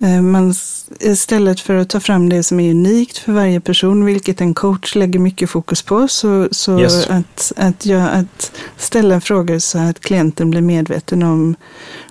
eh, 0.00 0.22
man, 0.22 0.54
istället 1.00 1.60
för 1.60 1.74
att 1.74 1.88
ta 1.88 2.00
fram 2.00 2.28
det 2.28 2.42
som 2.42 2.60
är 2.60 2.70
unikt 2.70 3.18
för 3.18 3.32
varje 3.32 3.60
person, 3.60 4.04
vilket 4.04 4.40
en 4.40 4.54
coach 4.54 4.94
lägger 4.94 5.18
mycket 5.18 5.50
fokus 5.50 5.82
på, 5.82 6.08
så, 6.08 6.48
så 6.50 6.80
Yes. 6.80 7.06
att, 7.10 7.52
att, 7.56 7.86
jag, 7.86 8.08
att 8.12 8.52
ställa 8.76 9.20
frågor 9.20 9.58
så 9.58 9.78
att 9.78 10.00
klienten 10.00 10.50
blir 10.50 10.60
medveten 10.60 11.22
om, 11.22 11.56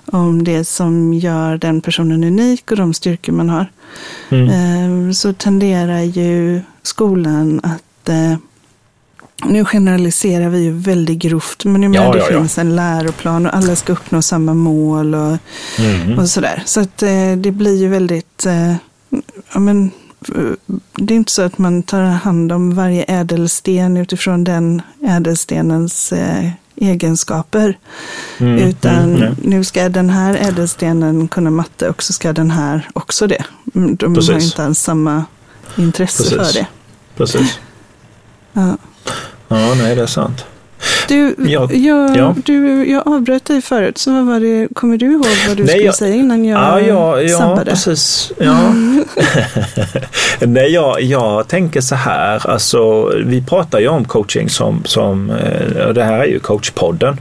om 0.06 0.44
det 0.44 0.64
som 0.64 1.14
gör 1.14 1.58
den 1.58 1.80
personen 1.80 2.24
unik 2.24 2.70
och 2.70 2.76
de 2.76 2.94
styrkor 2.94 3.32
man 3.32 3.48
har. 3.48 3.66
Mm. 4.28 4.48
Eh, 5.08 5.12
så 5.12 5.32
tenderar 5.32 6.00
ju 6.00 6.60
skolan 6.82 7.60
att 7.62 8.08
eh, 8.08 8.36
nu 9.48 9.64
generaliserar 9.64 10.48
vi 10.48 10.58
ju 10.64 10.72
väldigt 10.72 11.18
grovt, 11.18 11.64
men 11.64 11.82
jag 11.82 11.90
menar, 11.90 12.06
Ja, 12.06 12.12
det 12.12 12.18
ja, 12.18 12.26
ja. 12.30 12.38
finns 12.38 12.58
en 12.58 12.76
läroplan 12.76 13.46
och 13.46 13.54
alla 13.56 13.76
ska 13.76 13.92
uppnå 13.92 14.22
samma 14.22 14.54
mål 14.54 15.14
och, 15.14 15.36
Mm. 15.78 16.18
och 16.18 16.28
sådär. 16.28 16.62
Så 16.66 16.80
att 16.80 17.02
eh, 17.02 17.32
det 17.36 17.50
blir 17.52 17.76
ju 17.76 17.88
väldigt, 17.88 18.46
eh, 18.46 18.74
ja 19.52 19.60
men, 19.60 19.90
eh, 20.34 20.42
det 20.96 21.14
är 21.14 21.16
inte 21.16 21.32
så 21.32 21.42
att 21.42 21.58
man 21.58 21.82
tar 21.82 22.02
hand 22.02 22.52
om 22.52 22.74
varje 22.74 23.02
ädelsten 23.04 23.96
utifrån 23.96 24.44
den 24.44 24.82
ädelstenens 25.06 26.12
egenskaper. 26.76 27.78
Mm. 28.38 28.54
Utan 28.58 28.94
Mm. 29.04 29.20
Nej. 29.20 29.34
nu 29.42 29.64
ska 29.64 29.88
den 29.88 30.10
här 30.10 30.34
ädelstenen 30.34 31.28
kunna 31.28 31.50
matte 31.50 31.88
och 31.88 32.02
så 32.02 32.12
ska 32.12 32.32
den 32.32 32.50
här 32.50 32.88
också 32.92 33.26
det. 33.26 33.44
Mm, 33.74 33.96
De 33.96 34.06
har 34.06 34.14
Precis. 34.14 34.44
inte 34.44 34.64
alls 34.64 34.78
samma 34.80 35.24
intresse 35.76 36.22
Precis. 36.22 36.36
för 36.54 36.60
det. 36.60 36.66
Precis. 37.16 37.58
Ja. 38.52 38.76
Ja, 39.48 39.74
nej, 39.82 39.94
det 39.96 40.02
är 40.02 40.06
sant. 40.06 40.44
Du, 41.08 41.34
Ja, 41.38 41.68
jag, 41.72 42.16
ja. 42.16 42.34
du, 42.44 42.90
jag 42.90 43.08
avbröt 43.08 43.44
dig 43.44 43.62
förut, 43.62 43.98
så 43.98 44.12
vad 44.12 44.26
var 44.26 44.40
det, 44.40 44.68
kommer 44.74 44.96
du 44.96 45.06
ihåg 45.12 45.26
vad 45.48 45.56
du 45.56 45.62
Nej, 45.62 45.68
skulle 45.72 45.84
jag- 45.84 45.94
säga 45.94 46.14
innan 46.14 46.44
jag 46.44 46.60
Ja, 46.60 46.80
ja, 46.80 47.20
ja 47.22 47.38
sabbade? 47.38 47.70
precis. 47.70 48.32
Ja. 48.38 48.58
Nej, 50.40 50.72
jag, 50.72 51.02
jag 51.02 51.48
tänker 51.48 51.80
så 51.80 51.94
här, 51.94 52.50
alltså, 52.50 53.12
vi 53.24 53.42
pratar 53.42 53.78
ju 53.80 53.88
om 53.88 54.04
coaching 54.04 54.48
som, 54.48 54.82
som 54.84 55.30
eh, 55.30 55.82
och 55.86 55.94
det 55.94 56.04
här 56.04 56.18
är 56.18 56.24
ju 56.26 56.38
coachpodden. 56.40 57.20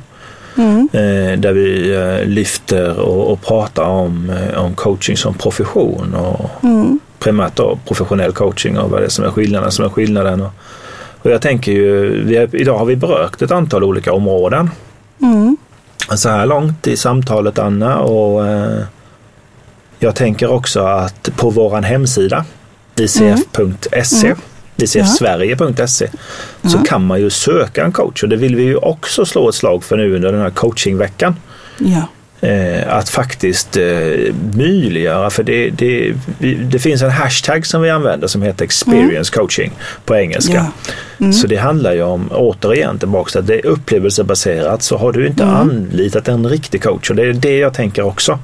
Mm, 0.58 0.90
eh, 0.94 1.40
Där 1.40 1.52
vi 1.54 1.96
eh, 1.96 2.28
lyfter 2.30 3.00
och, 3.00 3.32
och 3.32 3.42
pratar 3.42 3.84
om, 3.84 4.32
om 4.58 4.74
coaching 4.76 5.18
som 5.18 5.34
profession 5.34 6.14
och 6.16 6.50
mm, 6.64 7.00
primärt 7.20 7.56
då 7.56 7.80
professionell 7.88 8.32
coaching 8.32 8.78
och 8.80 8.90
vad 8.92 9.02
det 9.02 9.06
är 9.06 9.10
som 9.10 9.26
är 9.26 9.30
skillnaden 9.32 9.72
som 9.72 9.86
är 9.86 9.90
skillnaden. 9.90 10.42
Och, 10.42 10.52
och 11.28 11.34
jag 11.34 11.42
tänker 11.42 11.72
ju, 11.72 12.36
är, 12.36 12.56
idag 12.56 12.78
har 12.78 12.86
vi 12.86 12.96
berört 12.96 13.42
ett 13.42 13.52
antal 13.52 13.84
olika 13.84 14.14
områden 14.14 14.70
mm, 15.22 15.58
så 16.16 16.30
här 16.30 16.46
långt 16.46 16.88
i 16.88 16.98
samtalet 16.98 17.60
Anna 17.60 18.00
och 18.00 18.48
eh, 18.48 18.80
jag 20.00 20.16
tänker 20.16 20.52
också 20.52 20.80
att 20.80 21.30
på 21.36 21.50
våran 21.50 21.84
hemsida 21.84 22.46
icf.se 22.96 24.28
Mm. 24.28 24.38
icfsverige.se 24.78 26.08
så 26.64 26.78
Ja. 26.78 26.84
kan 26.88 27.06
man 27.06 27.20
ju 27.22 27.30
söka 27.30 27.84
en 27.86 27.92
coach 27.92 28.24
och 28.24 28.30
det 28.30 28.36
vill 28.36 28.56
vi 28.56 28.64
ju 28.64 28.76
också 28.76 29.26
slå 29.26 29.50
ett 29.50 29.56
slag 29.56 29.84
för 29.84 29.98
nu 29.98 30.16
under 30.16 30.32
den 30.32 30.42
här 30.42 30.50
coachingveckan. 30.50 31.36
ja, 31.78 32.02
att 32.88 33.10
faktiskt 33.10 33.78
eh, 33.78 33.84
möjliggöra, 34.54 35.30
för 35.30 35.44
det, 35.44 35.70
det, 35.70 36.14
det 36.72 36.80
finns 36.80 37.02
en 37.02 37.10
hashtag 37.12 37.66
som 37.66 37.82
vi 37.82 37.90
använder 37.90 38.28
som 38.28 38.42
heter 38.42 38.66
experience 38.66 39.34
coaching 39.34 39.72
på 40.06 40.16
engelska. 40.16 40.54
ja. 40.54 40.66
Mm, 41.20 41.34
Så 41.34 41.48
det 41.48 41.56
handlar 41.58 41.94
ju 41.94 42.02
om, 42.04 42.30
återigen 42.32 43.00
tillbaka 43.00 43.30
till 43.32 43.40
att 43.40 43.48
det 43.48 43.56
är 43.60 43.66
upplevelsebaserat 43.66 44.82
så 44.84 44.98
har 44.98 45.12
du 45.12 45.28
inte 45.28 45.44
Mm. 45.44 45.56
anlitat 45.56 46.28
en 46.28 46.50
riktig 46.50 46.84
coach 46.84 47.10
och 47.10 47.16
det 47.16 47.24
är 47.24 47.34
det 47.34 47.58
jag 47.58 47.74
tänker 47.74 48.02
också. 48.02 48.40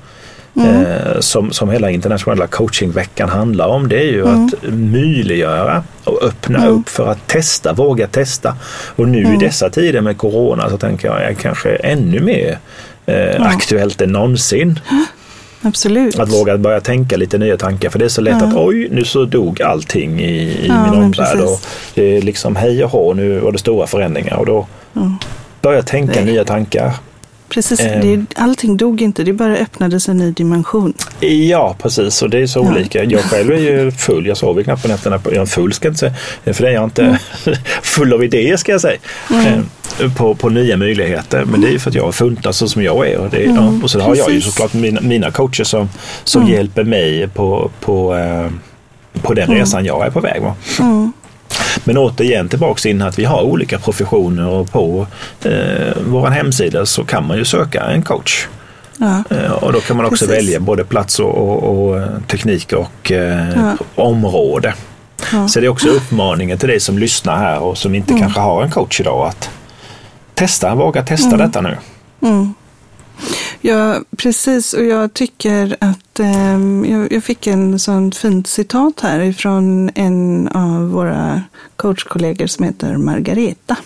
Mm. 0.56 0.86
Eh, 0.86 1.20
som, 1.20 1.52
som 1.52 1.70
hela 1.70 1.90
internationella 1.92 2.48
coachingveckan 2.48 3.30
handlar 3.30 3.68
om. 3.68 3.88
Det 3.90 3.98
är 4.00 4.04
ju 4.12 4.22
Mm. 4.22 4.46
att 4.46 4.54
möjliggöra 4.74 5.84
och 6.04 6.24
öppna 6.24 6.58
Mm. 6.60 6.70
upp 6.70 6.90
för 6.90 7.12
att 7.12 7.28
testa, 7.28 7.74
våga 7.74 8.08
testa. 8.08 8.56
Och 8.96 9.08
nu 9.08 9.20
Mm. 9.20 9.34
i 9.34 9.38
dessa 9.38 9.70
tider 9.70 10.02
med 10.02 10.18
corona 10.18 10.70
så 10.70 10.78
tänker 10.78 11.08
jag 11.08 11.24
är 11.24 11.34
kanske 11.34 11.70
ännu 11.76 12.20
mer 12.20 12.58
eh, 13.06 13.42
aktuellt 13.42 14.02
än 14.02 14.10
någonsin. 14.12 14.80
absolut. 15.62 16.20
Att 16.20 16.30
våga 16.34 16.58
börja 16.58 16.82
tänka 16.82 17.18
lite 17.18 17.38
nya 17.38 17.58
tankar. 17.58 17.90
För 17.90 18.00
det 18.00 18.06
är 18.06 18.10
så 18.10 18.22
lätt 18.22 18.38
Ja. 18.42 18.48
att 18.48 18.56
oj, 18.56 18.88
nu 18.92 19.04
så 19.06 19.26
dog 19.26 19.62
allting 19.62 20.20
i, 20.22 20.34
i 20.42 20.66
Ja, 20.68 20.84
min 20.92 21.04
omvärld. 21.04 21.40
Och 21.42 21.62
det 21.94 22.18
är 22.18 22.22
liksom 22.22 22.56
hej 22.56 22.84
och 22.84 22.92
hå, 22.92 23.14
nu 23.14 23.40
var 23.40 23.52
det 23.52 23.58
stora 23.58 23.88
förändringar. 23.88 24.36
Och 24.36 24.46
då 24.46 24.68
Ja. 24.94 25.16
börja 25.62 25.82
tänka 25.82 26.14
Nej. 26.16 26.26
nya 26.26 26.44
tankar. 26.46 26.92
Precis, 27.54 27.80
Ehm. 27.80 28.02
det, 28.02 28.26
allting 28.42 28.78
dog 28.78 29.02
inte, 29.02 29.24
det 29.24 29.34
bara 29.34 29.58
öppnades 29.58 30.10
en 30.10 30.18
ny 30.18 30.32
dimension. 30.32 30.94
Ja, 31.50 31.76
precis. 31.82 32.22
Och 32.22 32.30
det 32.30 32.40
är 32.40 32.48
så 32.48 32.60
Ja. 32.60 32.72
olika. 32.76 33.04
Jag 33.04 33.22
själv 33.22 33.52
är 33.52 33.58
ju 33.58 33.92
full. 33.92 34.26
Jag 34.28 34.38
sover 34.38 34.64
knappt 34.64 34.82
på 34.82 34.88
nätterna. 34.88 35.20
Jag 35.26 35.36
är 35.36 35.46
full 35.46 35.74
ska 35.74 35.88
jag 35.88 35.92
inte 35.92 36.00
säga. 36.44 36.54
För 36.54 36.64
det 36.64 36.70
är 36.70 36.74
jag 36.74 36.84
inte. 36.84 37.04
Mm. 37.04 37.18
full 37.82 38.14
av 38.14 38.24
idéer 38.24 38.58
ska 38.58 38.72
jag 38.72 38.82
säga. 38.82 38.98
Eh, 39.30 40.14
På, 40.18 40.36
på 40.36 40.50
nya 40.50 40.78
möjligheter. 40.78 41.46
Men 41.46 41.62
det 41.62 41.68
är 41.68 41.72
ju 41.72 41.80
för 41.80 41.90
att 41.90 41.96
jag 41.96 42.08
är 42.08 42.12
funtad 42.12 42.56
så 42.56 42.68
som 42.68 42.84
jag 42.84 43.08
är. 43.10 43.18
Och, 43.18 43.30
det, 43.30 43.44
Mm, 43.46 43.56
ja, 43.56 43.74
och 43.84 43.90
så 43.92 44.00
har 44.00 44.16
jag 44.16 44.30
ju 44.30 44.36
precis. 44.36 44.54
såklart 44.54 44.74
mina, 44.74 45.02
mina 45.02 45.32
coacher 45.32 45.64
som, 45.64 45.90
som 46.24 46.42
Mm. 46.42 46.54
hjälper 46.54 46.84
mig 46.84 47.28
på, 47.28 47.72
på, 47.80 48.16
eh, 48.16 48.50
på 49.22 49.34
den 49.34 49.50
resan 49.50 49.86
jag 49.86 50.06
är 50.06 50.10
på 50.10 50.20
väg. 50.20 50.42
Va? 50.42 50.56
Mm, 50.80 51.14
Men 51.84 51.98
återigen 51.98 52.50
tillbaks 52.50 52.86
in 52.86 53.02
att 53.02 53.20
vi 53.20 53.26
har 53.26 53.42
olika 53.42 53.80
professioner 53.80 54.48
och 54.48 54.72
på 54.72 55.08
eh, 55.44 55.94
vår 56.08 56.28
hemsida 56.28 56.86
så 56.86 57.04
kan 57.04 57.28
man 57.28 57.38
ju 57.38 57.46
söka 57.46 57.82
en 57.84 58.02
coach. 58.04 58.48
Ja. 58.98 59.24
Eh, 59.30 59.52
Och 59.52 59.74
då 59.74 59.80
kan 59.80 59.98
man 59.98 60.06
också 60.06 60.26
Precis. 60.26 60.44
välja 60.44 60.60
både 60.60 60.84
plats 60.84 61.20
och, 61.20 61.30
och, 61.38 61.64
och 61.88 62.00
eh, 62.00 62.08
teknik 62.28 62.74
och 62.74 63.12
eh, 63.12 63.50
Ja. 63.56 63.78
område. 64.04 64.74
Ja. 65.32 65.48
Så 65.48 65.60
det 65.60 65.66
är 65.66 65.70
också 65.70 65.88
uppmaningen 65.90 66.58
till 66.58 66.70
dig 66.70 66.80
som 66.80 66.98
lyssnar 66.98 67.38
här 67.38 67.60
och 67.60 67.78
som 67.78 67.96
inte 67.96 68.14
kanske 68.20 68.40
har 68.40 68.64
en 68.64 68.72
coach 68.72 69.00
idag 69.00 69.28
att 69.28 69.50
testa, 70.34 70.76
våga 70.76 71.04
testa 71.04 71.38
detta 71.38 71.62
nu. 71.62 71.78
Mm. 72.22 72.54
Ja, 73.66 74.02
precis. 74.18 74.74
Och 74.74 74.84
jag 74.84 75.14
tycker 75.14 75.76
att 75.80 76.20
ehm, 76.20 76.86
jag, 76.90 77.12
jag 77.12 77.24
fick 77.24 77.48
en 77.48 77.80
sån 77.80 78.12
fint 78.12 78.48
citat 78.48 79.00
här 79.00 79.20
ifrån 79.20 79.90
en 79.96 80.48
av 80.48 80.90
våra 80.90 81.42
coachkollegor 81.76 82.48
som 82.48 82.66
heter 82.66 82.98
Margareta. 82.98 83.78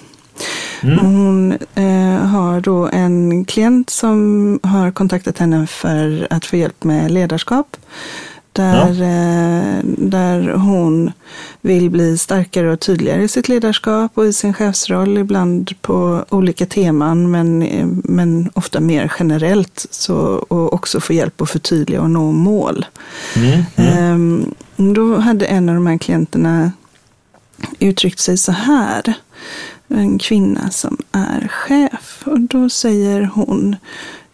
Mm. 0.83 0.97
Hon 0.97 1.57
eh, 1.75 2.25
har 2.25 2.61
då 2.61 2.87
en 2.87 3.45
klient 3.45 3.89
som 3.89 4.59
har 4.63 4.91
kontaktat 4.91 5.37
henne 5.37 5.67
för 5.67 6.27
att 6.29 6.45
få 6.45 6.55
hjälp 6.55 6.83
med 6.83 7.11
ledarskap. 7.11 7.77
Där, 8.57 9.01
eh, 9.01 9.83
där 9.83 10.53
hon 10.53 11.11
vill 11.61 11.89
bli 11.89 12.17
starkare 12.17 12.71
och 12.71 12.79
tydligare 12.79 13.23
i 13.23 13.27
sitt 13.27 13.49
ledarskap 13.49 14.11
och 14.17 14.25
i 14.25 14.33
sin 14.33 14.53
chefsroll, 14.53 15.17
ibland 15.17 15.81
på 15.81 16.25
olika 16.29 16.65
teman, 16.65 17.31
men, 17.31 17.61
eh, 17.63 17.87
men 18.03 18.49
ofta 18.53 18.79
mer 18.79 19.13
generellt. 19.19 19.85
Så, 19.89 20.15
och 20.47 20.73
också 20.73 20.99
få 20.99 21.13
hjälp 21.13 21.41
att 21.41 21.49
förtydliga 21.49 22.01
och 22.01 22.09
nå 22.09 22.31
mål. 22.31 22.85
Mm. 23.35 23.63
Mm. 23.75 23.97
Ehm, 23.97 24.53
Då 24.95 25.17
hade 25.17 25.45
en 25.45 25.69
av 25.69 25.75
de 25.75 25.87
här 25.87 25.97
klienterna 25.97 26.71
uttryckt 27.79 28.19
sig 28.19 28.37
så 28.37 28.51
här. 28.51 29.13
En 29.87 30.19
kvinna 30.19 30.69
som 30.69 30.97
är 31.11 31.47
chef. 31.47 32.23
Och 32.25 32.39
då 32.39 32.69
säger 32.69 33.29
hon. 33.33 33.75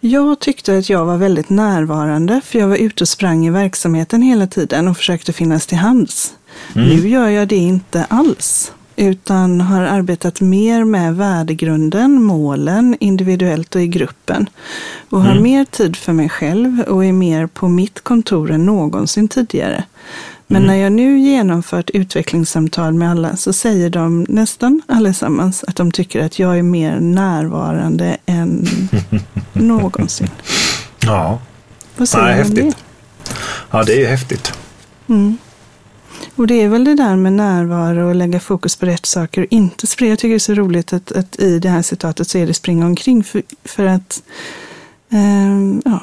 Jag 0.06 0.40
tyckte 0.40 0.78
att 0.78 0.90
jag 0.90 1.06
var 1.06 1.18
väldigt 1.18 1.50
närvarande 1.50 2.42
för 2.44 2.60
jag 2.60 2.68
var 2.68 2.76
ute 2.76 3.04
och 3.04 3.08
sprang 3.08 3.46
i 3.46 3.50
verksamheten 3.50 4.22
hela 4.22 4.48
tiden 4.48 4.88
och 4.88 4.98
försökte 4.98 5.34
finnas 5.34 5.66
till 5.66 5.78
hands. 5.78 6.34
Nu 6.74 7.10
gör 7.10 7.30
jag 7.30 7.48
det 7.48 7.56
inte 7.56 8.06
alls 8.10 8.72
utan 8.96 9.62
har 9.62 9.82
arbetat 9.82 10.42
mer 10.42 10.84
med 10.84 11.16
värdegrunden, 11.16 12.24
målen, 12.24 12.98
individuellt 13.00 13.76
och 13.76 13.82
i 13.82 13.88
gruppen. 13.88 14.50
Och 15.10 15.22
har 15.22 15.36
mer 15.40 15.66
tid 15.66 15.96
för 15.96 16.14
mig 16.14 16.30
själv 16.30 16.82
och 16.82 17.06
är 17.06 17.14
mer 17.14 17.48
på 17.48 17.68
mitt 17.68 18.02
kontor 18.02 18.52
än 18.52 18.66
någonsin 18.66 19.28
tidigare. 19.28 19.84
Men 20.54 20.68
när 20.68 20.76
jag 20.76 20.92
nu 20.92 21.20
genomfört 21.20 21.90
utvecklingssamtal 21.90 22.94
med 22.94 23.12
alla 23.12 23.36
så 23.36 23.54
säger 23.54 23.90
de 23.90 24.26
nästan 24.30 24.82
allesammans 24.88 25.64
att 25.68 25.76
de 25.76 25.92
tycker 25.92 26.26
att 26.26 26.40
jag 26.40 26.58
är 26.58 26.64
mer 26.64 27.00
närvarande 27.00 28.18
än 28.26 28.68
någonsin. 29.54 30.30
Ja. 31.00 31.40
Vad 31.98 32.10
säger 32.10 32.26
Nej, 32.26 32.44
om 32.44 32.54
det? 32.54 32.62
häftigt. 32.64 32.84
Ja, 33.72 33.84
det 33.84 33.94
är 33.94 34.00
ju 34.00 34.06
häftigt. 34.06 34.54
Mm. 35.08 35.38
Och 36.36 36.48
det 36.48 36.62
är 36.62 36.70
väl 36.70 36.84
det 36.84 36.96
där 36.96 37.16
med 37.16 37.34
närvaro 37.34 38.08
och 38.10 38.16
lägga 38.16 38.40
fokus 38.40 38.76
på 38.76 38.86
rätt 38.86 39.06
saker 39.06 39.42
och 39.42 39.48
inte 39.50 39.88
springa. 39.88 40.10
Jag 40.12 40.20
tycker 40.20 40.30
det 40.30 40.38
är 40.38 40.40
så 40.40 40.54
roligt 40.54 40.94
att, 40.94 41.12
att 41.12 41.40
i 41.40 41.60
det 41.60 41.70
här 41.70 41.82
citatet 41.82 42.28
så 42.28 42.38
är 42.38 42.48
det 42.48 42.54
springa 42.54 42.86
omkring 42.86 43.24
för, 43.24 43.44
för 43.64 43.86
att 43.86 44.24
ehm, 45.10 45.82
ja, 45.86 46.00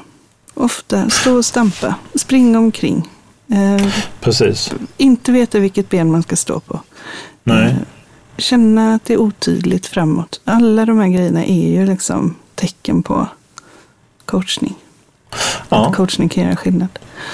ofta 0.55 1.11
stå 1.11 1.37
och 1.37 1.45
stampa, 1.45 1.95
springa 2.15 2.59
omkring. 2.59 3.09
Eh, 3.51 3.87
Precis. 4.21 4.73
inte 4.97 5.33
veta 5.33 5.59
vilket 5.59 5.91
ben 5.91 6.13
man 6.13 6.23
ska 6.23 6.37
stå 6.37 6.61
på. 6.61 6.81
Nej. 7.45 7.67
Eh, 7.67 7.75
känna 8.37 8.95
att 8.95 9.05
det 9.05 9.15
är 9.15 9.21
otydligt 9.21 9.87
framåt. 9.87 10.41
Alla 10.45 10.87
de 10.87 10.99
här 10.99 11.09
grejerna 11.09 11.45
är 11.45 11.69
ju 11.69 11.87
liksom 11.87 12.37
tecken 12.55 13.03
på 13.03 13.27
coachning. 14.25 14.75
Ja. 15.69 15.87
Att 15.87 15.97
coachning 15.97 16.29
kan 16.29 16.45
göra 16.45 16.57
skillnad. 16.57 16.89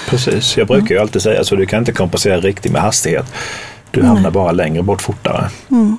Precis. 0.09 0.57
Jag 0.57 0.67
brukar 0.67 0.95
ju 0.95 1.01
alltid 1.01 1.21
säga 1.21 1.43
så 1.43 1.55
du 1.55 1.65
kan 1.65 1.79
inte 1.79 1.91
kompensera 1.91 2.39
riktigt 2.39 2.71
med 2.71 2.81
hastighet. 2.81 3.33
Du 3.91 4.03
hamnar 4.03 4.31
bara 4.31 4.51
längre 4.51 4.83
bort 4.83 5.01
fortare. 5.01 5.49
Mm. 5.71 5.97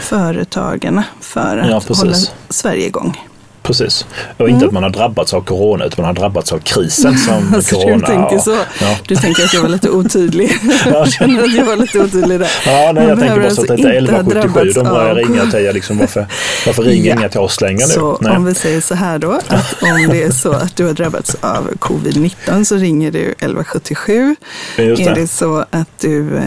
Företagarna 0.00 1.04
för 1.20 1.58
att 1.58 1.70
Ja, 1.70 1.80
precis. 1.80 1.98
hålla 2.02 2.14
Sverige 2.48 2.86
igång. 2.86 3.20
Precis. 3.62 4.06
Och 4.36 4.48
inte 4.48 4.66
att 4.66 4.72
man 4.72 4.82
har 4.82 4.90
drabbats 4.90 5.34
av 5.34 5.40
corona 5.40 5.84
utan 5.84 6.02
man 6.02 6.06
har 6.06 6.14
drabbats 6.22 6.52
av 6.52 6.58
krisen 6.58 7.18
som 7.18 7.32
Mm. 7.42 7.54
Alltså, 7.62 7.74
corona 7.76 7.96
du 7.96 8.06
tänker 8.06 8.38
så. 8.38 8.56
Ja. 8.80 8.96
Du 9.08 9.16
tänker 9.16 9.44
att 9.44 9.54
jag 9.54 9.62
var 9.62 9.68
lite 9.68 9.90
otydlig. 9.90 10.50
Ja. 10.84 10.90
jag 10.90 11.12
känner 11.12 11.42
att 11.42 11.54
jag 11.54 11.64
var 11.64 11.76
lite 11.76 12.00
otydlig 12.00 12.40
där. 12.40 12.50
Ja, 12.66 12.92
nej, 12.94 13.08
jag 13.08 13.18
tänker 13.18 13.40
bara 13.40 13.50
så 13.50 13.60
att 13.60 13.66
det 13.68 13.74
är 13.74 14.00
inte 14.00 14.12
ha 14.12 14.20
1177. 14.20 14.40
drabbats 14.40 14.74
De 14.74 14.84
börjar 14.84 15.14
ringa 15.14 15.50
till 15.50 15.60
er. 15.60 15.72
Liksom, 15.72 15.98
varför, 15.98 16.26
varför 16.66 16.82
ringer 16.82 17.08
Ja. 17.10 17.16
inga 17.18 17.28
till 17.28 17.40
oss 17.40 17.60
längre 17.60 17.86
nu? 17.86 17.92
Så 17.92 18.18
Nej. 18.20 18.36
om 18.36 18.44
vi 18.44 18.54
säger 18.54 18.80
så 18.80 18.94
här 18.94 19.18
då, 19.18 19.30
att 19.32 19.82
om 19.82 20.08
det 20.10 20.22
är 20.22 20.30
så 20.30 20.52
att 20.52 20.76
du 20.76 20.84
har 20.86 20.92
drabbats 20.92 21.36
av 21.40 21.70
covid-19 21.78 22.64
så 22.64 22.76
ringer 22.76 23.10
du 23.10 23.18
1177. 23.20 24.36
Just 24.78 25.02
Är 25.02 25.14
det. 25.14 25.26
så 25.26 25.64
att 25.70 25.88
du 26.00 26.36
eh, 26.36 26.44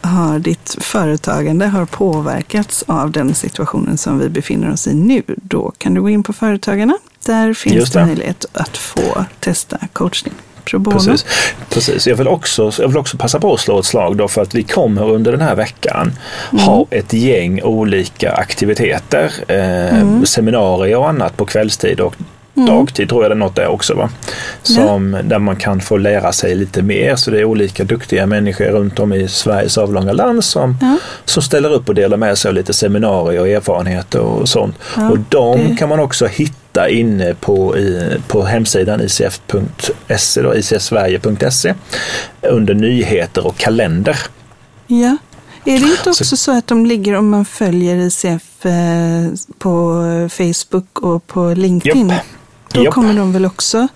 har 0.00 0.38
ditt 0.38 0.76
företagande 0.80 1.66
har 1.66 1.84
påverkats 1.84 2.84
av 2.86 3.10
den 3.10 3.34
situationen 3.34 3.98
som 3.98 4.18
vi 4.18 4.28
befinner 4.28 4.72
oss 4.72 4.86
i 4.86 4.94
nu, 4.94 5.22
då 5.26 5.72
kan 5.78 5.94
du 5.94 6.00
gå 6.02 6.08
in 6.10 6.22
på 6.22 6.32
Företagarna. 6.56 6.98
Där 7.26 7.54
finns 7.54 7.90
det 7.90 7.98
det. 7.98 8.06
möjlighet 8.06 8.46
att 8.52 8.76
få 8.76 9.24
testa 9.40 9.78
coachning. 9.92 10.34
Precis. 10.92 11.26
Precis. 11.70 12.06
Jag, 12.06 12.16
vill 12.16 12.28
också, 12.28 12.72
jag 12.78 12.88
vill 12.88 12.96
också 12.96 13.16
passa 13.16 13.40
på 13.40 13.54
att 13.54 13.60
slå 13.60 13.78
ett 13.78 13.84
slag 13.84 14.16
då 14.16 14.28
för 14.28 14.42
att 14.42 14.54
vi 14.54 14.62
kommer 14.62 15.10
under 15.10 15.32
den 15.32 15.40
här 15.40 15.54
veckan 15.54 16.12
Mm. 16.52 16.64
ha 16.64 16.86
ett 16.90 17.12
gäng 17.12 17.62
olika 17.62 18.32
aktiviteter, 18.32 19.32
eh, 19.48 19.98
Mm. 20.00 20.26
seminarier 20.26 20.96
och 20.98 21.08
annat 21.08 21.36
på 21.36 21.44
kvällstid 21.46 22.00
och 22.00 22.14
dagtid 22.56 23.08
tror 23.08 23.22
jag 23.24 23.30
det 23.30 23.34
är 23.34 23.38
något 23.38 23.56
där 23.56 23.66
också. 23.66 23.94
Va? 23.94 24.10
Som, 24.62 25.16
Där 25.24 25.38
man 25.38 25.56
kan 25.56 25.80
få 25.80 25.96
lära 25.96 26.32
sig 26.32 26.54
lite 26.54 26.82
mer. 26.82 27.16
Så 27.16 27.30
det 27.30 27.40
är 27.40 27.44
olika 27.44 27.84
duktiga 27.84 28.26
människor 28.26 28.64
runt 28.64 28.98
om 28.98 29.12
i 29.12 29.28
Sveriges 29.28 29.78
avlånga 29.78 30.12
land 30.12 30.44
som, 30.44 30.76
Ja. 30.80 30.96
som 31.24 31.42
ställer 31.42 31.72
upp 31.72 31.88
och 31.88 31.94
delar 31.94 32.16
med 32.16 32.38
sig 32.38 32.48
av 32.48 32.54
lite 32.54 32.72
seminarier 32.72 33.40
och 33.40 33.48
erfarenheter 33.48 34.20
och 34.20 34.48
sånt. 34.48 34.76
Ja, 34.96 35.10
och 35.10 35.18
de 35.28 35.58
det- 35.68 35.76
kan 35.76 35.88
man 35.88 36.00
också 36.00 36.26
hitta 36.26 36.88
inne 36.88 37.34
på, 37.34 37.76
i, 37.78 38.16
på 38.28 38.42
hemsidan 38.44 39.00
icf.se, 39.00 40.42
då, 40.42 40.54
icsverige.se 40.56 41.74
under 42.42 42.74
nyheter 42.74 43.46
och 43.46 43.56
kalender. 43.56 44.16
Ja. 44.86 45.16
Är 45.64 45.78
det 45.80 45.86
inte 45.86 46.10
också 46.10 46.24
så, 46.24 46.36
så 46.36 46.58
att 46.58 46.66
de 46.66 46.86
ligger 46.86 47.14
om 47.14 47.28
man 47.30 47.44
följer 47.44 47.96
ICF 47.96 48.66
eh, 48.66 48.72
på 49.58 50.02
Facebook 50.32 50.98
och 51.02 51.26
på 51.26 51.54
LinkedIn? 51.54 52.08
Japp. 52.08 52.20
Då 52.76 52.84
Japp. 52.84 52.94
kommer 52.94 53.14
de 53.14 53.32
väl 53.32 53.46
också? 53.46 53.88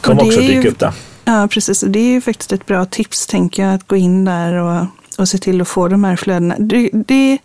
Kommer 0.00 0.22
också 0.24 0.40
är 0.40 0.42
ju- 0.42 0.56
dyka 0.56 0.68
upp 0.68 0.78
där. 0.78 0.92
Ja, 1.24 1.48
precis. 1.50 1.82
Och 1.82 1.90
det 1.90 1.98
är 1.98 2.10
ju 2.12 2.20
faktiskt 2.20 2.52
ett 2.52 2.66
bra 2.66 2.84
tips, 2.86 3.26
tänker 3.26 3.62
jag, 3.64 3.74
att 3.74 3.88
gå 3.88 3.96
in 3.96 4.24
där 4.24 4.52
och, 4.54 4.86
och 5.18 5.28
se 5.28 5.38
till 5.38 5.60
att 5.60 5.68
få 5.68 5.88
de 5.88 6.04
här 6.04 6.16
flödena. 6.16 6.56
Det, 6.58 6.90
det, 6.92 7.38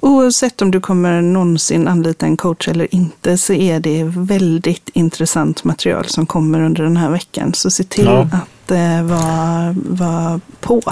oavsett 0.00 0.62
om 0.62 0.70
du 0.70 0.80
kommer 0.80 1.22
någonsin 1.22 1.88
anlita 1.88 2.26
en 2.26 2.36
coach 2.36 2.68
eller 2.68 2.94
inte, 2.94 3.38
så 3.38 3.52
är 3.52 3.80
det 3.80 4.04
väldigt 4.04 4.88
intressant 4.94 5.64
material 5.64 6.04
som 6.04 6.26
kommer 6.26 6.60
under 6.62 6.82
den 6.82 6.96
här 6.96 7.10
veckan. 7.10 7.54
Så 7.54 7.70
se 7.70 7.84
till 7.84 8.04
Ja. 8.04 8.20
att 8.32 8.70
eh, 8.70 9.02
vara, 9.02 9.74
vara 9.88 10.40
på. 10.60 10.82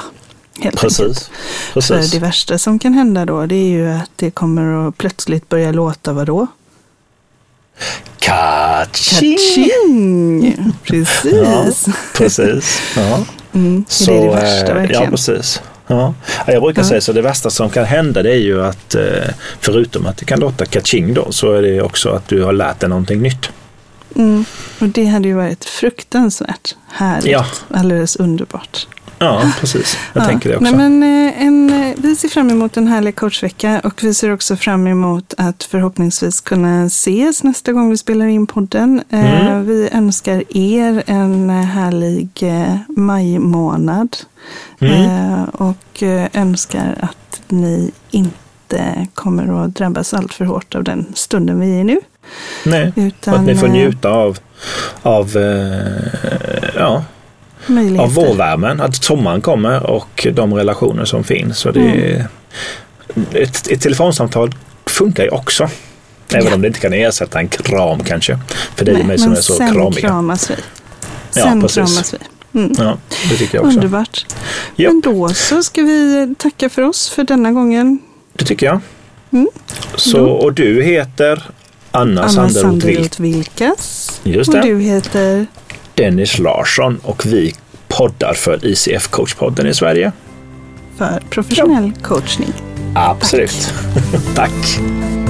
Helt 0.59 0.65
enkelt. 0.67 0.81
Precis. 0.81 1.31
För 1.73 1.81
Precis. 1.81 2.11
det 2.13 2.19
värsta 2.19 2.59
som 2.59 2.79
kan 2.79 2.95
hända 2.95 3.25
då, 3.25 3.47
det 3.47 3.55
är 3.55 3.69
ju 3.69 3.91
att 3.91 4.11
det 4.17 4.31
kommer 4.31 4.89
att 4.89 4.99
plötsligt 4.99 5.49
börja 5.49 5.73
låta 5.73 6.13
vadå? 6.13 6.47
Kaching! 8.19 8.64
Kaching! 8.93 10.57
Precis. 10.83 11.87
Precis. 12.15 12.81
Ja. 12.97 13.25
Mm, 13.55 13.85
Så, 13.89 14.11
det 14.11 14.17
är 14.17 14.23
det 14.23 14.31
värsta 14.35 14.69
eh, 14.71 14.75
verkligen. 14.75 15.03
Ja, 15.03 15.11
precis. 15.11 15.63
Ja. 15.87 16.15
Ja, 16.47 16.53
Jag 16.53 16.63
brukar 16.63 16.83
Ja. 16.83 16.89
säga 16.89 17.01
så 17.01 17.13
det 17.13 17.23
värsta 17.23 17.51
som 17.51 17.71
kan 17.71 17.85
hända 17.85 18.23
det 18.23 18.31
är 18.31 18.39
ju 18.41 18.65
att 18.65 18.95
eh, 18.95 19.03
förutom 19.61 20.07
att 20.07 20.17
det 20.17 20.25
kan 20.25 20.41
låta 20.41 20.67
kaching 20.67 21.15
då 21.15 21.33
så 21.33 21.53
är 21.53 21.63
det 21.63 21.83
också 21.83 22.09
att 22.09 22.29
du 22.29 22.43
har 22.43 22.53
lärt 22.53 22.81
dig 22.81 22.89
någonting 22.89 23.21
nytt. 23.23 23.49
Mm. 24.17 24.45
Och 24.81 24.89
det 24.89 25.05
hade 25.07 25.29
ju 25.29 25.35
varit 25.35 25.65
fruktansvärt 25.65 26.75
härligt. 26.89 27.31
Ja. 27.33 27.47
Alldeles 27.71 28.17
underbart. 28.17 28.87
Ja, 29.19 29.53
precis. 29.61 29.99
Jag 30.13 30.23
ja. 30.23 30.27
tänker 30.27 30.49
det 30.51 30.57
också. 30.57 30.77
Nej, 30.77 30.91
men, 30.91 31.03
eh, 31.27 31.43
en, 31.47 31.71
eh, 31.83 31.95
vi 31.97 32.17
ser 32.17 32.29
fram 32.29 32.51
emot 32.51 32.77
en 32.77 32.89
härlig 32.89 33.17
coachvecka 33.17 33.81
och 33.85 34.05
vi 34.05 34.15
ser 34.15 34.33
också 34.33 34.57
fram 34.57 34.87
emot 34.87 35.35
att 35.37 35.63
förhoppningsvis 35.63 36.41
kunna 36.41 36.85
ses 36.85 37.43
nästa 37.43 37.73
gång 37.73 37.91
vi 37.91 37.97
spelar 37.97 38.27
in 38.27 38.47
podden. 38.47 39.03
Eh, 39.11 39.45
Mm. 39.45 39.67
Vi 39.67 39.89
önskar 39.93 40.43
er 40.57 41.03
en 41.07 41.51
härlig 41.51 42.29
majmånad 42.89 44.17
Mm. 44.81 45.45
och 45.45 46.03
önskar 46.33 46.99
att 47.01 47.41
ni 47.49 47.91
inte 48.11 49.07
kommer 49.15 49.65
att 49.65 49.75
drabbas 49.75 50.15
allt 50.15 50.35
för 50.35 50.45
hårt 50.45 50.75
av 50.75 50.85
den 50.85 51.07
stunden 51.15 51.61
vi 51.61 51.77
är 51.77 51.81
i 51.81 51.85
nu. 51.85 52.01
Nej, 52.65 52.93
Utan, 52.97 53.35
att 53.35 53.43
ni 53.47 53.57
får 53.57 53.69
njuta 53.69 54.11
av, 54.11 54.39
av, 55.03 55.31
ja. 56.75 57.05
Av 58.01 58.15
vårvärmen, 58.15 58.81
att 58.81 59.05
sommaren 59.05 59.41
kommer 59.41 59.87
och 59.91 60.27
de 60.33 60.55
relationer 60.55 61.05
som 61.05 61.25
finns. 61.25 61.59
Så 61.59 61.71
det, 61.71 61.81
Mm. 63.17 63.27
ett, 63.33 63.67
ett 63.71 63.81
telefonsamtal 63.81 64.55
funkar 64.87 65.23
ju 65.25 65.29
också. 65.31 65.69
Även 66.33 66.47
Ja. 66.47 66.55
om 66.55 66.61
det 66.63 66.69
inte 66.69 66.81
kan 66.81 66.93
ersätta 66.93 67.39
en 67.39 67.49
kram 67.49 68.05
kanske. 68.05 68.39
För 68.77 68.85
dig 68.85 68.95
och 69.01 69.07
mig 69.07 69.19
som 69.19 69.29
men 69.29 69.39
är 69.39 69.43
så 69.43 69.55
sen 69.55 69.73
kramiga. 69.75 70.01
kramas 70.09 70.51
vi. 70.51 70.55
Ja, 71.35 71.43
Sen 71.43 71.61
precis. 71.61 71.75
kramas 71.77 72.15
vi. 72.15 72.19
Mm. 72.61 72.73
Ja, 72.79 72.99
det 73.31 73.37
tycker 73.37 73.59
jag 73.59 73.65
också. 73.67 73.77
Underbart. 73.79 74.27
Japp. 74.77 74.93
Men 74.93 75.01
då 75.01 75.29
så 75.29 75.63
ska 75.63 75.83
vi 75.83 76.35
tacka 76.39 76.69
för 76.69 76.83
oss 76.83 77.09
för 77.09 77.25
denna 77.25 77.53
gången. 77.53 77.99
Det 78.33 78.45
tycker 78.45 78.67
jag. 78.67 78.81
Mm. 79.33 79.49
Så, 79.97 80.25
och 80.27 80.53
du 80.53 80.83
heter 80.83 81.43
Anna, 81.91 82.23
Anna 82.23 82.49
Sanderoth 82.51 83.21
Vilkas. 83.21 84.21
Just 84.25 84.49
Och 84.49 84.55
det. 84.55 84.63
du 84.63 84.81
heter? 84.81 85.47
Dennis 85.95 86.39
Larsson 86.39 87.01
och 87.03 87.27
vi 87.27 87.55
poddar 87.89 88.35
för 88.35 88.67
ICF 88.67 89.09
Coachpodden 89.09 89.67
i 89.67 89.75
Sverige. 89.75 90.13
för 90.99 91.23
professionell 91.31 91.93
coachning. 92.03 92.53
Absolut. 92.95 93.73
Tack. 94.35 94.79